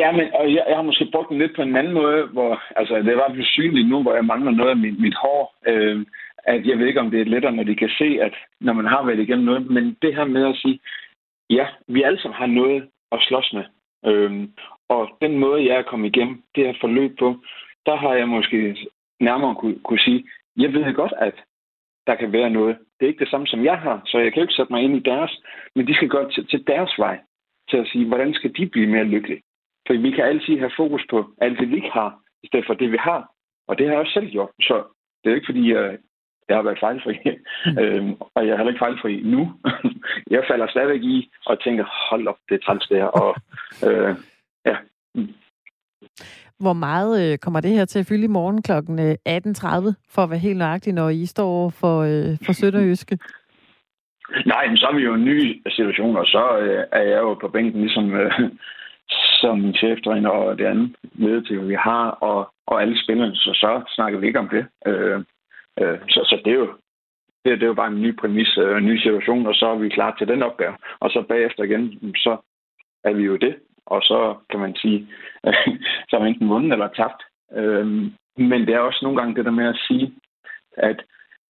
Ja, 0.01 0.11
men 0.11 0.25
og 0.39 0.45
jeg, 0.55 0.63
jeg 0.69 0.77
har 0.79 0.89
måske 0.89 1.09
brugt 1.11 1.29
den 1.29 1.37
lidt 1.37 1.55
på 1.55 1.61
en 1.61 1.75
anden 1.75 1.93
måde, 1.93 2.21
hvor 2.35 2.61
altså, 2.79 2.93
det 2.95 3.13
er 3.13 3.39
i 3.41 3.43
synligt 3.43 3.89
nu, 3.89 4.01
hvor 4.01 4.15
jeg 4.15 4.25
mangler 4.25 4.51
noget 4.51 4.69
af 4.69 4.77
mit, 4.77 4.99
mit 4.99 5.15
hår. 5.23 5.43
Øh, 5.67 6.05
at 6.53 6.61
jeg 6.67 6.77
ved 6.77 6.87
ikke, 6.87 6.99
om 6.99 7.11
det 7.11 7.21
er 7.21 7.31
lettere, 7.33 7.55
når 7.55 7.63
de 7.63 7.75
kan 7.75 7.89
se, 7.97 8.07
at 8.21 8.33
når 8.61 8.73
man 8.73 8.85
har 8.85 9.05
været 9.05 9.19
igennem 9.19 9.45
noget, 9.45 9.69
men 9.69 9.95
det 10.01 10.15
her 10.15 10.25
med 10.25 10.43
at 10.49 10.55
sige, 10.55 10.79
ja, 11.49 11.67
vi 11.87 12.03
alle 12.03 12.19
sammen 12.21 12.37
har 12.37 12.45
noget 12.45 12.89
at 13.11 13.19
slås 13.21 13.53
med. 13.53 13.65
Øhm, 14.05 14.53
og 14.89 15.09
den 15.21 15.37
måde, 15.37 15.65
jeg 15.65 15.75
er 15.77 15.89
kommet 15.89 16.15
igennem 16.15 16.43
det 16.55 16.65
her 16.65 16.73
forløb 16.81 17.19
på, 17.19 17.35
der 17.85 17.95
har 17.95 18.13
jeg 18.13 18.27
måske 18.27 18.77
nærmere 19.19 19.55
kunne, 19.55 19.79
kunne 19.79 19.99
sige, 19.99 20.23
jeg 20.57 20.73
ved 20.73 20.93
godt, 20.93 21.13
at 21.17 21.35
der 22.07 22.15
kan 22.15 22.31
være 22.31 22.49
noget. 22.49 22.77
Det 22.99 23.05
er 23.05 23.09
ikke 23.09 23.23
det 23.23 23.31
samme, 23.31 23.47
som 23.47 23.65
jeg 23.65 23.77
har, 23.79 24.01
så 24.05 24.19
jeg 24.19 24.33
kan 24.33 24.39
jo 24.39 24.43
ikke 24.43 24.53
sætte 24.53 24.73
mig 24.73 24.81
ind 24.83 24.95
i 24.95 25.09
deres, 25.09 25.41
men 25.75 25.87
de 25.87 25.93
skal 25.93 26.09
gå 26.09 26.29
til, 26.31 26.47
til 26.47 26.67
deres 26.67 26.93
vej 26.97 27.19
til 27.69 27.77
at 27.77 27.87
sige, 27.87 28.07
hvordan 28.07 28.33
skal 28.33 28.55
de 28.57 28.69
blive 28.69 28.87
mere 28.87 29.03
lykkelige? 29.03 29.41
For 29.87 29.93
vi 29.93 30.11
kan 30.11 30.25
altid 30.25 30.59
have 30.59 30.71
fokus 30.77 31.03
på 31.09 31.25
alt 31.41 31.59
det, 31.59 31.69
vi 31.69 31.75
ikke 31.75 31.91
har, 31.91 32.19
i 32.43 32.47
stedet 32.47 32.65
for 32.65 32.73
det, 32.73 32.91
vi 32.91 32.97
har. 32.97 33.31
Og 33.67 33.77
det 33.77 33.85
har 33.85 33.93
jeg 33.93 34.01
også 34.01 34.13
selv 34.13 34.29
gjort. 34.29 34.49
Så 34.61 34.83
det 35.23 35.31
er 35.31 35.35
ikke, 35.35 35.45
fordi 35.51 35.73
jeg, 35.73 35.97
jeg 36.49 36.55
har 36.57 36.63
været 36.63 36.79
fejlfri. 36.79 37.15
Mm. 37.65 37.77
øhm, 37.81 38.13
og 38.35 38.47
jeg 38.47 38.51
er 38.53 38.57
heller 38.57 38.73
ikke 38.73 38.85
fejlfri 38.85 39.21
nu. 39.23 39.53
jeg 40.35 40.43
falder 40.49 40.67
stadigvæk 40.67 41.03
i 41.03 41.31
og 41.45 41.63
tænker, 41.63 41.85
hold 42.09 42.27
op, 42.27 42.37
det 42.49 42.55
er 42.55 42.65
træls 42.65 42.87
det 42.87 42.97
her. 42.97 43.05
Og, 43.05 43.35
øh, 43.87 44.15
ja. 44.65 44.75
Hvor 46.59 46.73
meget 46.73 47.31
øh, 47.31 47.37
kommer 47.37 47.59
det 47.59 47.71
her 47.71 47.85
til 47.85 47.99
at 47.99 48.05
fylde 48.09 48.23
i 48.23 48.35
morgen 48.37 48.61
kl. 48.61 48.71
18.30, 48.71 49.87
øh, 49.87 49.93
for 50.13 50.21
at 50.23 50.29
være 50.29 50.39
helt 50.39 50.57
nøjagtig, 50.57 50.93
når 50.93 51.09
I 51.09 51.25
står 51.25 51.69
for, 51.69 51.95
øh, 52.01 52.37
for 52.45 52.53
Sønderjyske? 52.53 53.17
Nej, 54.45 54.67
men 54.67 54.77
så 54.77 54.87
er 54.87 54.95
vi 54.95 55.03
jo 55.03 55.13
en 55.13 55.25
ny 55.25 55.61
situation, 55.71 56.17
og 56.17 56.25
så 56.25 56.57
øh, 56.57 56.83
er 56.91 57.01
jeg 57.01 57.17
jo 57.17 57.33
på 57.33 57.47
bænken 57.47 57.81
ligesom 57.81 58.13
øh, 58.15 58.31
som 59.41 59.73
cheftræner 59.73 60.29
og 60.29 60.57
det 60.57 60.65
andet 60.65 60.95
med 61.13 61.41
til, 61.41 61.69
vi 61.69 61.75
har, 61.79 62.09
og, 62.09 62.53
og 62.67 62.81
alle 62.81 63.03
spillerne, 63.03 63.35
så 63.35 63.49
så 63.53 63.81
snakker 63.95 64.19
vi 64.19 64.27
ikke 64.27 64.39
om 64.39 64.49
det. 64.49 64.65
Øh, 64.87 65.23
øh, 65.81 65.99
så, 66.09 66.19
så 66.29 66.41
det 66.45 66.53
er 66.53 66.57
jo 66.57 66.73
det, 67.45 67.59
det 67.59 67.63
er 67.63 67.73
jo 67.73 67.81
bare 67.81 67.91
en 67.91 68.01
ny 68.01 68.15
præmis, 68.15 68.57
og 68.57 68.77
en 68.77 68.85
ny 68.85 68.97
situation, 68.97 69.47
og 69.47 69.55
så 69.55 69.65
er 69.65 69.75
vi 69.75 69.89
klar 69.89 70.15
til 70.15 70.27
den 70.27 70.43
opgave. 70.43 70.75
Og 70.99 71.09
så 71.09 71.21
bagefter 71.29 71.63
igen, 71.63 72.13
så 72.15 72.37
er 73.03 73.13
vi 73.13 73.23
jo 73.23 73.35
det, 73.35 73.55
og 73.85 74.01
så 74.01 74.35
kan 74.49 74.59
man 74.59 74.75
sige, 74.75 75.07
så 76.09 76.15
er 76.15 76.19
man 76.19 76.27
enten 76.27 76.49
vundet 76.49 76.71
eller 76.71 76.87
tabt. 76.87 77.21
Øh, 77.53 77.87
men 78.37 78.61
det 78.67 78.73
er 78.73 78.79
også 78.79 78.99
nogle 79.03 79.17
gange 79.17 79.35
det 79.35 79.45
der 79.45 79.51
med 79.51 79.67
at 79.67 79.79
sige, 79.87 80.13
at 80.77 81.01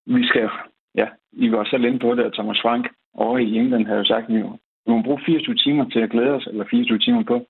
vi 0.06 0.28
skal, 0.28 0.50
ja, 0.96 1.08
I 1.32 1.52
var 1.52 1.64
selv 1.64 1.86
inde 1.86 2.00
på 2.00 2.16
det, 2.16 2.24
at 2.24 2.34
Thomas 2.34 2.62
Frank 2.62 2.88
over 3.14 3.38
i 3.38 3.56
England 3.56 3.86
havde 3.88 4.06
sagt, 4.06 4.30
at 4.30 4.36
vi 4.36 4.44
må 4.88 5.02
bruge 5.02 5.22
24 5.26 5.56
timer 5.56 5.90
til 5.90 6.00
at 6.00 6.10
glæde 6.10 6.34
os, 6.34 6.48
eller 6.48 6.66
24 6.70 7.00
timer 7.00 7.24
på 7.24 7.48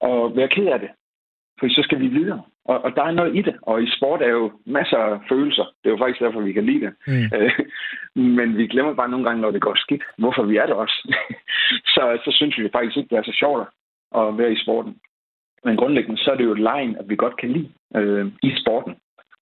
og 0.00 0.36
være 0.36 0.48
ked 0.48 0.66
af 0.66 0.80
det. 0.80 0.90
For 1.60 1.68
så 1.68 1.82
skal 1.82 2.00
vi 2.00 2.06
videre. 2.06 2.42
Og, 2.64 2.84
og 2.84 2.90
der 2.96 3.04
er 3.04 3.10
noget 3.10 3.36
i 3.36 3.42
det. 3.42 3.56
Og 3.62 3.82
i 3.82 3.90
sport 3.96 4.22
er 4.22 4.28
jo 4.28 4.52
masser 4.66 4.96
af 4.96 5.20
følelser. 5.28 5.64
Det 5.64 5.86
er 5.86 5.94
jo 5.94 6.02
faktisk 6.02 6.20
derfor, 6.20 6.40
vi 6.40 6.52
kan 6.52 6.66
lide 6.66 6.80
det. 6.86 6.92
Mm. 7.06 7.28
Øh, 7.36 7.52
men 8.14 8.56
vi 8.56 8.66
glemmer 8.66 8.94
bare 8.94 9.08
nogle 9.08 9.26
gange, 9.26 9.40
når 9.42 9.50
det 9.50 9.62
går 9.62 9.74
skidt, 9.76 10.02
hvorfor 10.18 10.42
vi 10.42 10.56
er 10.56 10.66
der 10.66 10.74
også. 10.74 10.98
så, 11.94 12.02
så 12.24 12.30
synes 12.34 12.58
vi 12.58 12.68
faktisk 12.72 12.96
ikke, 12.96 13.08
det 13.10 13.18
er 13.18 13.22
så 13.22 13.36
sjovt 13.38 13.68
at 14.16 14.38
være 14.38 14.52
i 14.52 14.62
sporten. 14.62 14.96
Men 15.64 15.76
grundlæggende, 15.76 16.22
så 16.22 16.30
er 16.30 16.36
det 16.36 16.44
jo 16.44 16.54
lejen, 16.54 16.96
at 16.96 17.08
vi 17.08 17.16
godt 17.16 17.36
kan 17.36 17.52
lide 17.52 17.70
øh, 17.96 18.26
i 18.42 18.50
sporten. 18.60 18.94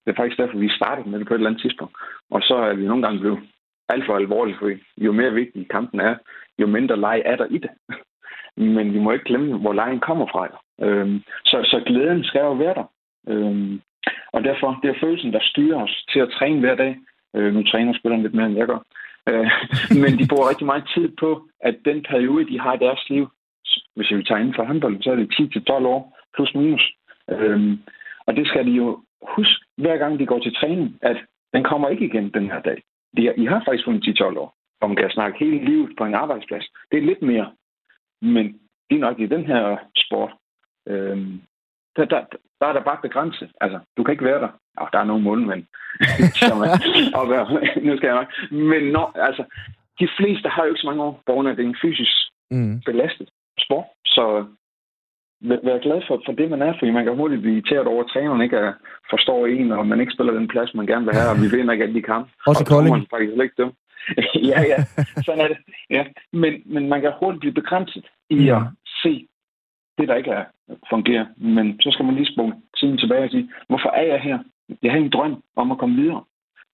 Det 0.05 0.13
er 0.13 0.17
faktisk 0.17 0.39
derfor, 0.39 0.59
vi 0.59 0.69
startede 0.69 1.09
med 1.09 1.19
det 1.19 1.29
på 1.29 1.35
et 1.35 1.39
eller 1.39 1.51
andet 1.51 1.63
tidspunkt. 1.63 1.95
Og 2.31 2.41
så 2.43 2.55
er 2.55 2.75
vi 2.75 2.87
nogle 2.87 3.03
gange 3.03 3.21
blevet 3.21 3.39
alt 3.89 4.07
for 4.07 4.17
alvorligt, 4.17 4.59
for 4.59 4.71
jo 4.97 5.13
mere 5.13 5.33
vigtig 5.33 5.69
kampen 5.69 6.01
er, 6.01 6.15
jo 6.59 6.67
mindre 6.67 7.01
leg 7.01 7.23
er 7.25 7.37
der 7.37 7.47
i 7.47 7.59
det 7.59 7.71
men 8.77 8.95
vi 8.95 8.99
må 8.99 9.13
ikke 9.13 9.25
glemme, 9.25 9.59
hvor 9.59 9.73
lejen 9.73 10.01
kommer 10.01 10.27
fra. 10.27 10.49
Øhm, 10.81 11.23
så, 11.45 11.57
så 11.65 11.83
glæden 11.87 12.25
skal 12.25 12.41
jo 12.41 12.53
være 12.53 12.75
der. 12.75 12.87
Øhm, 13.29 13.81
og 14.33 14.45
derfor, 14.45 14.79
det 14.83 14.91
er 14.91 15.01
følelsen, 15.01 15.33
der 15.33 15.41
styrer 15.43 15.83
os 15.83 16.05
til 16.13 16.21
at 16.21 16.31
træne 16.39 16.61
hver 16.61 16.75
dag. 16.75 16.97
Øh, 17.37 17.55
nu 17.55 17.63
træner 17.63 17.99
spillerne 17.99 18.23
lidt 18.23 18.35
mere, 18.35 18.47
end 18.47 18.57
jeg 18.57 18.67
gør. 18.67 18.81
Øh, 19.29 19.51
men 20.03 20.19
de 20.19 20.29
bruger 20.29 20.51
rigtig 20.51 20.67
meget 20.67 20.91
tid 20.95 21.09
på, 21.21 21.49
at 21.61 21.77
den 21.85 22.03
periode, 22.03 22.51
de 22.51 22.61
har 22.61 22.75
i 22.75 22.85
deres 22.87 23.11
liv, 23.11 23.29
hvis 23.97 24.11
vi 24.11 24.23
tager 24.23 24.41
inden 24.41 24.55
for 24.55 24.65
håndbold, 24.65 25.03
så 25.03 25.11
er 25.11 25.17
det 25.17 25.35
10-12 25.71 25.73
år, 25.73 26.19
plus 26.35 26.55
minus. 26.55 26.93
Øhm, 27.31 27.79
og 28.27 28.37
det 28.37 28.47
skal 28.47 28.67
de 28.67 28.71
jo 28.71 29.03
huske, 29.37 29.65
hver 29.77 29.97
gang 29.97 30.19
de 30.19 30.27
går 30.27 30.39
til 30.39 30.55
træning, 30.55 30.99
at 31.03 31.17
den 31.55 31.65
kommer 31.65 31.89
ikke 31.89 32.05
igen 32.05 32.31
den 32.31 32.51
her 32.51 32.61
dag. 32.61 32.83
De, 33.17 33.33
I 33.37 33.45
har 33.45 33.63
faktisk 33.67 33.85
fundet 33.85 34.21
10-12 34.21 34.25
år, 34.39 34.55
og 34.81 34.89
man 34.89 34.97
kan 34.97 35.11
snakke 35.11 35.39
hele 35.39 35.65
livet 35.65 35.91
på 35.99 36.05
en 36.05 36.15
arbejdsplads. 36.15 36.67
Det 36.91 36.99
er 36.99 37.03
lidt 37.03 37.23
mere. 37.23 37.53
Men 38.23 38.61
det 38.91 39.01
nok 39.01 39.21
i 39.21 39.27
den 39.27 39.45
her 39.47 39.77
sport, 39.97 40.33
øh, 40.89 41.19
der, 41.97 42.05
der, 42.05 42.21
der 42.61 42.67
er 42.67 42.73
der 42.73 42.83
bare 42.83 42.99
begrænset. 43.03 43.51
Altså, 43.61 43.79
du 43.97 44.03
kan 44.03 44.13
ikke 44.13 44.25
være 44.25 44.41
der. 44.41 44.49
Ja, 44.81 44.85
der 44.93 44.99
er 44.99 45.05
nogle 45.05 45.25
målmænd, 45.25 45.65
som 46.49 46.59
er, 46.67 46.75
og 47.19 47.31
være, 47.31 47.47
nu 47.87 47.97
skal 47.97 48.09
jeg 48.09 48.19
nok. 48.21 48.31
Men 48.51 48.83
når, 48.93 49.07
altså, 49.29 49.45
de 50.01 50.09
fleste 50.19 50.49
har 50.49 50.63
jo 50.63 50.69
ikke 50.69 50.81
så 50.81 50.87
mange 50.87 51.03
år, 51.03 51.23
på 51.27 51.43
det 51.43 51.61
er 51.61 51.65
en 51.65 51.83
fysisk 51.83 52.17
mm. 52.51 52.81
belastet 52.87 53.29
sport. 53.65 53.85
Så 54.07 54.45
vær 55.41 55.79
glad 55.87 56.01
for, 56.09 56.23
for 56.27 56.33
det, 56.33 56.51
man 56.51 56.63
er, 56.63 56.73
fordi 56.79 56.91
man 56.91 57.05
kan 57.05 57.17
hurtigt 57.17 57.43
blive 57.43 57.55
irriteret 57.55 57.87
over, 57.87 58.05
at 58.05 58.11
træneren 58.11 58.43
ikke 58.43 58.57
er, 58.57 58.73
forstår 59.11 59.47
en, 59.47 59.73
og 59.73 59.87
man 59.87 60.01
ikke 60.01 60.13
spiller 60.13 60.33
den 60.33 60.49
plads, 60.49 60.75
man 60.75 60.87
gerne 60.87 61.05
vil 61.05 61.15
have, 61.15 61.31
og 61.31 61.37
vi 61.43 61.57
vinder 61.57 61.73
ikke 61.73 61.85
alle 61.85 61.99
de 62.01 62.03
kampe. 62.13 62.31
Også 62.47 62.63
i 62.65 62.71
Kolding. 62.73 62.97
man 62.97 63.07
faktisk 63.11 63.33
ikke 63.43 63.63
dem. 63.63 63.71
ja, 64.51 64.61
ja, 64.73 64.79
sådan 65.27 65.41
er 65.45 65.49
det. 65.49 65.59
Ja. 65.91 66.05
Men, 66.33 66.53
men 66.67 66.89
man 66.89 67.01
kan 67.01 67.13
hurtigt 67.21 67.41
blive 67.41 67.55
begrænset 67.61 68.07
i 68.31 68.37
ja. 68.45 68.57
at 68.57 68.63
se 69.03 69.29
det, 69.99 70.09
der 70.09 70.15
ikke 70.15 70.31
er, 70.31 70.45
fungerer. 70.91 71.27
Men 71.37 71.81
så 71.81 71.91
skal 71.91 72.05
man 72.05 72.15
lige 72.15 72.33
spole 72.33 72.55
tiden 72.79 72.99
tilbage 72.99 73.25
og 73.25 73.31
sige, 73.31 73.51
hvorfor 73.69 73.89
er 73.89 74.03
jeg 74.03 74.21
her? 74.21 74.39
Jeg 74.83 74.93
har 74.93 74.99
en 74.99 75.11
drøm 75.11 75.43
om 75.57 75.71
at 75.73 75.79
komme 75.79 75.97
videre. 75.97 76.25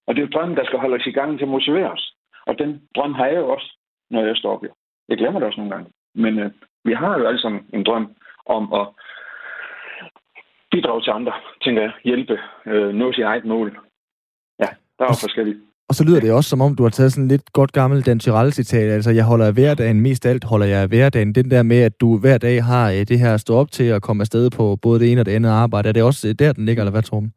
Og 0.07 0.15
det 0.15 0.23
er 0.23 0.27
jo 0.27 0.33
drømmen, 0.33 0.57
der 0.57 0.65
skal 0.65 0.79
holde 0.79 0.97
os 0.97 1.07
i 1.07 1.11
gang 1.11 1.39
til 1.39 1.45
at 1.45 1.51
motivere 1.51 1.93
os. 1.93 2.15
Og 2.47 2.59
den 2.59 2.83
drøm 2.97 3.15
har 3.15 3.27
jeg 3.27 3.37
jo 3.37 3.49
også, 3.49 3.79
når 4.11 4.25
jeg 4.25 4.37
står 4.37 4.55
op 4.55 4.63
her. 4.63 4.73
Jeg 5.09 5.19
glemmer 5.19 5.41
det 5.41 5.47
også 5.47 5.61
nogle 5.61 5.75
gange. 5.75 5.91
Men 6.15 6.39
øh, 6.39 6.51
vi 6.85 6.93
har 6.93 7.19
jo 7.19 7.27
alle 7.27 7.41
sammen 7.41 7.67
en 7.73 7.85
drøm 7.85 8.15
om 8.47 8.73
at 8.73 8.87
bidrage 10.71 11.03
til 11.03 11.11
andre, 11.11 11.33
tænker 11.63 11.83
jeg, 11.83 11.93
hjælpe, 12.05 12.39
øh, 12.67 12.95
nå 12.95 13.13
sit 13.13 13.25
eget 13.25 13.45
mål. 13.45 13.79
Ja, 14.59 14.69
der 14.99 15.05
er 15.05 15.11
jo 15.13 15.25
forskellige. 15.27 15.61
Og 15.89 15.95
så 15.95 16.03
lyder 16.07 16.21
det 16.21 16.33
også, 16.33 16.51
som 16.51 16.61
om 16.67 16.77
du 16.77 16.83
har 16.83 16.91
taget 16.91 17.13
sådan 17.13 17.29
lidt 17.29 17.53
godt 17.53 17.73
gammel 17.73 18.07
Dan 18.07 18.19
Tyrell-citat, 18.19 18.89
altså 18.97 19.11
jeg 19.11 19.25
holder 19.25 19.47
af 19.47 19.55
hverdagen, 19.59 20.01
mest 20.01 20.27
alt 20.27 20.45
holder 20.45 20.67
jeg 20.67 20.81
af 20.83 20.89
hverdagen. 20.89 21.35
Den 21.35 21.51
der 21.51 21.63
med, 21.63 21.81
at 21.89 22.01
du 22.01 22.09
hver 22.19 22.39
dag 22.39 22.57
har 22.71 22.85
øh, 22.91 23.03
det 23.11 23.19
her 23.23 23.35
at 23.35 23.41
stå 23.41 23.53
op 23.55 23.71
til 23.71 23.89
at 23.97 24.03
komme 24.03 24.21
afsted 24.21 24.51
på 24.59 24.65
både 24.83 25.01
det 25.01 25.13
ene 25.13 25.21
og 25.21 25.27
det 25.27 25.37
andet 25.37 25.51
arbejde, 25.51 25.89
er 25.89 25.93
det 25.93 26.03
også 26.03 26.29
øh, 26.29 26.35
der, 26.39 26.53
den 26.53 26.67
ligger, 26.67 26.83
eller 26.83 26.97
hvad, 26.97 27.03
Torben? 27.03 27.33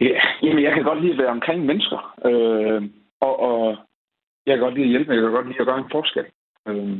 Ja, 0.00 0.20
jamen 0.42 0.62
jeg 0.64 0.72
kan 0.74 0.84
godt 0.84 1.00
lide 1.00 1.12
at 1.12 1.18
være 1.18 1.36
omkring 1.38 1.60
mennesker, 1.66 2.00
øh, 2.28 2.82
og, 3.20 3.34
og 3.48 3.76
jeg 4.46 4.54
kan 4.54 4.64
godt 4.64 4.74
lide 4.74 4.86
at 4.86 4.90
hjælpe, 4.94 5.12
jeg 5.12 5.22
kan 5.22 5.32
godt 5.32 5.48
lide 5.48 5.60
at 5.60 5.66
gøre 5.70 5.82
en 5.84 5.94
forskel. 5.96 6.26
Øh, 6.68 6.98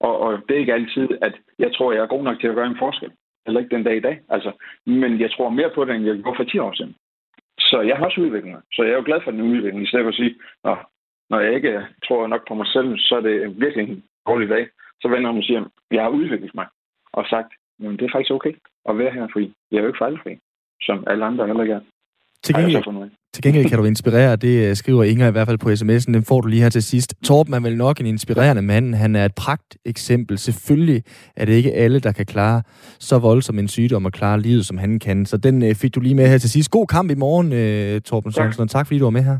og, 0.00 0.14
og 0.24 0.30
det 0.46 0.54
er 0.54 0.60
ikke 0.60 0.78
altid, 0.78 1.08
at 1.22 1.34
jeg 1.58 1.70
tror, 1.74 1.92
jeg 1.92 2.02
er 2.02 2.14
god 2.14 2.22
nok 2.24 2.40
til 2.40 2.48
at 2.48 2.54
gøre 2.54 2.66
en 2.66 2.82
forskel. 2.84 3.10
Eller 3.46 3.60
ikke 3.60 3.76
den 3.76 3.84
dag 3.84 3.96
i 3.96 4.06
dag. 4.08 4.20
Altså, 4.28 4.50
men 4.86 5.20
jeg 5.20 5.30
tror 5.30 5.48
mere 5.50 5.70
på 5.74 5.84
det, 5.84 5.94
end 5.94 6.06
jeg 6.06 6.16
gjorde 6.22 6.36
for 6.36 6.44
10 6.44 6.58
år 6.58 6.72
siden. 6.74 6.94
Så 7.60 7.80
jeg 7.80 7.96
har 7.96 8.04
også 8.04 8.20
udviklet 8.20 8.52
mig. 8.52 8.62
Så 8.72 8.82
jeg 8.82 8.92
er 8.92 8.96
jo 8.96 9.02
glad 9.06 9.20
for 9.24 9.30
den 9.30 9.40
udvikling, 9.40 9.82
i 9.82 9.86
stedet 9.86 10.04
for 10.04 10.08
at 10.08 10.14
sige, 10.14 10.34
Nå, 10.64 10.76
når 11.30 11.40
jeg 11.40 11.54
ikke 11.54 11.68
øh, 11.68 11.82
tror 12.06 12.26
nok 12.26 12.48
på 12.48 12.54
mig 12.54 12.66
selv, 12.66 12.98
så 12.98 13.16
er 13.16 13.20
det 13.20 13.60
virkelig 13.60 13.88
en 13.88 14.04
dårlig 14.26 14.48
dag. 14.48 14.68
Så 15.00 15.08
vender 15.08 15.28
jeg 15.28 15.34
mig 15.34 15.42
og 15.42 15.44
siger, 15.44 15.64
jeg 15.90 16.02
har 16.02 16.10
udviklet 16.10 16.54
mig. 16.54 16.66
Og 17.12 17.26
sagt, 17.26 17.52
men 17.78 17.92
det 17.98 18.02
er 18.04 18.12
faktisk 18.12 18.30
okay 18.30 18.54
at 18.88 18.98
være 18.98 19.12
her, 19.12 19.28
fordi 19.32 19.54
jeg 19.70 19.78
er 19.78 19.82
jo 19.82 19.86
ikke 19.86 20.04
fejlfri, 20.04 20.38
som 20.82 21.04
alle 21.06 21.24
andre 21.24 21.46
heller 21.46 21.62
ikke 21.62 21.74
er. 21.74 21.80
Til 22.44 22.54
gengæld, 22.54 23.10
til 23.34 23.42
gengæld 23.42 23.68
kan 23.68 23.78
du 23.78 23.84
inspirere, 23.84 24.36
det 24.36 24.68
øh, 24.68 24.76
skriver 24.76 25.04
Inger 25.04 25.28
i 25.28 25.30
hvert 25.30 25.46
fald 25.46 25.58
på 25.58 25.68
sms'en, 25.68 26.12
den 26.14 26.24
får 26.24 26.40
du 26.40 26.48
lige 26.48 26.62
her 26.62 26.68
til 26.68 26.82
sidst. 26.82 27.14
Torben 27.24 27.54
er 27.54 27.60
vel 27.60 27.76
nok 27.76 28.00
en 28.00 28.06
inspirerende 28.06 28.62
mand, 28.62 28.94
han 28.94 29.16
er 29.16 29.24
et 29.24 29.34
pragt 29.34 29.76
eksempel. 29.84 30.38
Selvfølgelig 30.38 31.02
er 31.36 31.44
det 31.44 31.52
ikke 31.52 31.72
alle, 31.72 32.00
der 32.00 32.12
kan 32.12 32.26
klare 32.26 32.62
så 32.98 33.18
voldsom 33.18 33.58
en 33.58 33.68
sygdom 33.68 34.04
og 34.04 34.12
klare 34.12 34.40
livet, 34.40 34.66
som 34.66 34.78
han 34.78 34.98
kan. 34.98 35.26
Så 35.26 35.36
den 35.36 35.62
øh, 35.62 35.74
fik 35.74 35.94
du 35.94 36.00
lige 36.00 36.14
med 36.14 36.28
her 36.28 36.38
til 36.38 36.50
sidst. 36.50 36.70
God 36.70 36.86
kamp 36.86 37.10
i 37.10 37.14
morgen, 37.14 37.52
øh, 37.52 38.00
Torben 38.00 38.32
Sørensen, 38.32 38.62
og 38.62 38.70
tak 38.70 38.86
fordi 38.86 38.98
du 38.98 39.04
var 39.04 39.10
med 39.10 39.22
her. 39.22 39.38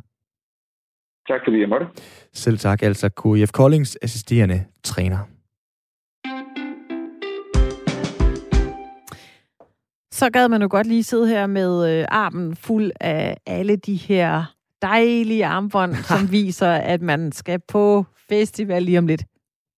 Tak 1.28 1.40
fordi 1.46 1.60
jeg 1.60 1.68
måtte. 1.68 1.86
Selv 2.34 2.58
tak, 2.58 2.82
altså 2.82 3.08
KF 3.08 3.52
Koldings 3.52 3.98
assisterende 4.02 4.64
træner. 4.84 5.18
Så 10.20 10.30
gad 10.30 10.48
man 10.48 10.62
jo 10.62 10.68
godt 10.70 10.86
lige 10.86 11.02
sidde 11.02 11.28
her 11.28 11.46
med 11.46 11.90
øh, 11.90 12.06
armen 12.08 12.56
fuld 12.56 12.90
af 13.00 13.36
alle 13.46 13.76
de 13.76 13.94
her 13.94 14.54
dejlige 14.82 15.46
armbånd, 15.46 15.94
som 16.10 16.32
viser, 16.32 16.70
at 16.70 17.02
man 17.02 17.32
skal 17.32 17.60
på 17.68 18.04
festival 18.28 18.82
lige 18.82 18.98
om 18.98 19.06
lidt. 19.06 19.24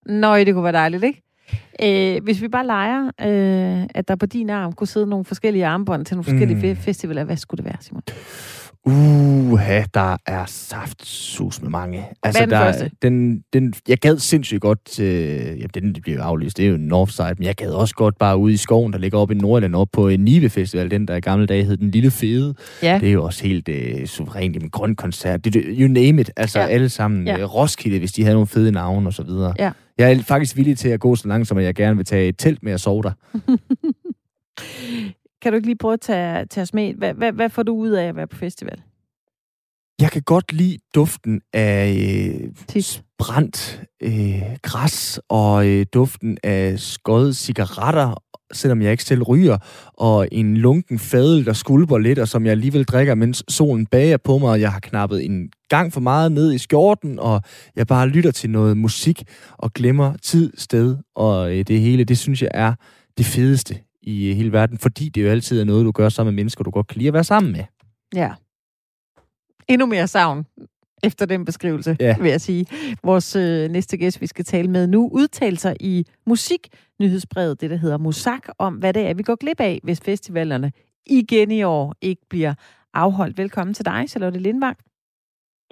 Nøj, 0.07 0.45
det 0.45 0.55
kunne 0.55 0.65
være 0.65 0.73
dejligt, 0.73 1.05
ikke? 1.05 1.23
Øh, 1.83 2.23
hvis 2.23 2.43
vi 2.43 2.49
bare 2.49 2.67
leger, 2.67 3.05
øh, 3.07 3.87
at 3.95 4.09
der 4.09 4.17
på 4.17 4.27
din 4.27 4.51
arm 4.51 4.73
kunne 4.73 4.87
sidde 4.87 5.07
nogle 5.07 5.25
forskellige 5.25 5.67
armbånd 5.67 6.05
til 6.05 6.17
nogle 6.17 6.25
forskellige 6.25 6.75
mm. 6.75 6.77
festivaler, 6.77 7.25
hvad 7.25 7.37
skulle 7.37 7.59
det 7.59 7.65
være, 7.65 7.77
Simon? 7.81 8.03
Uha, 8.87 9.83
der 9.95 10.17
er 10.27 10.45
saft 10.47 11.07
sus 11.07 11.63
med 11.63 11.71
mange. 11.71 12.05
Altså, 12.23 12.47
Hvad 12.47 12.59
er 12.59 12.73
den 12.73 12.81
der, 12.81 12.89
Den, 13.03 13.45
den, 13.53 13.75
jeg 13.89 13.99
gad 13.99 14.19
sindssygt 14.19 14.61
godt, 14.61 15.01
øh, 15.01 15.61
ja, 15.61 15.67
den 15.75 15.93
bliver 16.03 16.19
jo 16.19 16.23
aflyst, 16.23 16.57
det 16.57 16.67
er 16.67 16.71
jo 16.71 16.77
Northside, 16.77 17.35
men 17.39 17.47
jeg 17.47 17.55
gad 17.55 17.71
også 17.71 17.95
godt 17.95 18.19
bare 18.19 18.37
ude 18.37 18.53
i 18.55 18.57
skoven, 18.57 18.93
der 18.93 18.99
ligger 18.99 19.19
oppe 19.19 19.35
i 19.35 19.39
Nordland, 19.39 19.75
op 19.75 19.89
på 19.93 20.09
en 20.09 20.21
Nive 20.21 20.51
Festival, 20.51 20.91
den 20.91 21.09
der 21.09 21.17
i 21.17 21.21
gamle 21.21 21.47
dage 21.47 21.65
hed 21.65 21.77
Den 21.77 21.91
Lille 21.91 22.11
Fede. 22.11 22.55
Ja. 22.83 22.99
Det 23.01 23.09
er 23.09 23.13
jo 23.13 23.25
også 23.25 23.45
helt 23.45 23.69
øh, 23.69 24.07
suverænt, 24.07 24.57
en 24.57 24.71
grøn 24.71 24.97
koncert, 24.97 25.45
det, 25.45 25.65
you 25.69 25.89
name 25.89 26.21
it, 26.21 26.31
altså 26.37 26.61
ja. 26.61 26.67
alle 26.67 26.89
sammen. 26.89 27.27
Ja. 27.27 27.45
Roskilde, 27.45 27.99
hvis 27.99 28.13
de 28.13 28.23
havde 28.23 28.35
nogle 28.35 28.47
fede 28.47 28.73
navne 28.73 29.09
og 29.09 29.13
så 29.13 29.23
videre. 29.23 29.55
Ja. 29.59 29.71
Jeg 29.99 30.13
er 30.13 30.23
faktisk 30.23 30.57
villig 30.57 30.79
til 30.79 30.89
at 30.89 31.01
gå 31.01 31.17
så 31.17 31.29
langt, 31.29 31.49
som 31.49 31.59
at 31.59 31.65
jeg 31.65 31.75
gerne 31.75 31.97
vil 31.97 32.05
tage 32.05 32.29
et 32.29 32.39
telt 32.39 32.63
med 32.63 32.73
at 32.73 32.81
sove 32.81 33.03
der. 33.03 33.13
Kan 35.43 35.53
du 35.53 35.57
ikke 35.57 35.69
lige 35.69 35.79
prøve 35.79 35.93
at 35.93 36.01
tage, 36.01 36.47
tage 36.47 36.63
os 36.63 36.75
med? 36.75 36.95
Hvad, 36.95 37.15
hvad, 37.15 37.33
hvad 37.33 37.49
får 37.51 37.63
du 37.63 37.75
ud 37.75 37.91
af 37.91 38.05
at 38.05 38.17
være 38.17 38.27
på 38.27 38.37
festival? 38.37 38.83
Jeg 40.01 40.11
kan 40.11 40.23
godt 40.23 40.53
lide 40.53 40.79
duften 40.95 41.41
af 41.53 41.97
øh, 42.75 42.85
brændt 43.19 43.83
øh, 44.03 44.43
græs 44.63 45.21
og 45.29 45.67
øh, 45.67 45.87
duften 45.95 46.39
af 46.43 46.79
skåede 46.79 47.35
cigaretter, 47.35 48.23
selvom 48.53 48.83
jeg 48.83 48.91
ikke 48.91 49.05
selv 49.05 49.23
ryger, 49.23 49.59
og 49.93 50.29
en 50.33 50.57
lunken 50.57 50.99
fadel, 50.99 51.47
der 51.47 51.53
skulper 51.53 51.99
lidt, 51.99 52.19
og 52.19 52.29
som 52.29 52.45
jeg 52.45 52.51
alligevel 52.51 52.85
drikker, 52.85 53.15
mens 53.15 53.45
solen 53.49 53.87
bager 53.87 54.17
på 54.17 54.39
mig, 54.39 54.51
og 54.51 54.61
jeg 54.61 54.73
har 54.73 54.81
knappet 54.81 55.25
en 55.25 55.51
gang 55.69 55.93
for 55.93 56.01
meget 56.01 56.33
ned 56.33 56.53
i 56.53 56.59
skjorten, 56.59 57.19
og 57.19 57.43
jeg 57.77 57.87
bare 57.87 58.09
lytter 58.09 58.31
til 58.31 58.51
noget 58.51 58.77
musik 58.77 59.23
og 59.59 59.73
glemmer 59.73 60.17
tid, 60.23 60.53
sted 60.57 60.97
og 61.15 61.57
øh, 61.57 61.65
det 61.69 61.81
hele. 61.81 62.05
Det 62.05 62.19
synes 62.19 62.43
jeg 62.43 62.51
er 62.55 62.75
det 63.19 63.27
fedeste 63.27 63.79
i 64.03 64.33
hele 64.33 64.53
verden, 64.53 64.79
fordi 64.79 65.09
det 65.09 65.23
jo 65.23 65.29
altid 65.29 65.61
er 65.61 65.65
noget, 65.65 65.85
du 65.85 65.93
gør 65.93 66.09
sammen 66.09 66.35
med 66.35 66.43
mennesker, 66.43 66.65
du 66.65 66.71
godt 66.71 66.87
kan 66.87 66.99
lide 66.99 67.09
at 67.09 67.15
være 67.15 67.25
sammen 67.25 67.53
med. 67.53 67.65
Ja. 68.15 68.33
Endnu 69.69 69.87
mere 69.87 70.09
savn 70.09 70.47
efter 71.03 71.27
den 71.27 71.45
beskrivelse, 71.45 71.97
ja. 72.01 72.17
vil 72.21 72.31
jeg 72.31 72.41
sige. 72.41 72.67
Vores 73.05 73.37
øh, 73.37 73.71
næste 73.71 73.97
gæst, 73.97 74.21
vi 74.21 74.27
skal 74.27 74.45
tale 74.45 74.71
med 74.71 74.87
nu, 74.87 75.09
udtaler 75.13 75.57
sig 75.57 75.77
i 75.81 76.07
musiknyhedsbrevet, 76.27 77.61
det 77.61 77.71
der 77.71 77.77
hedder 77.77 77.99
Musak, 77.99 78.49
om 78.59 78.75
hvad 78.75 78.93
det 78.93 79.07
er, 79.07 79.15
vi 79.15 79.23
går 79.23 79.35
glip 79.35 79.61
af, 79.61 79.81
hvis 79.83 80.01
festivalerne 80.01 80.73
igen 81.07 81.51
i 81.51 81.63
år 81.63 81.95
ikke 82.01 82.23
bliver 82.31 82.55
afholdt. 82.95 83.39
Velkommen 83.39 83.75
til 83.75 83.85
dig, 83.85 84.05
Charlotte 84.09 84.39
Lindvang. 84.39 84.77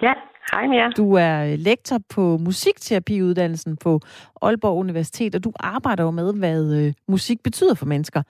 Ja, 0.01 0.13
hej 0.51 0.77
jer. 0.77 0.89
Du 0.89 1.13
er 1.13 1.35
øh, 1.43 1.55
lektor 1.69 1.97
på 2.15 2.21
musikterapiuddannelsen 2.21 3.77
på 3.83 3.99
Aalborg 4.41 4.77
Universitet, 4.77 5.35
og 5.35 5.43
du 5.43 5.51
arbejder 5.59 6.03
jo 6.03 6.11
med, 6.11 6.39
hvad 6.39 6.61
øh, 6.79 6.93
musik 7.07 7.37
betyder 7.43 7.75
for 7.75 7.85
mennesker. 7.85 8.21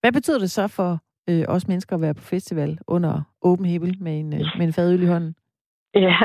Hvad 0.00 0.12
betyder 0.12 0.38
det 0.38 0.50
så 0.50 0.68
for 0.68 0.98
øh, 1.30 1.44
os 1.48 1.68
mennesker 1.68 1.96
at 1.96 2.02
være 2.02 2.14
på 2.14 2.22
festival 2.22 2.78
under 2.86 3.22
åben 3.42 3.66
himmel 3.66 3.96
med 4.00 4.20
en, 4.20 4.34
øh, 4.34 4.40
med 4.58 4.66
en 4.66 4.72
fadøl 4.72 5.02
i 5.02 5.06
hånden? 5.06 5.34
Ja, 5.94 6.18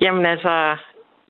jamen 0.00 0.26
altså, 0.26 0.76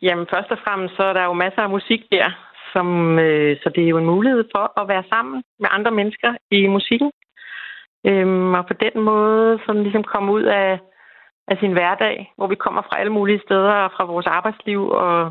jamen 0.02 0.26
først 0.32 0.50
og 0.50 0.58
fremmest 0.64 0.96
så 0.96 1.02
er 1.02 1.12
der 1.12 1.24
jo 1.24 1.32
masser 1.32 1.62
af 1.62 1.70
musik 1.70 2.00
der, 2.12 2.28
som, 2.72 3.18
øh, 3.18 3.56
så 3.62 3.68
det 3.74 3.84
er 3.84 3.88
jo 3.88 3.98
en 3.98 4.12
mulighed 4.14 4.44
for 4.54 4.80
at 4.80 4.88
være 4.88 5.04
sammen 5.12 5.42
med 5.58 5.68
andre 5.70 5.90
mennesker 5.90 6.30
i 6.50 6.66
musikken. 6.66 7.10
Øhm, 8.06 8.54
og 8.54 8.66
på 8.66 8.74
den 8.84 9.02
måde 9.02 9.58
sådan 9.66 9.82
ligesom 9.82 10.04
komme 10.04 10.32
ud 10.32 10.42
af 10.42 10.80
af 11.48 11.56
sin 11.58 11.72
hverdag, 11.72 12.32
hvor 12.36 12.46
vi 12.46 12.54
kommer 12.54 12.82
fra 12.82 12.98
alle 13.00 13.12
mulige 13.12 13.40
steder 13.46 13.72
og 13.72 13.92
fra 13.96 14.04
vores 14.04 14.26
arbejdsliv. 14.26 14.88
Og, 14.88 15.24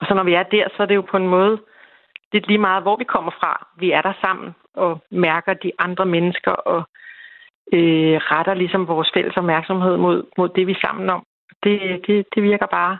og 0.00 0.06
så 0.08 0.14
når 0.14 0.22
vi 0.22 0.34
er 0.34 0.42
der, 0.42 0.68
så 0.76 0.82
er 0.82 0.86
det 0.86 0.94
jo 0.94 1.02
på 1.10 1.16
en 1.16 1.28
måde 1.28 1.60
lidt 2.32 2.46
lige 2.46 2.58
meget, 2.58 2.82
hvor 2.82 2.96
vi 2.96 3.04
kommer 3.04 3.30
fra. 3.40 3.68
Vi 3.78 3.90
er 3.90 4.02
der 4.02 4.12
sammen 4.20 4.54
og 4.74 4.98
mærker 5.10 5.54
de 5.54 5.72
andre 5.78 6.06
mennesker 6.06 6.50
og 6.50 6.82
øh, 7.72 8.16
retter 8.30 8.54
ligesom 8.54 8.88
vores 8.88 9.10
fælles 9.14 9.36
opmærksomhed 9.36 9.96
mod, 9.96 10.24
mod 10.38 10.48
det, 10.48 10.66
vi 10.66 10.72
er 10.72 10.86
sammen 10.86 11.10
om. 11.10 11.22
Det, 11.62 12.06
det, 12.06 12.26
det 12.34 12.42
virker 12.42 12.66
bare, 12.66 12.98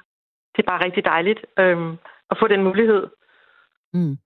det 0.56 0.62
er 0.62 0.70
bare 0.70 0.84
rigtig 0.84 1.04
dejligt 1.04 1.40
øh, 1.58 1.94
at 2.30 2.38
få 2.38 2.48
den 2.48 2.62
mulighed. 2.62 3.06
Mm. 3.94 4.16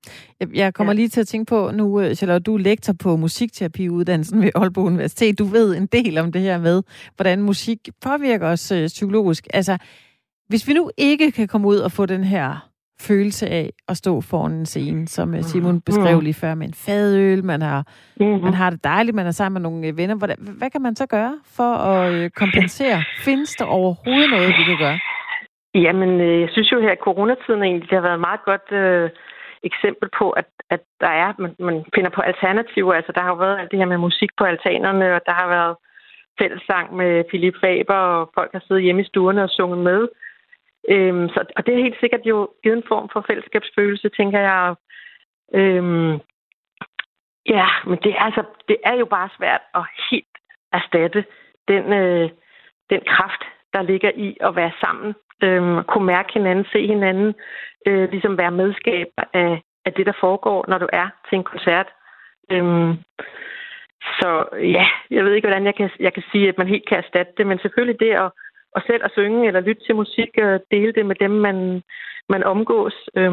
Jeg 0.55 0.75
kommer 0.75 0.93
ja. 0.93 0.97
lige 0.97 1.09
til 1.09 1.21
at 1.21 1.27
tænke 1.27 1.49
på 1.49 1.71
nu, 1.75 2.01
øh, 2.01 2.15
Charlotte, 2.15 2.43
du 2.43 2.55
er 2.55 2.59
lektor 2.59 2.95
på 3.03 3.17
musikterapiuddannelsen 3.17 4.43
ved 4.43 4.51
Aalborg 4.55 4.85
Universitet. 4.85 5.39
Du 5.39 5.45
ved 5.45 5.77
en 5.77 5.87
del 5.87 6.19
om 6.19 6.33
det 6.33 6.41
her 6.41 6.59
med, 6.59 6.83
hvordan 7.17 7.43
musik 7.43 7.79
påvirker 8.03 8.49
os 8.49 8.73
øh, 8.73 8.87
psykologisk. 8.87 9.47
Altså, 9.55 9.79
hvis 10.49 10.69
vi 10.69 10.73
nu 10.73 10.91
ikke 10.97 11.31
kan 11.33 11.49
komme 11.49 11.69
ud 11.69 11.77
og 11.77 11.93
få 11.93 12.07
den 12.07 12.25
her 12.25 12.69
følelse 13.01 13.49
af 13.49 13.71
at 13.89 13.97
stå 13.97 14.21
foran 14.21 14.53
en 14.53 14.67
scene, 14.67 15.09
som 15.09 15.35
øh, 15.35 15.43
Simon 15.43 15.75
mm. 15.75 15.81
beskrev 15.81 16.21
lige 16.21 16.35
før, 16.35 16.55
med 16.55 16.67
en 16.67 16.75
fadøl, 16.75 17.45
man 17.45 17.63
har, 17.63 17.87
mm-hmm. 18.21 18.45
man 18.45 18.55
har 18.55 18.71
det 18.71 18.85
dejligt, 18.85 19.15
man 19.15 19.27
er 19.27 19.31
sammen 19.31 19.63
med 19.63 19.71
nogle 19.71 19.97
venner. 19.97 20.15
Hvordan, 20.15 20.37
hvad 20.59 20.71
kan 20.71 20.83
man 20.83 20.97
så 20.97 21.07
gøre 21.07 21.35
for 21.57 21.75
at 21.75 22.35
kompensere? 22.35 23.05
Findes 23.25 23.55
der 23.55 23.65
overhovedet 23.65 24.31
noget, 24.31 24.49
vi 24.49 24.65
kan 24.65 24.79
gøre? 24.79 24.99
Jamen, 25.75 26.21
jeg 26.41 26.49
synes 26.53 26.73
jo 26.73 26.81
her, 26.81 26.91
at 26.91 27.05
coronatiden 27.05 27.63
egentlig, 27.63 27.91
det 27.91 27.99
har 27.99 28.09
været 28.09 28.21
meget 28.21 28.43
godt 28.45 28.73
øh, 28.73 29.11
eksempel 29.65 30.09
på, 30.19 30.31
at, 30.31 30.49
at 30.71 30.83
der 31.01 31.13
er, 31.25 31.33
man, 31.39 31.55
man 31.59 31.85
finder 31.95 32.11
på 32.11 32.21
alternativer. 32.21 32.95
Altså, 32.95 33.13
der 33.13 33.21
har 33.21 33.29
jo 33.29 33.35
været 33.35 33.59
alt 33.59 33.71
det 33.71 33.79
her 33.79 33.87
med 33.87 33.99
musik 33.99 34.31
på 34.39 34.45
altanerne, 34.45 35.15
og 35.15 35.21
der 35.27 35.33
har 35.33 35.49
været 35.49 35.77
fællessang 36.41 36.97
med 36.97 37.25
Philip 37.25 37.55
Faber, 37.61 37.95
og 37.95 38.31
folk 38.35 38.53
har 38.53 38.63
siddet 38.67 38.83
hjemme 38.83 39.03
i 39.03 39.11
stuerne 39.11 39.43
og 39.43 39.51
sunget 39.51 39.79
med. 39.79 40.09
Øhm, 40.89 41.29
så, 41.29 41.45
og 41.57 41.67
det 41.67 41.75
er 41.75 41.83
helt 41.83 42.01
sikkert 42.01 42.21
jo 42.25 42.49
givet 42.63 42.77
en 42.77 42.89
form 42.89 43.09
for 43.13 43.25
fællesskabsfølelse, 43.29 44.09
tænker 44.09 44.41
jeg. 44.41 44.75
Øhm, 45.55 46.13
ja, 47.49 47.67
men 47.87 47.99
det 48.03 48.13
er, 48.13 48.23
altså, 48.29 48.45
det 48.69 48.77
er 48.85 48.95
jo 48.95 49.05
bare 49.05 49.29
svært 49.39 49.61
at 49.75 49.85
helt 50.11 50.35
erstatte 50.73 51.25
den, 51.69 51.93
øh, 51.93 52.31
den 52.91 53.01
kraft, 53.07 53.43
der 53.73 53.83
ligger 53.83 54.11
i 54.15 54.37
at 54.41 54.57
være 54.57 54.73
sammen, 54.81 55.15
øh, 55.43 55.85
kunne 55.85 56.07
mærke 56.07 56.33
hinanden, 56.33 56.65
se 56.73 56.87
hinanden, 56.87 57.35
øh, 57.87 58.11
ligesom 58.11 58.39
være 58.39 58.51
medskaber 58.51 59.25
af, 59.33 59.63
af 59.85 59.93
det, 59.93 60.07
der 60.07 60.13
foregår, 60.21 60.65
når 60.69 60.79
du 60.79 60.89
er 60.93 61.09
til 61.29 61.37
en 61.37 61.45
koncert. 61.45 61.89
Øh, 62.53 62.95
så 64.21 64.45
ja, 64.77 64.87
jeg 65.11 65.25
ved 65.25 65.33
ikke, 65.35 65.49
hvordan 65.49 65.67
jeg 65.67 65.75
kan, 65.75 65.91
jeg 66.01 66.13
kan 66.13 66.23
sige, 66.33 66.49
at 66.49 66.59
man 66.59 66.67
helt 66.67 66.89
kan 66.89 66.99
erstatte 66.99 67.33
det, 67.37 67.47
men 67.47 67.59
selvfølgelig 67.59 68.01
det 68.01 68.11
at, 68.11 68.31
at 68.77 68.83
selv 68.87 69.05
at 69.05 69.13
synge 69.13 69.47
eller 69.47 69.61
lytte 69.61 69.85
til 69.85 69.95
musik 69.95 70.31
og 70.39 70.61
dele 70.71 70.93
det 70.93 71.07
med 71.07 71.17
dem, 71.21 71.31
man, 71.31 71.83
man 72.29 72.43
omgås, 72.45 72.95
øh, 73.17 73.33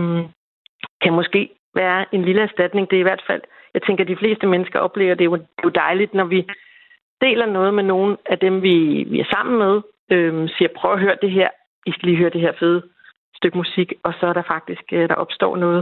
kan 1.01 1.13
måske 1.13 1.49
være 1.75 2.05
en 2.11 2.21
lille 2.25 2.41
erstatning. 2.41 2.89
Det 2.89 2.95
er 2.95 3.05
i 3.05 3.09
hvert 3.09 3.23
fald, 3.27 3.41
jeg 3.73 3.81
tænker, 3.83 4.03
at 4.03 4.07
de 4.07 4.21
fleste 4.21 4.47
mennesker 4.47 4.79
oplever, 4.79 5.15
det 5.15 5.21
er 5.21 5.31
jo, 5.31 5.35
det 5.35 5.63
er 5.63 5.63
jo 5.63 5.69
dejligt, 5.69 6.13
når 6.13 6.23
vi 6.23 6.47
deler 7.21 7.45
noget 7.45 7.73
med 7.73 7.83
nogen 7.83 8.17
af 8.25 8.39
dem, 8.39 8.61
vi, 8.61 9.05
vi 9.09 9.19
er 9.19 9.29
sammen 9.31 9.57
med, 9.57 9.81
øh, 10.11 10.49
siger, 10.49 10.69
prøv 10.75 10.93
at 10.93 10.99
høre 10.99 11.17
det 11.21 11.31
her, 11.31 11.49
i 11.85 11.91
skal 11.91 12.05
lige 12.09 12.21
høre 12.21 12.35
det 12.35 12.41
her 12.41 12.53
fede 12.59 12.81
stykke 13.39 13.57
musik, 13.57 13.89
og 14.03 14.13
så 14.19 14.25
er 14.31 14.33
der 14.39 14.45
faktisk, 14.55 14.85
øh, 14.97 15.09
der 15.09 15.15
opstår 15.23 15.57
noget, 15.57 15.81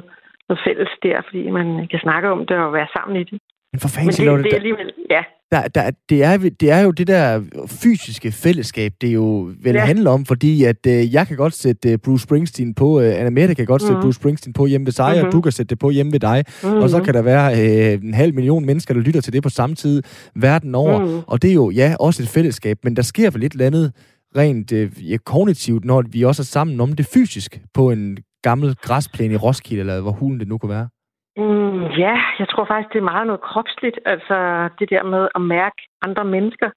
noget 0.50 0.62
fælles 0.66 0.92
der, 1.04 1.18
fordi 1.28 1.50
man 1.50 1.68
kan 1.92 2.00
snakke 2.06 2.28
om 2.30 2.40
det 2.50 2.58
og 2.58 2.74
være 2.74 2.90
sammen 2.96 3.16
i 3.22 3.24
det. 3.30 3.38
Men 3.72 3.80
for 3.80 3.90
fanden, 3.96 4.26
Men 4.26 4.38
det, 4.38 4.44
det 4.46 4.54
er 4.54 4.62
alligevel, 4.64 4.94
ja. 5.10 5.24
Der, 5.52 5.68
der, 5.68 5.92
det, 6.10 6.24
er, 6.24 6.38
det 6.62 6.72
er 6.72 6.82
jo 6.82 6.92
det 6.92 7.08
der 7.08 7.42
fysiske 7.84 8.32
fællesskab, 8.32 8.92
det 9.02 9.14
jo 9.14 9.52
vel 9.64 9.76
ja. 9.76 9.86
handler 9.86 10.12
om, 10.12 10.26
fordi 10.26 10.64
at 10.64 10.88
øh, 10.88 11.14
jeg 11.14 11.28
kan 11.28 11.38
godt 11.38 11.54
sætte 11.54 11.92
øh, 11.92 11.98
Bruce 12.06 12.24
Springsteen 12.24 12.74
på, 12.74 13.02
øh, 13.02 13.20
Anna 13.20 13.30
Mette 13.30 13.56
kan 13.56 13.66
godt 13.66 13.82
mm. 13.82 13.88
sætte. 13.88 14.02
Bruce 14.02 14.20
Springsteen 14.20 14.54
på 14.54 14.66
hjemme 14.66 14.86
ved 14.86 14.92
sig, 14.92 15.12
mm-hmm. 15.12 15.28
og 15.28 15.34
du 15.34 15.42
kan 15.42 15.52
sætte 15.52 15.70
det 15.70 15.80
på 15.80 15.90
hjemme 15.90 16.12
ved 16.12 16.20
dig, 16.20 16.44
mm-hmm. 16.64 16.80
og 16.80 16.90
så 16.90 17.04
kan 17.04 17.14
der 17.14 17.22
være 17.22 17.48
øh, 17.52 18.04
en 18.04 18.14
halv 18.14 18.34
million 18.34 18.66
mennesker, 18.66 18.94
der 18.94 19.02
lytter 19.02 19.22
til 19.22 19.34
det 19.34 19.44
på 19.44 19.50
samme 19.50 19.76
tid 19.76 20.04
verden 20.36 20.76
over, 20.76 21.00
mm. 21.00 21.20
og 21.28 21.42
det 21.42 21.50
er 21.50 21.54
jo, 21.54 21.70
ja, 21.70 21.96
også 22.00 22.24
et 22.24 22.30
fællesskab, 22.30 22.78
men 22.84 22.96
der 22.96 23.02
sker 23.02 23.32
vel 23.32 23.42
lidt 23.42 23.62
andet 23.62 23.94
rent 24.36 24.74
øh, 24.74 25.12
ja, 25.12 25.18
kognitivt, 25.26 25.86
når 25.86 26.04
vi 26.14 26.24
også 26.24 26.42
er 26.42 26.54
sammen 26.56 26.82
om 26.82 26.94
det 26.94 27.06
fysisk 27.14 27.52
på 27.74 27.92
en 27.92 28.18
gammel 28.42 28.76
græsplæne 28.76 29.34
i 29.34 29.38
Roskilde, 29.38 29.80
eller 29.80 30.02
hvor 30.02 30.12
hulen 30.12 30.40
det 30.40 30.48
nu 30.48 30.58
kunne 30.58 30.76
være? 30.78 30.90
Mm, 31.38 31.84
ja, 32.04 32.16
jeg 32.40 32.48
tror 32.50 32.66
faktisk, 32.66 32.94
det 32.94 33.00
er 33.00 33.12
meget 33.14 33.28
noget 33.28 33.42
kropsligt. 33.42 34.00
Altså 34.06 34.38
det 34.80 34.90
der 34.90 35.04
med 35.04 35.28
at 35.36 35.42
mærke 35.42 35.82
andre 36.02 36.26
mennesker. 36.26 36.70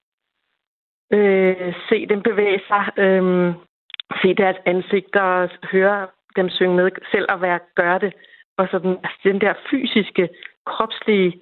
Øh, 1.13 1.73
se 1.89 2.05
dem 2.11 2.21
bevæge 2.21 2.61
sig. 2.67 2.83
Øh, 3.03 3.53
se 4.21 4.29
deres 4.41 4.57
ansigter. 4.65 5.47
Høre 5.71 6.07
dem 6.35 6.49
synge 6.49 6.75
med. 6.75 6.89
Selv 7.11 7.25
at 7.29 7.41
være, 7.41 7.59
gøre 7.75 7.99
det. 7.99 8.13
Og 8.57 8.67
sådan, 8.71 8.97
altså, 9.03 9.19
den 9.23 9.41
der 9.41 9.53
fysiske, 9.69 10.29
kropslige 10.65 11.41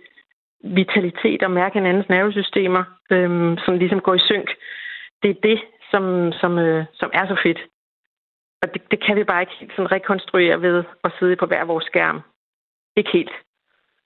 vitalitet 0.64 1.44
og 1.44 1.52
mærke 1.52 1.74
hinandens 1.80 2.10
nervesystemer, 2.10 2.84
øh, 3.12 3.58
som 3.66 3.74
ligesom 3.78 4.00
går 4.00 4.14
i 4.14 4.28
synk. 4.30 4.50
Det 5.24 5.30
er 5.30 5.40
det, 5.44 5.60
som, 5.92 6.32
som, 6.42 6.58
øh, 6.58 6.86
som 6.94 7.10
er 7.14 7.26
så 7.28 7.38
fedt. 7.46 7.60
Og 8.62 8.74
det, 8.74 8.82
det 8.92 9.00
kan 9.06 9.16
vi 9.16 9.24
bare 9.24 9.42
ikke 9.42 9.58
helt 9.60 9.72
sådan 9.76 9.92
rekonstruere 9.92 10.62
ved 10.62 10.84
at 11.04 11.12
sidde 11.20 11.36
på 11.36 11.46
hver 11.46 11.66
vores 11.66 11.86
skærm. 11.86 12.22
Ikke 12.98 13.10
helt. 13.14 13.32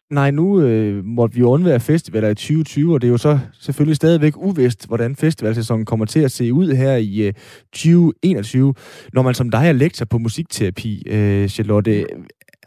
Nej, 0.09 0.31
nu 0.31 0.61
øh, 0.61 1.05
måtte 1.05 1.35
vi 1.35 1.39
jo 1.39 1.49
undvære 1.49 1.79
festivaler 1.79 2.29
i 2.29 2.35
2020, 2.35 2.93
og 2.93 3.01
det 3.01 3.07
er 3.07 3.11
jo 3.11 3.17
så 3.17 3.39
selvfølgelig 3.61 3.95
stadigvæk 3.95 4.33
uvist, 4.37 4.87
hvordan 4.87 5.15
festivalsæsonen 5.15 5.85
kommer 5.85 6.05
til 6.05 6.19
at 6.19 6.31
se 6.31 6.53
ud 6.53 6.67
her 6.67 6.95
i 6.95 7.27
øh, 7.27 7.33
2021. 7.71 8.73
Når 9.13 9.21
man 9.21 9.33
som 9.33 9.49
dig 9.49 9.67
er 9.67 9.71
lektor 9.71 10.05
på 10.05 10.17
musikterapi, 10.17 11.03
øh, 11.07 11.47
Charlotte, 11.47 11.91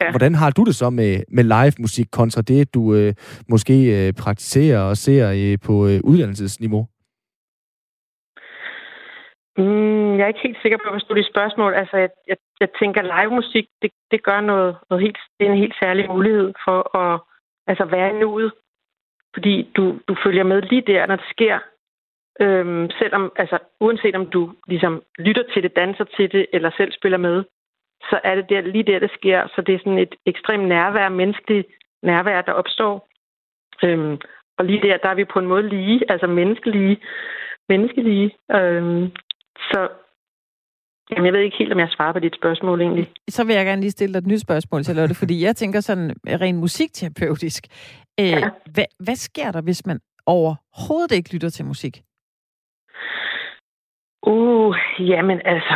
ja. 0.01 0.11
hvordan 0.11 0.35
har 0.35 0.49
du 0.49 0.63
det 0.63 0.75
så 0.75 0.89
med, 0.89 1.19
med 1.31 1.43
live 1.43 1.73
musik 1.79 2.07
kontra 2.11 2.41
det, 2.41 2.73
du 2.73 2.95
øh, 2.95 3.13
måske 3.49 4.07
øh, 4.07 4.13
praktiserer 4.13 4.79
og 4.79 4.97
ser 4.97 5.31
øh, 5.35 5.57
på 5.63 5.87
øh, 5.87 5.99
uddannelsesniveau? 6.03 6.87
Mm, 9.57 10.17
jeg 10.17 10.23
er 10.23 10.27
ikke 10.27 10.47
helt 10.47 10.61
sikker 10.61 10.77
på, 10.77 10.89
hvad 10.89 10.99
du 10.99 11.13
dit 11.13 11.31
spørgsmål. 11.33 11.73
Altså, 11.73 11.97
jeg, 11.97 12.09
jeg, 12.27 12.37
jeg 12.59 12.69
tænker, 12.79 13.01
live 13.01 13.35
musik, 13.35 13.67
det, 13.81 13.91
det 14.11 14.23
gør 14.23 14.41
noget, 14.41 14.77
noget 14.89 15.03
helt, 15.03 15.17
det 15.39 15.47
er 15.47 15.51
en 15.51 15.57
helt 15.57 15.75
særlig 15.83 16.07
mulighed 16.07 16.53
for 16.65 16.97
at 16.97 17.19
altså, 17.67 17.85
være 17.85 18.09
i 18.09 18.19
nuet. 18.19 18.51
Fordi 19.33 19.71
du, 19.77 19.99
du 20.07 20.15
følger 20.23 20.43
med 20.43 20.61
lige 20.61 20.81
der, 20.81 21.05
når 21.05 21.15
det 21.15 21.25
sker. 21.29 21.59
Øhm, 22.39 22.89
selvom, 22.99 23.31
altså, 23.35 23.57
uanset 23.79 24.15
om 24.15 24.25
du 24.29 24.53
ligesom 24.67 25.03
lytter 25.17 25.43
til 25.53 25.63
det, 25.63 25.75
danser 25.75 26.03
til 26.03 26.31
det, 26.31 26.45
eller 26.53 26.71
selv 26.77 26.91
spiller 26.91 27.17
med, 27.17 27.43
så 28.09 28.19
er 28.23 28.35
det 28.35 28.49
der, 28.49 28.61
lige 28.61 28.83
der, 28.83 28.99
det 28.99 29.11
sker. 29.11 29.47
Så 29.55 29.61
det 29.61 29.75
er 29.75 29.79
sådan 29.79 29.97
et 29.97 30.15
ekstremt 30.25 30.67
nærvær, 30.67 31.09
menneskeligt 31.09 31.67
nærvær, 32.03 32.41
der 32.41 32.51
opstår. 32.51 33.07
Øhm, 33.83 34.17
og 34.57 34.65
lige 34.65 34.81
der, 34.87 34.97
der 34.97 35.09
er 35.09 35.15
vi 35.15 35.25
på 35.25 35.39
en 35.39 35.45
måde 35.45 35.69
lige, 35.69 36.11
altså 36.11 36.27
menneskelige. 36.27 36.97
menneskelige. 37.69 38.35
Øhm, 38.51 39.11
så 39.71 39.89
Jamen, 41.11 41.25
jeg 41.25 41.33
ved 41.33 41.39
ikke 41.39 41.57
helt, 41.57 41.73
om 41.73 41.79
jeg 41.79 41.89
svarer 41.89 42.13
på 42.13 42.19
dit 42.19 42.35
spørgsmål 42.35 42.81
egentlig. 42.81 43.07
Så 43.29 43.45
vil 43.45 43.55
jeg 43.55 43.65
gerne 43.65 43.81
lige 43.81 43.91
stille 43.91 44.13
dig 44.13 44.19
et 44.19 44.27
nyt 44.27 44.41
spørgsmål, 44.41 44.83
Charlotte, 44.83 45.15
fordi 45.15 45.43
jeg 45.43 45.55
tænker 45.55 45.79
sådan 45.79 46.15
rent 46.41 46.59
musikterapeutisk. 46.59 47.63
Øh, 48.19 48.25
ja. 48.25 48.49
hvad, 48.73 48.85
hvad 48.99 49.15
sker 49.15 49.51
der, 49.51 49.61
hvis 49.61 49.85
man 49.85 49.99
overhovedet 50.25 51.11
ikke 51.11 51.33
lytter 51.33 51.49
til 51.49 51.65
musik? 51.65 52.01
Uh, 54.23 54.75
jamen 54.99 55.41
altså... 55.45 55.75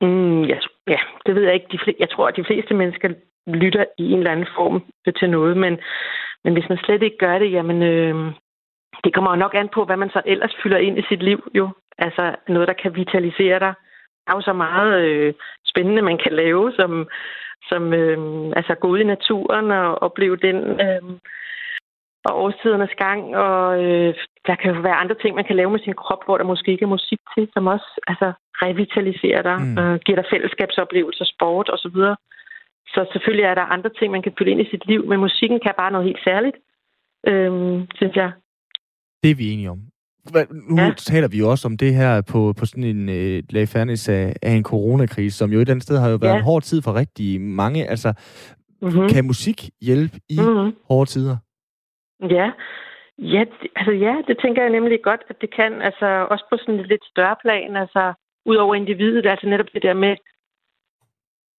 Mm, 0.00 0.42
ja, 0.44 0.58
ja, 0.88 1.00
det 1.26 1.34
ved 1.34 1.42
jeg 1.42 1.54
ikke. 1.54 1.66
De 1.72 1.78
fl- 1.78 1.96
jeg 1.98 2.10
tror, 2.10 2.28
at 2.28 2.36
de 2.36 2.44
fleste 2.44 2.74
mennesker 2.74 3.08
lytter 3.46 3.84
i 3.98 4.10
en 4.12 4.18
eller 4.18 4.32
anden 4.32 4.48
form 4.56 4.84
til 5.18 5.30
noget, 5.30 5.56
men, 5.56 5.78
men 6.44 6.52
hvis 6.52 6.68
man 6.68 6.78
slet 6.78 7.02
ikke 7.02 7.18
gør 7.18 7.38
det, 7.38 7.52
jamen... 7.52 7.82
Øh, 7.82 8.32
det 9.04 9.14
kommer 9.14 9.30
jo 9.30 9.36
nok 9.36 9.54
an 9.54 9.68
på, 9.74 9.84
hvad 9.84 9.96
man 9.96 10.10
så 10.10 10.22
ellers 10.26 10.54
fylder 10.62 10.78
ind 10.78 10.98
i 10.98 11.02
sit 11.08 11.22
liv, 11.22 11.50
jo. 11.54 11.68
Altså 11.98 12.34
noget, 12.48 12.68
der 12.68 12.74
kan 12.82 12.96
vitalisere 12.96 13.58
dig. 13.58 13.74
Der 14.24 14.32
er 14.32 14.36
jo 14.36 14.42
så 14.42 14.52
meget 14.52 15.00
øh, 15.00 15.34
spændende, 15.66 16.02
man 16.02 16.18
kan 16.24 16.32
lave, 16.32 16.72
som, 16.72 17.08
som 17.68 17.92
øh, 17.92 18.18
altså 18.56 18.74
gå 18.74 18.88
ud 18.88 18.98
i 18.98 19.12
naturen 19.14 19.70
og 19.70 20.02
opleve 20.02 20.36
den 20.36 20.56
øh, 20.56 21.02
og 22.24 22.42
årstidernes 22.42 22.94
gang. 22.98 23.36
Og 23.36 23.84
øh, 23.84 24.14
der 24.46 24.54
kan 24.54 24.74
jo 24.74 24.80
være 24.80 25.00
andre 25.02 25.16
ting, 25.22 25.34
man 25.34 25.44
kan 25.44 25.56
lave 25.56 25.70
med 25.70 25.80
sin 25.80 25.94
krop, 25.94 26.24
hvor 26.24 26.36
der 26.38 26.44
måske 26.44 26.72
ikke 26.72 26.82
er 26.82 26.96
musik 26.96 27.20
til, 27.34 27.48
som 27.52 27.66
også 27.66 28.00
altså, 28.06 28.32
revitaliserer 28.62 29.42
dig, 29.42 29.58
mm. 29.60 29.78
øh, 29.78 30.00
giver 30.04 30.16
dig 30.20 30.30
fællesskabsoplevelser, 30.32 31.24
sport 31.24 31.68
osv. 31.74 31.90
Så, 31.90 32.14
så 32.94 33.08
selvfølgelig 33.12 33.44
er 33.44 33.54
der 33.54 33.72
andre 33.76 33.90
ting, 33.98 34.12
man 34.12 34.22
kan 34.22 34.34
fylde 34.38 34.50
ind 34.50 34.60
i 34.60 34.70
sit 34.70 34.86
liv, 34.86 35.06
men 35.06 35.20
musikken 35.20 35.60
kan 35.60 35.74
bare 35.76 35.92
noget 35.92 36.06
helt 36.06 36.24
særligt, 36.24 36.56
øh, 37.26 37.52
synes 37.94 38.16
jeg. 38.16 38.32
Det 39.22 39.30
er 39.30 39.34
vi 39.34 39.50
enige 39.52 39.70
om. 39.70 39.91
Nu 40.68 40.82
ja. 40.82 40.92
taler 40.96 41.28
vi 41.28 41.38
jo 41.38 41.50
også 41.50 41.68
om 41.68 41.76
det 41.76 41.94
her 41.94 42.22
på, 42.32 42.54
på 42.58 42.66
sådan 42.66 42.84
en 42.84 43.08
øh, 43.08 43.42
lag 43.50 43.76
af, 43.76 44.36
af 44.42 44.52
en 44.52 44.64
coronakrise, 44.64 45.38
som 45.38 45.52
jo 45.52 45.60
et 45.60 45.70
andet 45.70 45.82
sted 45.82 45.98
har 45.98 46.10
jo 46.10 46.16
været 46.16 46.32
ja. 46.32 46.36
en 46.36 46.44
hård 46.44 46.62
tid 46.62 46.82
for 46.82 46.94
rigtig 46.94 47.40
mange. 47.40 47.90
Altså, 47.90 48.12
mm-hmm. 48.82 49.08
kan 49.08 49.24
musik 49.26 49.70
hjælpe 49.80 50.16
i 50.28 50.38
mm-hmm. 50.40 50.76
hårde 50.88 51.10
tider? 51.10 51.36
Ja. 52.30 52.50
Ja, 53.18 53.44
altså 53.76 53.92
ja, 53.92 54.14
det 54.28 54.36
tænker 54.42 54.62
jeg 54.62 54.70
nemlig 54.70 55.02
godt, 55.02 55.22
at 55.28 55.36
det 55.40 55.54
kan. 55.54 55.82
Altså 55.82 56.26
også 56.30 56.44
på 56.50 56.56
sådan 56.56 56.80
et 56.80 56.88
lidt 56.88 57.04
større 57.12 57.36
plan, 57.44 57.76
altså 57.76 58.12
ud 58.46 58.56
over 58.56 58.74
individet, 58.74 59.26
altså 59.26 59.46
netop 59.46 59.66
det 59.74 59.82
der 59.82 59.94
med, 59.94 60.16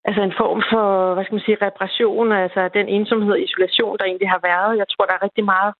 altså 0.04 0.22
en 0.22 0.34
form 0.42 0.62
for, 0.72 1.14
hvad 1.14 1.24
skal 1.24 1.34
man 1.34 1.46
sige, 1.46 1.64
reparation, 1.66 2.32
altså 2.32 2.70
den 2.78 2.88
ensomhed 2.88 3.32
og 3.32 3.42
isolation, 3.46 3.98
der 3.98 4.04
egentlig 4.04 4.28
har 4.28 4.40
været. 4.50 4.78
Jeg 4.80 4.86
tror, 4.88 5.04
der 5.06 5.14
er 5.14 5.22
rigtig 5.26 5.44
meget 5.44 5.72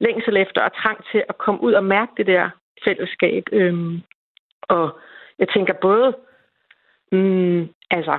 længsel 0.00 0.36
efter 0.36 0.60
og 0.62 0.72
trang 0.82 0.98
til 1.12 1.22
at 1.28 1.38
komme 1.38 1.62
ud 1.62 1.72
og 1.72 1.84
mærke 1.84 2.12
det 2.16 2.26
der 2.26 2.50
fællesskab. 2.84 3.44
Øhm, 3.52 4.02
og 4.62 4.98
jeg 5.38 5.48
tænker 5.48 5.74
både, 5.82 6.16
mm, 7.12 7.68
altså, 7.90 8.18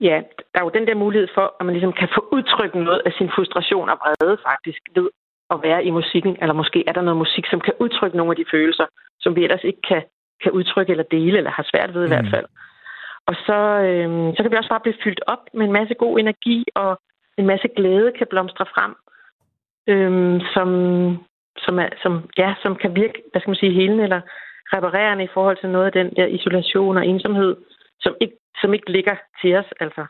ja, 0.00 0.16
der 0.52 0.58
er 0.60 0.64
jo 0.64 0.76
den 0.78 0.86
der 0.86 0.94
mulighed 0.94 1.28
for, 1.34 1.56
at 1.60 1.66
man 1.66 1.74
ligesom 1.74 1.92
kan 1.92 2.08
få 2.14 2.28
udtrykt 2.32 2.74
noget 2.74 3.02
af 3.06 3.12
sin 3.12 3.30
frustration 3.34 3.88
og 3.88 3.98
vrede 4.02 4.38
faktisk 4.48 4.80
ved 4.94 5.08
at 5.50 5.58
være 5.62 5.84
i 5.84 5.90
musikken, 5.90 6.36
eller 6.40 6.54
måske 6.54 6.84
er 6.86 6.92
der 6.92 7.02
noget 7.02 7.22
musik, 7.24 7.46
som 7.46 7.60
kan 7.60 7.74
udtrykke 7.80 8.16
nogle 8.16 8.32
af 8.32 8.36
de 8.36 8.50
følelser, 8.50 8.86
som 9.20 9.36
vi 9.36 9.44
ellers 9.44 9.64
ikke 9.64 9.82
kan, 9.88 10.02
kan 10.42 10.52
udtrykke 10.52 10.90
eller 10.90 11.04
dele, 11.04 11.38
eller 11.38 11.50
har 11.50 11.66
svært 11.72 11.94
ved 11.94 12.02
i 12.02 12.06
mm. 12.06 12.12
hvert 12.12 12.30
fald. 12.34 12.46
Og 13.26 13.34
så, 13.46 13.58
øhm, 13.88 14.34
så 14.34 14.42
kan 14.42 14.50
vi 14.50 14.56
også 14.56 14.68
bare 14.74 14.86
blive 14.86 15.02
fyldt 15.04 15.20
op 15.26 15.42
med 15.54 15.64
en 15.66 15.72
masse 15.72 15.94
god 15.94 16.18
energi, 16.18 16.64
og 16.74 17.00
en 17.38 17.46
masse 17.46 17.68
glæde 17.76 18.12
kan 18.18 18.26
blomstre 18.30 18.66
frem 18.74 18.94
øhm, 19.88 20.40
som, 20.54 20.68
som, 21.64 21.78
er, 21.78 21.88
som, 22.02 22.12
ja, 22.38 22.54
som 22.62 22.76
kan 22.82 22.94
virke, 22.94 23.18
hvad 23.30 23.40
skal 23.40 23.50
man 23.50 23.62
sige, 23.62 23.78
helende 23.80 24.04
eller 24.04 24.20
reparerende 24.72 25.24
i 25.24 25.34
forhold 25.34 25.56
til 25.60 25.70
noget 25.70 25.86
af 25.86 25.92
den 25.92 26.08
der 26.16 26.26
isolation 26.26 26.96
og 26.96 27.06
ensomhed, 27.06 27.56
som 28.00 28.14
ikke, 28.20 28.36
som 28.60 28.74
ikke 28.74 28.92
ligger 28.92 29.16
til 29.40 29.56
os, 29.56 29.70
altså. 29.80 30.04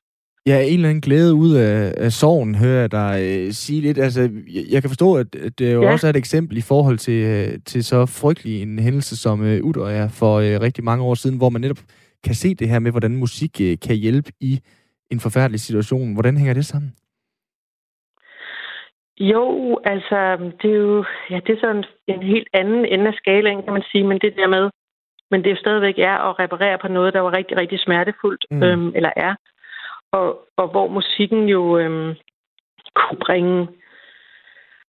Ja, 0.47 0.61
en 0.61 0.75
eller 0.75 0.89
anden 0.89 1.01
glæde 1.01 1.35
ud 1.35 1.55
af, 1.55 1.95
af 1.97 2.13
sorgen, 2.13 2.55
hører 2.55 2.81
jeg 2.81 2.93
dig 2.93 3.15
øh, 3.23 3.53
sige 3.53 3.81
lidt. 3.81 3.99
Altså, 3.99 4.21
jeg, 4.55 4.65
jeg 4.71 4.83
kan 4.83 4.91
forstå, 4.91 5.15
at 5.17 5.27
det 5.59 5.75
jo 5.75 5.83
ja. 5.83 5.93
også 5.93 6.07
er 6.07 6.11
et 6.11 6.17
eksempel 6.17 6.57
i 6.57 6.61
forhold 6.61 6.99
til, 6.99 7.25
øh, 7.25 7.59
til 7.67 7.85
så 7.85 8.07
frygtelig 8.07 8.63
en 8.63 8.79
hændelse 8.79 9.17
som 9.17 9.45
øh, 9.45 9.57
er 10.03 10.09
for 10.09 10.35
øh, 10.39 10.61
rigtig 10.61 10.85
mange 10.85 11.05
år 11.05 11.15
siden, 11.15 11.37
hvor 11.37 11.51
man 11.51 11.61
netop 11.61 11.79
kan 12.25 12.35
se 12.35 12.55
det 12.55 12.69
her 12.69 12.79
med, 12.79 12.91
hvordan 12.91 13.17
musik 13.17 13.61
øh, 13.61 13.77
kan 13.87 13.97
hjælpe 13.97 14.33
i 14.41 14.61
en 15.11 15.21
forfærdelig 15.21 15.61
situation. 15.61 16.13
Hvordan 16.13 16.37
hænger 16.37 16.55
det 16.55 16.67
sammen? 16.67 16.93
Jo, 19.31 19.81
altså, 19.85 20.37
det 20.63 20.71
er 20.71 20.79
jo 20.79 21.05
ja, 21.31 21.41
det 21.47 21.53
er 21.57 21.61
sådan 21.61 21.85
en 22.07 22.23
helt 22.23 22.49
anden 22.53 22.85
ende 22.85 23.07
af 23.09 23.15
skalaen, 23.15 23.63
kan 23.63 23.73
man 23.73 23.85
sige, 23.91 24.05
men 24.05 24.19
det 24.19 24.37
der 24.37 24.47
med, 24.47 24.71
men 25.31 25.41
det 25.41 25.47
er 25.47 25.55
jo 25.55 25.65
stadigvæk 25.65 25.99
er 25.99 26.17
at 26.29 26.39
reparere 26.39 26.79
på 26.79 26.89
noget, 26.89 27.15
der 27.15 27.21
var 27.21 27.33
rigtig, 27.37 27.57
rigtig 27.57 27.81
smertefuldt, 27.81 28.45
mm. 28.51 28.63
øhm, 28.63 28.93
eller 28.97 29.13
er, 29.17 29.35
og, 30.13 30.49
og 30.57 30.69
hvor 30.69 30.89
musikken 30.89 31.49
jo 31.49 31.79
øhm, 31.79 32.15
kunne 32.95 33.19
bringe, 33.27 33.69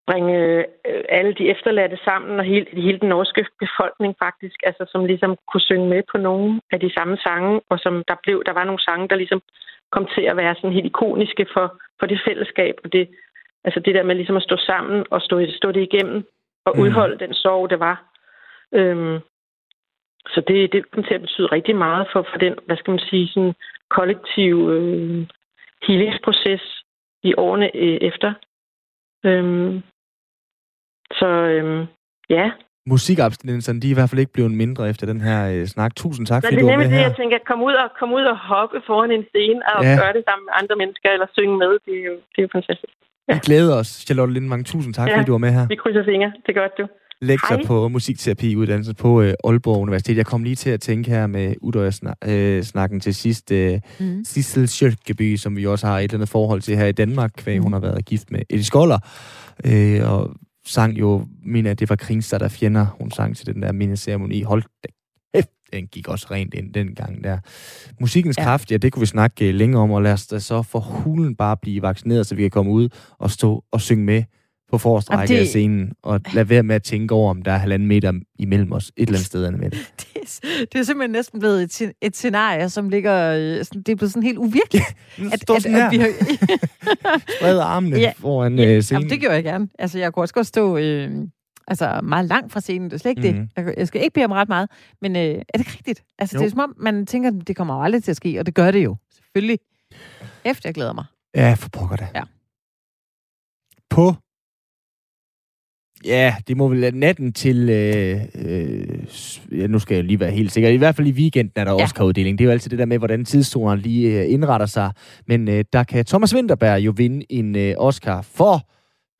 bringe 0.07 0.33
øh, 0.37 0.63
alle 1.09 1.33
de 1.33 1.49
efterladte 1.49 1.97
sammen, 2.05 2.39
og 2.39 2.45
hele, 2.45 2.65
hele 2.73 2.99
den 2.99 3.09
norske 3.09 3.45
befolkning 3.59 4.15
faktisk, 4.23 4.55
altså 4.63 4.85
som 4.91 5.05
ligesom 5.05 5.37
kunne 5.51 5.67
synge 5.69 5.89
med 5.89 6.03
på 6.11 6.17
nogle 6.17 6.61
af 6.71 6.79
de 6.79 6.93
samme 6.93 7.17
sange, 7.17 7.61
og 7.69 7.79
som 7.79 8.03
der 8.07 8.15
blev, 8.23 8.43
der 8.45 8.53
var 8.53 8.63
nogle 8.63 8.83
sange, 8.83 9.07
der 9.07 9.15
ligesom 9.15 9.41
kom 9.91 10.07
til 10.15 10.21
at 10.21 10.37
være 10.37 10.55
sådan 10.55 10.73
helt 10.73 10.85
ikoniske 10.85 11.45
for, 11.53 11.67
for 11.99 12.05
det 12.05 12.21
fællesskab, 12.27 12.75
og 12.83 12.93
det 12.93 13.07
Altså 13.65 13.79
det 13.79 13.95
der 13.95 14.03
med 14.03 14.15
ligesom 14.15 14.37
at 14.37 14.43
stå 14.43 14.57
sammen 14.57 15.05
og 15.11 15.21
stå, 15.21 15.45
stå 15.49 15.71
det 15.71 15.81
igennem 15.81 16.27
og 16.65 16.73
mm. 16.75 16.81
udholde 16.81 17.19
den 17.19 17.33
sorg, 17.33 17.69
det 17.69 17.79
var. 17.79 18.13
Øhm, 18.73 19.19
så 20.27 20.41
det, 20.47 20.73
det 20.73 20.91
kommer 20.91 21.07
til 21.07 21.15
at 21.15 21.21
betyde 21.21 21.47
rigtig 21.47 21.75
meget 21.75 22.07
for, 22.13 22.27
for 22.31 22.37
den, 22.37 22.53
hvad 22.65 22.77
skal 22.77 22.91
man 22.91 22.99
sige, 23.09 23.27
sådan 23.27 23.53
kollektiv 23.89 24.69
øh, 24.69 25.27
healingsproces 25.87 26.83
i 27.23 27.33
årene 27.37 27.75
øh, 27.75 27.97
efter. 28.09 28.33
Øhm, 29.25 29.81
så 31.19 31.29
øhm, 31.53 31.85
ja. 32.29 32.51
Musikabstinenserne, 32.85 33.81
de 33.81 33.87
er 33.87 33.91
i 33.91 33.99
hvert 33.99 34.09
fald 34.09 34.23
ikke 34.23 34.33
blevet 34.33 34.51
mindre 34.51 34.89
efter 34.89 35.05
den 35.11 35.21
her 35.21 35.39
øh, 35.53 35.65
snak. 35.65 35.95
Tusind 35.95 36.25
tak, 36.27 36.43
fordi 36.43 36.55
du 36.55 36.65
var 36.65 36.77
med 36.77 36.85
det, 36.85 36.93
her. 36.93 37.07
jeg 37.07 37.15
tænker, 37.15 37.37
kom 37.49 37.61
ud, 37.63 37.73
og, 37.73 37.89
kom 37.99 38.13
ud 38.13 38.25
og 38.33 38.37
hoppe 38.37 38.81
foran 38.87 39.11
en 39.11 39.25
scene 39.31 39.61
og 39.75 39.83
ja. 39.83 39.95
gøre 40.01 40.13
det 40.17 40.23
sammen 40.29 40.45
med 40.47 40.53
andre 40.61 40.75
mennesker, 40.81 41.09
eller 41.09 41.27
synge 41.37 41.57
med. 41.57 41.71
Det 41.85 41.93
er 41.99 42.03
jo, 42.09 42.15
det 42.31 42.37
er 42.37 42.45
jo 42.47 42.49
fantastisk. 42.57 42.93
Vi 43.27 43.39
glæder 43.43 43.75
os, 43.75 43.87
Charlotte 43.87 44.33
Lindemann. 44.33 44.63
Tusind 44.63 44.93
tak, 44.93 45.09
ja, 45.09 45.15
fordi 45.15 45.25
du 45.25 45.31
var 45.31 45.37
med 45.37 45.51
her. 45.51 45.67
Vi 45.67 45.75
krydser 45.75 46.03
fingre. 46.05 46.31
Det 46.45 46.55
er 46.55 46.61
godt, 46.61 46.71
du. 46.77 46.87
Lektor 47.21 47.55
Hej. 47.55 47.65
på 47.65 47.87
musikterapi 47.87 48.55
uddannelse 48.55 48.93
på 48.93 49.21
øh, 49.21 49.33
Aalborg 49.43 49.81
Universitet. 49.81 50.17
Jeg 50.17 50.25
kom 50.25 50.43
lige 50.43 50.55
til 50.55 50.69
at 50.69 50.81
tænke 50.81 51.11
her 51.11 51.27
med 51.27 51.55
Udøjer-snakken 51.61 52.97
øh, 52.97 53.01
til 53.01 53.15
sidst. 53.15 53.51
Øh, 53.51 53.79
mm. 53.99 54.23
Sissel 54.23 54.67
Sjøtkeby, 54.67 55.35
som 55.35 55.55
vi 55.57 55.65
også 55.65 55.87
har 55.87 55.97
et 55.97 56.03
eller 56.03 56.13
andet 56.13 56.29
forhold 56.29 56.61
til 56.61 56.77
her 56.77 56.85
i 56.85 56.91
Danmark, 56.91 57.31
kvæg 57.37 57.57
mm. 57.57 57.63
hun 57.63 57.73
har 57.73 57.79
været 57.79 58.05
gift 58.05 58.31
med 58.31 58.39
Eddie 58.49 58.65
Skoller. 58.65 58.99
Øh, 59.65 60.11
og 60.11 60.29
sang 60.65 60.99
jo, 60.99 61.25
min 61.45 61.65
det 61.65 61.89
var 61.89 61.95
Kringstad 61.95 62.39
der 62.39 62.49
fjender. 62.49 62.85
Hun 62.99 63.11
sang 63.11 63.37
til 63.37 63.45
den 63.45 63.61
der 63.61 63.71
mindeceremoni. 63.71 64.41
Hold 64.41 64.63
da 64.83 64.87
den 65.73 65.87
gik 65.87 66.07
også 66.07 66.27
rent 66.31 66.53
ind 66.53 66.73
den 66.73 66.95
gang 66.95 67.23
der. 67.23 67.37
Musikkens 67.99 68.37
ja. 68.37 68.43
kraft, 68.43 68.71
ja, 68.71 68.77
det 68.77 68.91
kunne 68.91 69.01
vi 69.01 69.05
snakke 69.05 69.47
øh, 69.47 69.55
længere 69.55 69.81
om, 69.81 69.91
og 69.91 70.01
lad 70.01 70.13
os 70.13 70.27
da 70.27 70.39
så 70.39 70.61
for 70.61 70.79
hulen 70.79 71.35
bare 71.35 71.57
blive 71.57 71.81
vaccineret, 71.81 72.27
så 72.27 72.35
vi 72.35 72.41
kan 72.41 72.51
komme 72.51 72.71
ud 72.71 72.89
og 73.19 73.31
stå 73.31 73.63
og 73.71 73.81
synge 73.81 74.03
med 74.03 74.23
på 74.73 74.77
forreste 74.77 75.11
række 75.11 75.33
det... 75.33 75.39
af 75.39 75.47
scenen, 75.47 75.91
og 76.03 76.21
lad 76.33 76.45
være 76.45 76.63
med 76.63 76.75
at 76.75 76.83
tænke 76.83 77.13
over, 77.13 77.29
om 77.29 77.41
der 77.41 77.51
er 77.51 77.57
halvanden 77.57 77.87
meter 77.87 78.13
imellem 78.39 78.71
os 78.71 78.87
et 78.87 79.07
eller 79.07 79.13
andet 79.13 79.25
sted, 79.25 79.51
med 79.51 79.69
det. 79.69 79.91
det, 79.99 80.07
er, 80.15 80.65
det 80.71 80.79
er 80.79 80.83
simpelthen 80.83 81.11
næsten 81.11 81.39
blevet 81.39 81.81
et, 81.81 81.91
et 82.01 82.15
scenarie, 82.15 82.69
som 82.69 82.89
ligger... 82.89 83.35
Øh, 83.37 83.65
sådan, 83.65 83.81
det 83.81 83.91
er 83.91 83.95
blevet 83.95 84.11
sådan 84.11 84.23
helt 84.23 84.37
uvirkeligt. 84.37 84.85
Ja, 85.19 85.25
at, 85.25 85.49
at, 85.49 85.65
at, 85.65 85.65
at 85.65 85.91
vi 85.91 85.97
har... 85.97 86.09
Spred 87.39 87.59
armene 87.59 87.97
ja, 87.97 88.13
foran 88.17 88.59
ja, 88.59 88.77
uh, 88.77 88.81
scenen. 88.83 89.01
Jamen, 89.01 89.09
det 89.09 89.21
gør 89.21 89.33
jeg 89.33 89.43
gerne. 89.43 89.67
Altså, 89.79 89.99
jeg 89.99 90.13
kunne 90.13 90.23
også 90.23 90.33
godt 90.33 90.47
stå... 90.47 90.77
Øh, 90.77 91.11
altså 91.67 92.01
meget 92.03 92.25
langt 92.25 92.53
fra 92.53 92.59
scenen. 92.59 92.89
Det 92.89 92.93
er 92.93 92.99
slet 92.99 93.09
ikke 93.09 93.31
mm. 93.31 93.47
det. 93.55 93.65
Mhm. 93.65 93.73
Jeg, 93.77 93.87
skal 93.87 94.01
ikke 94.01 94.13
bede 94.13 94.25
om 94.25 94.31
ret 94.31 94.49
meget. 94.49 94.69
Men 95.01 95.15
øh, 95.15 95.21
er 95.21 95.57
det 95.57 95.73
rigtigt? 95.73 96.03
Altså, 96.19 96.37
jo. 96.37 96.39
det 96.39 96.45
er 96.45 96.49
som 96.49 96.59
om, 96.59 96.75
man 96.77 97.05
tænker, 97.05 97.31
det 97.31 97.55
kommer 97.55 97.75
jo 97.75 97.83
aldrig 97.83 98.03
til 98.03 98.11
at 98.11 98.17
ske, 98.17 98.39
og 98.39 98.45
det 98.45 98.55
gør 98.55 98.71
det 98.71 98.83
jo. 98.83 98.95
Selvfølgelig. 99.15 99.59
Efter 100.45 100.69
jeg 100.69 100.73
glæder 100.73 100.93
mig. 100.93 101.05
Ja, 101.35 101.53
for 101.53 101.69
pokker 101.69 101.95
det. 101.95 102.07
Ja. 102.15 102.23
På 103.89 104.15
Ja, 106.05 106.35
det 106.47 106.57
må 106.57 106.67
vel 106.67 106.95
natten 106.95 107.33
til... 107.33 107.69
Øh, 107.69 108.21
øh, 108.35 108.87
ja, 109.51 109.67
nu 109.67 109.79
skal 109.79 109.95
jeg 109.95 110.03
lige 110.03 110.19
være 110.19 110.31
helt 110.31 110.51
sikker. 110.51 110.69
I 110.69 110.75
hvert 110.75 110.95
fald 110.95 111.07
i 111.07 111.11
weekenden 111.11 111.53
er 111.55 111.63
der 111.63 111.71
ja. 111.71 111.83
Oscar-uddeling. 111.83 112.37
Det 112.37 112.43
er 112.43 112.45
jo 112.45 112.51
altid 112.51 112.71
det 112.71 112.79
der 112.79 112.85
med, 112.85 112.97
hvordan 112.97 113.25
tidszonerne 113.25 113.81
lige 113.81 114.21
øh, 114.21 114.31
indretter 114.31 114.65
sig. 114.65 114.91
Men 115.27 115.47
øh, 115.47 115.65
der 115.73 115.83
kan 115.83 116.05
Thomas 116.05 116.35
Winterberg 116.35 116.79
jo 116.79 116.93
vinde 116.97 117.25
en 117.29 117.55
øh, 117.55 117.75
Oscar 117.77 118.21
for 118.21 118.67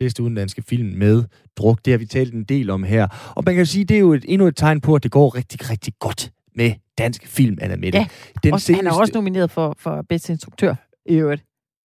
bedste 0.04 0.24
udenlandske 0.24 0.62
film 0.62 0.97
med 0.97 1.24
druk. 1.58 1.80
Det 1.86 1.93
har 1.93 1.97
vi 1.97 2.06
talt 2.06 2.34
en 2.34 2.43
del 2.43 2.70
om 2.70 2.84
her. 2.84 3.34
Og 3.36 3.43
man 3.45 3.56
kan 3.56 3.62
jo 3.62 3.66
sige, 3.66 3.86
det 3.86 3.95
er 3.95 3.99
jo 3.99 4.14
et, 4.14 4.26
endnu 4.28 4.47
et 4.47 4.56
tegn 4.56 4.82
på, 4.82 4.95
at 4.95 5.04
det 5.04 5.12
går 5.12 5.36
rigtig, 5.36 5.70
rigtig 5.70 5.93
godt 5.99 6.32
med 6.56 6.72
dansk 6.97 7.28
film, 7.28 7.58
Anna 7.62 7.76
Mette. 7.76 7.99
Ja, 7.99 8.08
Den 8.43 8.54
også, 8.54 8.66
seneste... 8.66 8.84
han 8.86 8.93
er 8.93 8.99
også 8.99 9.14
nomineret 9.14 9.51
for, 9.51 9.76
for 9.80 10.06
bedste 10.10 10.34
instruktør 10.34 10.76
i 11.06 11.16
øvrigt. 11.16 11.43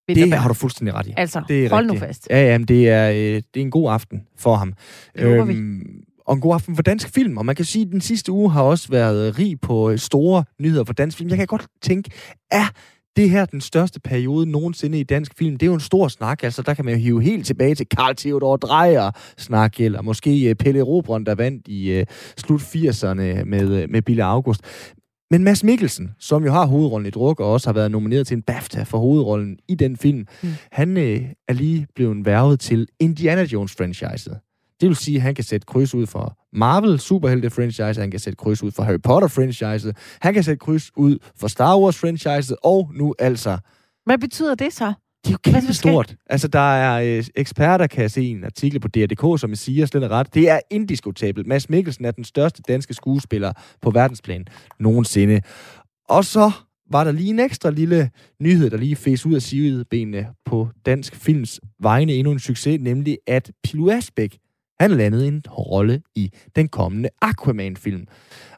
Det 0.08 0.32
har 0.32 0.48
du 0.48 0.54
fuldstændig 0.54 0.94
ret 0.94 1.06
i. 1.06 1.14
Altså, 1.16 1.42
det 1.48 1.64
er 1.64 1.70
hold 1.70 1.84
rigtigt. 1.84 2.02
nu 2.02 2.06
fast. 2.06 2.26
Ja, 2.30 2.46
ja, 2.46 2.58
det 2.58 2.88
er, 2.88 3.10
øh, 3.10 3.16
det 3.16 3.56
er 3.56 3.60
en 3.60 3.70
god 3.70 3.92
aften 3.92 4.22
for 4.36 4.54
ham. 4.54 4.74
Det 5.16 5.24
øhm, 5.24 5.48
vi. 5.48 5.84
Og 6.26 6.34
en 6.34 6.40
god 6.40 6.54
aften 6.54 6.76
for 6.76 6.82
dansk 6.82 7.14
film. 7.14 7.38
Og 7.38 7.46
man 7.46 7.56
kan 7.56 7.64
sige, 7.64 7.84
at 7.84 7.92
den 7.92 8.00
sidste 8.00 8.32
uge 8.32 8.50
har 8.50 8.62
også 8.62 8.88
været 8.88 9.38
rig 9.38 9.60
på 9.60 9.90
øh, 9.90 9.98
store 9.98 10.44
nyheder 10.60 10.84
for 10.84 10.92
dansk 10.92 11.18
film. 11.18 11.30
Jeg 11.30 11.38
kan 11.38 11.46
godt 11.46 11.66
tænke, 11.82 12.10
er 12.50 12.64
det 13.18 13.30
her 13.30 13.44
den 13.44 13.60
største 13.60 14.00
periode 14.00 14.46
nogensinde 14.46 15.00
i 15.00 15.02
dansk 15.02 15.32
film? 15.38 15.56
Det 15.56 15.62
er 15.62 15.70
jo 15.70 15.74
en 15.74 15.80
stor 15.80 16.08
snak. 16.08 16.42
Altså, 16.44 16.62
der 16.62 16.74
kan 16.74 16.84
man 16.84 16.94
jo 16.94 17.00
hive 17.00 17.22
helt 17.22 17.46
tilbage 17.46 17.74
til 17.74 17.86
Karl 17.88 18.16
Theodor 18.16 18.56
Dreyer 18.56 19.10
snak, 19.38 19.80
eller 19.80 20.02
måske 20.02 20.48
øh, 20.48 20.54
Pelle 20.54 20.82
Robron, 20.82 21.26
der 21.26 21.34
vandt 21.34 21.68
i 21.68 22.00
uh, 22.00 22.06
slut 22.36 22.60
80'erne 22.60 23.44
med, 23.44 23.86
med 23.86 24.02
Bille 24.02 24.24
August. 24.24 24.60
Men 25.30 25.44
Mads 25.44 25.64
Mikkelsen, 25.64 26.10
som 26.18 26.44
jo 26.44 26.52
har 26.52 26.66
hovedrollen 26.66 27.06
i 27.06 27.10
Druk, 27.10 27.40
og 27.40 27.52
også 27.52 27.68
har 27.68 27.72
været 27.72 27.90
nomineret 27.90 28.26
til 28.26 28.36
en 28.36 28.42
BAFTA 28.42 28.82
for 28.82 28.98
hovedrollen 28.98 29.58
i 29.68 29.74
den 29.74 29.96
film, 29.96 30.26
mm. 30.42 30.48
han 30.72 30.96
øh, 30.96 31.22
er 31.48 31.52
lige 31.52 31.86
blevet 31.94 32.26
værvet 32.26 32.60
til 32.60 32.86
Indiana 33.00 33.44
Jones-franchiset. 33.44 34.47
Det 34.80 34.88
vil 34.88 34.96
sige, 34.96 35.16
at 35.16 35.22
han 35.22 35.34
kan 35.34 35.44
sætte 35.44 35.66
kryds 35.66 35.94
ud 35.94 36.06
for 36.06 36.38
Marvel 36.52 37.00
superhelte-franchise, 37.00 38.00
han 38.00 38.10
kan 38.10 38.20
sætte 38.20 38.36
kryds 38.36 38.62
ud 38.62 38.70
for 38.70 38.82
Harry 38.82 38.98
Potter-franchise, 39.08 39.92
han 40.20 40.34
kan 40.34 40.42
sætte 40.42 40.58
kryds 40.58 40.90
ud 40.96 41.18
for 41.36 41.48
Star 41.48 41.76
Wars-franchise, 41.76 42.54
og 42.62 42.90
nu 42.94 43.14
altså... 43.18 43.58
Hvad 44.04 44.18
betyder 44.18 44.54
det 44.54 44.72
så? 44.72 44.92
Det 45.24 45.28
er 45.28 45.32
jo 45.32 45.52
kæmpe 45.52 45.72
stort. 45.74 46.16
Altså, 46.26 46.48
der 46.48 46.74
er 46.74 47.18
øh, 47.18 47.24
eksperter, 47.34 47.86
kan 47.86 48.02
jeg 48.02 48.10
se 48.10 48.22
en 48.22 48.44
artikel 48.44 48.80
på 48.80 48.88
DRDK, 48.88 49.40
som 49.40 49.54
siger 49.54 49.86
slet 49.86 50.10
ret. 50.10 50.34
Det 50.34 50.50
er 50.50 50.60
indiskutabelt. 50.70 51.46
Mads 51.46 51.70
Mikkelsen 51.70 52.04
er 52.04 52.10
den 52.10 52.24
største 52.24 52.62
danske 52.68 52.94
skuespiller 52.94 53.52
på 53.82 53.90
verdensplan 53.90 54.44
nogensinde. 54.80 55.40
Og 56.08 56.24
så 56.24 56.50
var 56.90 57.04
der 57.04 57.12
lige 57.12 57.30
en 57.30 57.40
ekstra 57.40 57.70
lille 57.70 58.10
nyhed, 58.40 58.70
der 58.70 58.76
lige 58.76 58.96
fæs 58.96 59.26
ud 59.26 59.34
af 59.34 59.86
benene 59.90 60.26
på 60.44 60.68
dansk 60.86 61.16
films 61.16 61.60
vegne 61.80 62.12
endnu 62.12 62.32
en 62.32 62.38
succes, 62.38 62.80
nemlig 62.80 63.18
at 63.26 63.50
Pilu 63.64 63.90
Asbæk, 63.90 64.38
han 64.80 64.90
landede 64.90 65.28
en 65.28 65.42
rolle 65.48 66.02
i 66.14 66.32
den 66.56 66.68
kommende 66.68 67.08
Aquaman-film. 67.22 68.06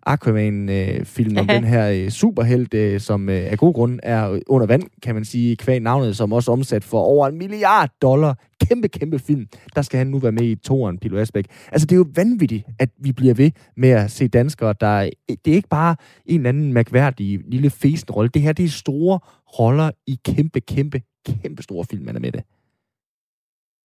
Aquaman-film 0.06 1.36
om 1.38 1.46
den 1.46 1.64
her 1.64 1.90
øh, 1.90 2.10
superhelt, 2.10 2.74
øh, 2.74 3.00
som 3.00 3.28
øh, 3.28 3.50
af 3.50 3.58
god 3.58 3.74
grund 3.74 4.00
er 4.02 4.40
under 4.46 4.66
vand, 4.66 4.82
kan 5.02 5.14
man 5.14 5.24
sige, 5.24 5.56
kvæg 5.56 5.80
navnet, 5.80 6.16
som 6.16 6.32
også 6.32 6.52
omsat 6.52 6.84
for 6.84 7.00
over 7.00 7.28
en 7.28 7.38
milliard 7.38 7.90
dollar. 8.02 8.38
Kæmpe, 8.68 8.88
kæmpe 8.88 9.18
film. 9.18 9.46
Der 9.74 9.82
skal 9.82 9.98
han 9.98 10.06
nu 10.06 10.18
være 10.18 10.32
med 10.32 10.42
i 10.42 10.54
toren, 10.54 10.98
Pilo 10.98 11.18
Asbæk. 11.18 11.46
Altså, 11.72 11.86
det 11.86 11.92
er 11.92 11.98
jo 11.98 12.06
vanvittigt, 12.14 12.66
at 12.78 12.90
vi 12.98 13.12
bliver 13.12 13.34
ved 13.34 13.50
med 13.76 13.88
at 13.88 14.10
se 14.10 14.28
danskere, 14.28 14.74
der... 14.80 15.10
Det 15.28 15.50
er 15.50 15.54
ikke 15.54 15.68
bare 15.68 15.96
en 16.26 16.40
eller 16.40 16.48
anden 16.48 16.72
mærkværdig 16.72 17.40
lille 17.44 17.70
fesen 17.70 18.10
rolle. 18.10 18.30
Det 18.34 18.42
her, 18.42 18.52
det 18.52 18.64
er 18.64 18.68
store 18.68 19.18
roller 19.58 19.90
i 20.06 20.18
kæmpe, 20.24 20.60
kæmpe, 20.60 21.02
kæmpe 21.26 21.62
store 21.62 21.84
film, 21.90 22.04
man 22.04 22.16
er 22.16 22.20
med 22.20 22.32
det. 22.32 22.42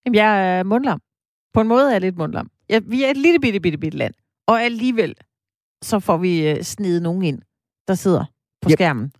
Jamen, 0.05 0.15
jeg 0.15 0.59
er 0.59 0.63
mundlam. 0.63 1.01
På 1.56 1.62
en 1.62 1.68
måde 1.68 1.88
er 1.88 1.91
jeg 1.91 2.01
lidt 2.01 2.18
mundlam. 2.18 2.49
Ja, 2.70 2.80
vi 2.88 3.03
er 3.03 3.10
et 3.10 3.18
lille 3.18 3.39
bitte, 3.39 3.60
bitte, 3.60 3.78
bitte 3.78 3.97
land. 3.97 4.14
Og 4.47 4.62
alligevel, 4.62 5.16
så 5.84 5.99
får 5.99 6.18
vi 6.18 6.49
øh, 6.49 6.64
snedet 6.64 7.01
nogen 7.01 7.24
ind, 7.24 7.39
der 7.88 7.95
sidder 7.95 8.26
på 8.62 8.70
yep. 8.70 8.78
skærmen. 8.78 9.12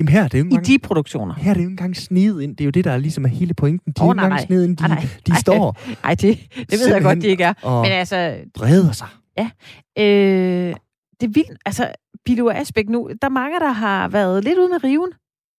Jamen 0.00 0.08
her 0.08 0.22
er 0.24 0.28
det 0.28 0.38
jo 0.38 0.44
I 0.44 0.64
de 0.64 0.78
produktioner. 0.78 1.34
Her 1.34 1.50
er 1.50 1.54
det 1.54 1.60
jo 1.60 1.64
ikke 1.64 1.70
engang 1.70 1.96
snedet 1.96 2.42
ind. 2.42 2.56
Det 2.56 2.64
er 2.64 2.66
jo 2.66 2.70
det, 2.70 2.84
der 2.84 2.90
er 2.90 2.96
ligesom 2.96 3.24
er 3.24 3.28
hele 3.28 3.54
pointen. 3.54 3.92
De 3.92 4.02
oh, 4.02 4.08
er 4.08 4.14
nej, 4.14 4.24
engang 4.24 4.40
snedet 4.40 4.68
ind. 4.68 4.76
De, 4.76 4.82
nej, 4.82 4.94
nej. 4.94 5.06
de 5.26 5.34
står... 5.40 5.78
Nej, 6.04 6.14
det, 6.14 6.38
det 6.56 6.78
ved 6.78 6.92
jeg 6.92 7.02
godt, 7.02 7.22
de 7.22 7.26
ikke 7.26 7.44
er. 7.44 7.82
Men 7.82 7.92
altså... 7.92 8.38
breder 8.54 8.92
sig. 8.92 9.08
Ja. 9.36 9.50
Øh, 9.98 10.74
det 11.20 11.26
er 11.26 11.32
vildt. 11.32 11.58
Altså, 11.66 11.92
Pilo 12.24 12.50
Asbæk 12.50 12.88
nu, 12.88 13.10
der 13.22 13.28
er 13.28 13.32
mange, 13.32 13.60
der 13.60 13.72
har 13.72 14.08
været 14.08 14.44
lidt 14.44 14.58
ude 14.58 14.68
med 14.68 14.84
riven 14.84 15.12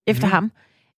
efter 0.08 0.28
mm. 0.28 0.32
ham. 0.32 0.52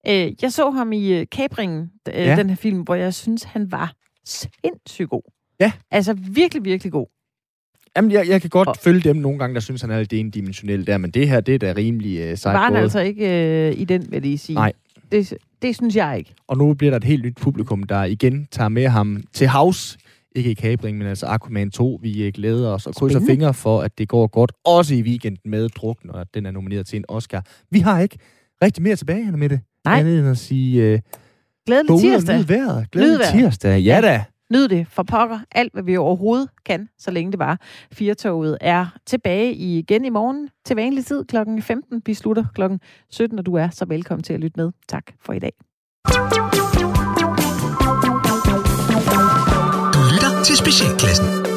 Øh, 0.07 0.33
jeg 0.41 0.53
så 0.53 0.69
ham 0.69 0.91
i 0.91 1.13
øh, 1.13 1.25
Kabringen, 1.31 1.91
øh, 2.07 2.13
ja. 2.15 2.35
den 2.35 2.49
her 2.49 2.55
film, 2.55 2.81
hvor 2.81 2.95
jeg 2.95 3.13
synes, 3.13 3.43
han 3.43 3.71
var 3.71 3.93
sindssygt 4.25 5.09
god. 5.09 5.31
Ja. 5.59 5.71
Altså 5.91 6.13
virkelig, 6.13 6.65
virkelig 6.65 6.91
god. 6.91 7.07
Jamen, 7.95 8.11
jeg, 8.11 8.27
jeg 8.27 8.41
kan 8.41 8.49
godt 8.49 8.67
og... 8.67 8.75
følge 8.77 9.01
dem 9.01 9.15
nogle 9.15 9.39
gange, 9.39 9.53
der 9.53 9.59
synes, 9.59 9.81
han 9.81 9.91
er 9.91 9.99
lidt 9.99 10.13
endimensionel 10.13 10.87
der, 10.87 10.97
men 10.97 11.11
det 11.11 11.29
her, 11.29 11.41
det 11.41 11.55
er 11.55 11.59
da 11.59 11.73
rimelig 11.77 12.31
uh, 12.31 12.37
sejt 12.37 12.53
Var 12.53 12.65
han 12.65 12.75
altså 12.75 12.99
ikke 12.99 13.25
uh, 13.73 13.81
i 13.81 13.83
den, 13.83 14.11
vil 14.11 14.29
jeg 14.29 14.39
sige. 14.39 14.55
Nej. 14.55 14.73
Det, 15.11 15.33
det 15.61 15.75
synes 15.75 15.95
jeg 15.95 16.17
ikke. 16.17 16.33
Og 16.47 16.57
nu 16.57 16.73
bliver 16.73 16.91
der 16.91 16.97
et 16.97 17.03
helt 17.03 17.25
nyt 17.25 17.35
publikum, 17.35 17.83
der 17.83 18.03
igen 18.03 18.47
tager 18.51 18.69
med 18.69 18.87
ham 18.87 19.23
til 19.33 19.47
house. 19.47 19.97
Ikke 20.35 20.51
i 20.51 20.53
Kabring, 20.53 20.97
men 20.97 21.07
altså 21.07 21.25
Aquaman 21.25 21.71
2. 21.71 21.99
Vi 22.01 22.31
glæder 22.31 22.69
os 22.69 22.87
og 22.87 22.95
krydser 22.95 23.19
fingre 23.27 23.53
for, 23.53 23.81
at 23.81 23.97
det 23.97 24.07
går 24.07 24.27
godt. 24.27 24.51
Også 24.65 24.95
i 24.95 25.01
weekenden 25.01 25.51
med 25.51 25.69
Druk, 25.69 26.05
når 26.05 26.23
den 26.23 26.45
er 26.45 26.51
nomineret 26.51 26.85
til 26.85 26.97
en 26.97 27.05
Oscar. 27.07 27.45
Vi 27.71 27.79
har 27.79 27.99
ikke 27.99 28.17
rigtig 28.63 28.83
mere 28.83 28.95
tilbage, 28.95 29.27
Anna 29.27 29.37
Mette. 29.37 29.61
Nej. 29.85 29.99
Andet 29.99 30.19
end 30.19 30.27
at 30.27 30.37
sige... 30.37 30.93
Uh, 30.93 30.99
Glædelig 31.65 31.99
tirsdag. 31.99 32.37
Nyd 32.37 32.43
vejret. 32.43 32.91
Glædelig 32.91 33.27
tirsdag. 33.31 33.79
Ja 33.81 34.01
da. 34.01 34.23
Nyd 34.51 34.67
det 34.67 34.87
for 34.89 35.03
pokker. 35.03 35.39
Alt, 35.51 35.73
hvad 35.73 35.83
vi 35.83 35.97
overhovedet 35.97 36.49
kan, 36.65 36.89
så 36.99 37.11
længe 37.11 37.31
det 37.31 37.39
var. 37.39 37.59
Firtoget 37.91 38.57
er 38.61 38.85
tilbage 39.05 39.53
igen 39.53 40.05
i 40.05 40.09
morgen 40.09 40.49
til 40.65 40.75
vanlig 40.75 41.05
tid 41.05 41.25
kl. 41.25 41.37
15. 41.61 42.01
Vi 42.05 42.13
slutter 42.13 42.45
kl. 42.55 42.61
17, 43.11 43.39
og 43.39 43.45
du 43.45 43.55
er 43.55 43.69
så 43.69 43.85
velkommen 43.85 44.23
til 44.23 44.33
at 44.33 44.39
lytte 44.39 44.59
med. 44.59 44.71
Tak 44.89 45.03
for 45.25 45.33
i 45.33 45.39
dag. 45.39 45.51
Du 49.93 49.99
lytter 50.13 50.43
til 50.43 50.57
Specialklassen. 50.57 51.52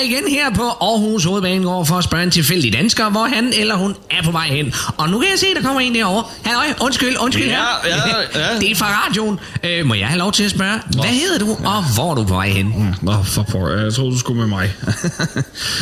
Jeg 0.00 0.10
igen 0.10 0.28
her 0.28 0.50
på 0.50 0.62
Aarhus 0.62 1.24
Hovedbanegård 1.24 1.86
for 1.86 1.94
at 1.94 2.04
spørge 2.04 2.24
en 2.24 2.30
tilfældig 2.30 2.72
dansker, 2.72 3.10
hvor 3.10 3.24
han 3.24 3.52
eller 3.56 3.74
hun 3.74 3.96
er 4.10 4.22
på 4.22 4.30
vej 4.30 4.46
hen. 4.46 4.74
Og 4.96 5.08
nu 5.08 5.18
kan 5.18 5.28
jeg 5.30 5.38
se, 5.38 5.46
der 5.54 5.62
kommer 5.62 5.80
en 5.80 5.94
derovre. 5.94 6.24
Halløj, 6.42 6.64
undskyld, 6.80 7.16
undskyld 7.20 7.46
ja. 7.48 7.62
Ja, 7.86 7.96
ja. 8.34 8.58
Det 8.60 8.70
er 8.70 8.74
fra 8.74 9.04
radioen. 9.06 9.40
Øh, 9.64 9.86
må 9.86 9.94
jeg 9.94 10.06
have 10.06 10.18
lov 10.18 10.32
til 10.32 10.44
at 10.44 10.50
spørge, 10.50 10.80
Nå. 10.94 11.02
hvad 11.02 11.10
hedder 11.10 11.38
du, 11.38 11.50
og 11.50 11.84
hvor 11.94 12.10
er 12.10 12.14
du 12.14 12.24
på 12.24 12.34
vej 12.34 12.48
hen? 12.48 12.66
Mm, 12.66 12.94
nå, 13.02 13.22
for 13.22 13.42
på, 13.42 13.68
jeg 13.68 13.94
troede, 13.94 14.12
du 14.12 14.18
skulle 14.18 14.40
med 14.40 14.46
mig. 14.48 14.72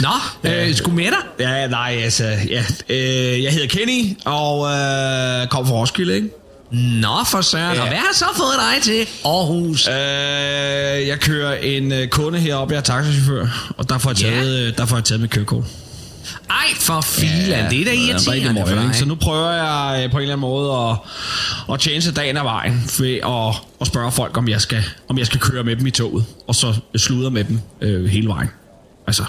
Nå, 0.03 0.09
øh, 0.51 0.75
skulle 0.75 0.97
med 0.97 1.05
dig? 1.05 1.19
Ja, 1.39 1.67
nej, 1.67 2.01
altså, 2.05 2.25
ja. 2.49 2.65
Øh, 2.89 3.43
jeg 3.43 3.53
hedder 3.53 3.67
Kenny, 3.69 4.17
og 4.25 4.65
øh, 4.65 5.49
kommer 5.49 5.69
fra 5.71 5.77
Roskilde, 5.77 6.15
ikke? 6.15 6.29
Nå, 6.73 7.25
for 7.27 7.41
søren. 7.41 7.75
Ja. 7.77 7.83
Og 7.83 7.89
hvad 7.89 7.99
har 7.99 8.15
så 8.15 8.25
fået 8.37 8.55
dig 8.59 8.83
til 8.83 9.07
Aarhus? 9.25 9.89
Øh, 9.89 9.95
jeg 11.09 11.21
kører 11.21 11.55
en 11.55 11.93
øh, 11.93 12.09
kunde 12.09 12.39
herop, 12.39 12.71
jeg 12.71 12.77
er 12.77 12.81
taxachauffør, 12.81 13.73
og 13.77 13.89
der 13.89 13.99
får 13.99 14.11
jeg 14.11 14.17
taget, 14.17 14.63
ja. 14.63 14.69
Øh, 14.69 14.77
der 14.79 14.87
får 14.87 14.97
jeg 14.97 15.05
taget 15.05 15.21
mit 15.21 15.31
kørekort. 15.31 15.65
Ej, 16.51 16.57
for 16.81 17.01
filan, 17.01 17.49
ja, 17.49 17.69
det 17.71 17.81
er 17.81 17.85
da 17.85 17.93
irriterende 17.93 18.65
for 18.67 18.75
dig. 18.75 18.91
Så 18.95 19.05
nu 19.05 19.15
prøver 19.15 19.51
jeg 19.51 20.05
øh, 20.05 20.11
på 20.11 20.17
en 20.17 20.23
eller 20.23 20.35
anden 20.35 20.41
måde 20.41 20.73
at, 20.73 20.97
at 21.73 21.81
tjene 21.81 22.03
sig 22.03 22.17
dagen 22.17 22.37
af 22.37 22.45
vejen 22.45 22.85
ved 22.99 23.15
at, 23.15 23.63
at 23.81 23.87
spørge 23.87 24.13
folk, 24.13 24.37
om 24.37 24.49
jeg, 24.49 24.61
skal, 24.61 24.85
om 25.09 25.19
jeg 25.19 25.27
skal 25.27 25.41
køre 25.41 25.65
med 25.65 25.77
dem 25.77 25.87
i 25.87 25.91
toget, 25.91 26.25
og 26.47 26.55
så 26.55 26.75
sludre 26.97 27.31
med 27.31 27.45
dem 27.45 27.61
øh, 27.81 28.05
hele 28.05 28.29
vejen. 28.29 28.51
Altså, 29.07 29.25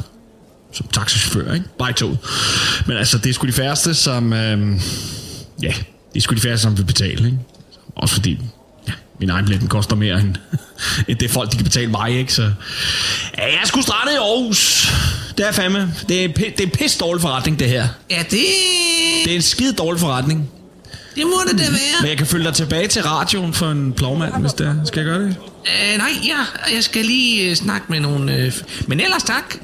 som 0.73 0.87
taxichauffør, 0.87 1.53
ikke? 1.53 1.65
Bare 1.79 1.89
i 1.89 1.93
toget. 1.93 2.17
Men 2.85 2.97
altså, 2.97 3.17
det 3.17 3.29
er 3.29 3.33
sgu 3.33 3.47
de 3.47 3.53
færreste, 3.53 3.93
som... 3.93 4.33
Øh, 4.33 4.79
ja, 5.63 5.73
det 6.13 6.19
er 6.19 6.21
sgu 6.21 6.35
de 6.35 6.41
færreste, 6.41 6.63
som 6.63 6.77
vil 6.77 6.83
betale, 6.83 7.25
ikke? 7.25 7.39
Også 7.95 8.15
fordi 8.15 8.39
ja, 8.87 8.93
min 9.19 9.29
egen 9.29 9.45
billet 9.45 9.69
koster 9.69 9.95
mere 9.95 10.19
end, 10.19 10.35
end 11.07 11.17
det 11.19 11.31
folk, 11.31 11.51
de 11.51 11.55
kan 11.57 11.63
betale 11.63 11.87
mig, 11.87 12.11
ikke? 12.11 12.33
Så 12.33 12.41
ja, 13.37 13.45
jeg 13.45 13.61
skulle 13.65 13.83
strandet 13.83 14.13
i 14.13 14.15
Aarhus. 14.15 14.91
Det 15.37 15.47
er 15.47 15.51
fandme. 15.51 15.93
Det 16.09 16.23
er, 16.23 16.27
det 16.27 16.59
er 16.59 16.63
en 16.63 16.69
pisse 16.69 16.99
dårlig 16.99 17.21
forretning, 17.21 17.59
det 17.59 17.69
her. 17.69 17.87
Ja, 18.09 18.23
det... 18.31 18.39
Det 19.23 19.31
er 19.31 19.35
en 19.35 19.41
skide 19.41 19.73
dårlig 19.73 19.99
forretning. 19.99 20.49
Det 21.15 21.25
må 21.25 21.41
det 21.51 21.59
da 21.59 21.63
være. 21.63 22.01
Men 22.01 22.09
jeg 22.09 22.17
kan 22.17 22.27
følge 22.27 22.45
dig 22.45 22.53
tilbage 22.53 22.87
til 22.87 23.03
radioen 23.03 23.53
for 23.53 23.71
en 23.71 23.93
plovmand, 23.93 24.41
hvis 24.41 24.53
det 24.53 24.67
er. 24.67 24.75
Skal 24.85 24.99
jeg 24.99 25.05
gøre 25.05 25.21
det? 25.21 25.35
Øh, 25.65 25.97
nej, 25.97 26.09
ja, 26.23 26.73
jeg 26.75 26.83
skal 26.83 27.05
lige 27.05 27.49
øh, 27.49 27.55
snakke 27.55 27.85
med 27.89 27.99
nogle... 27.99 28.35
Øh, 28.35 28.53
men 28.87 28.99
ellers 28.99 29.23
tak. 29.23 29.55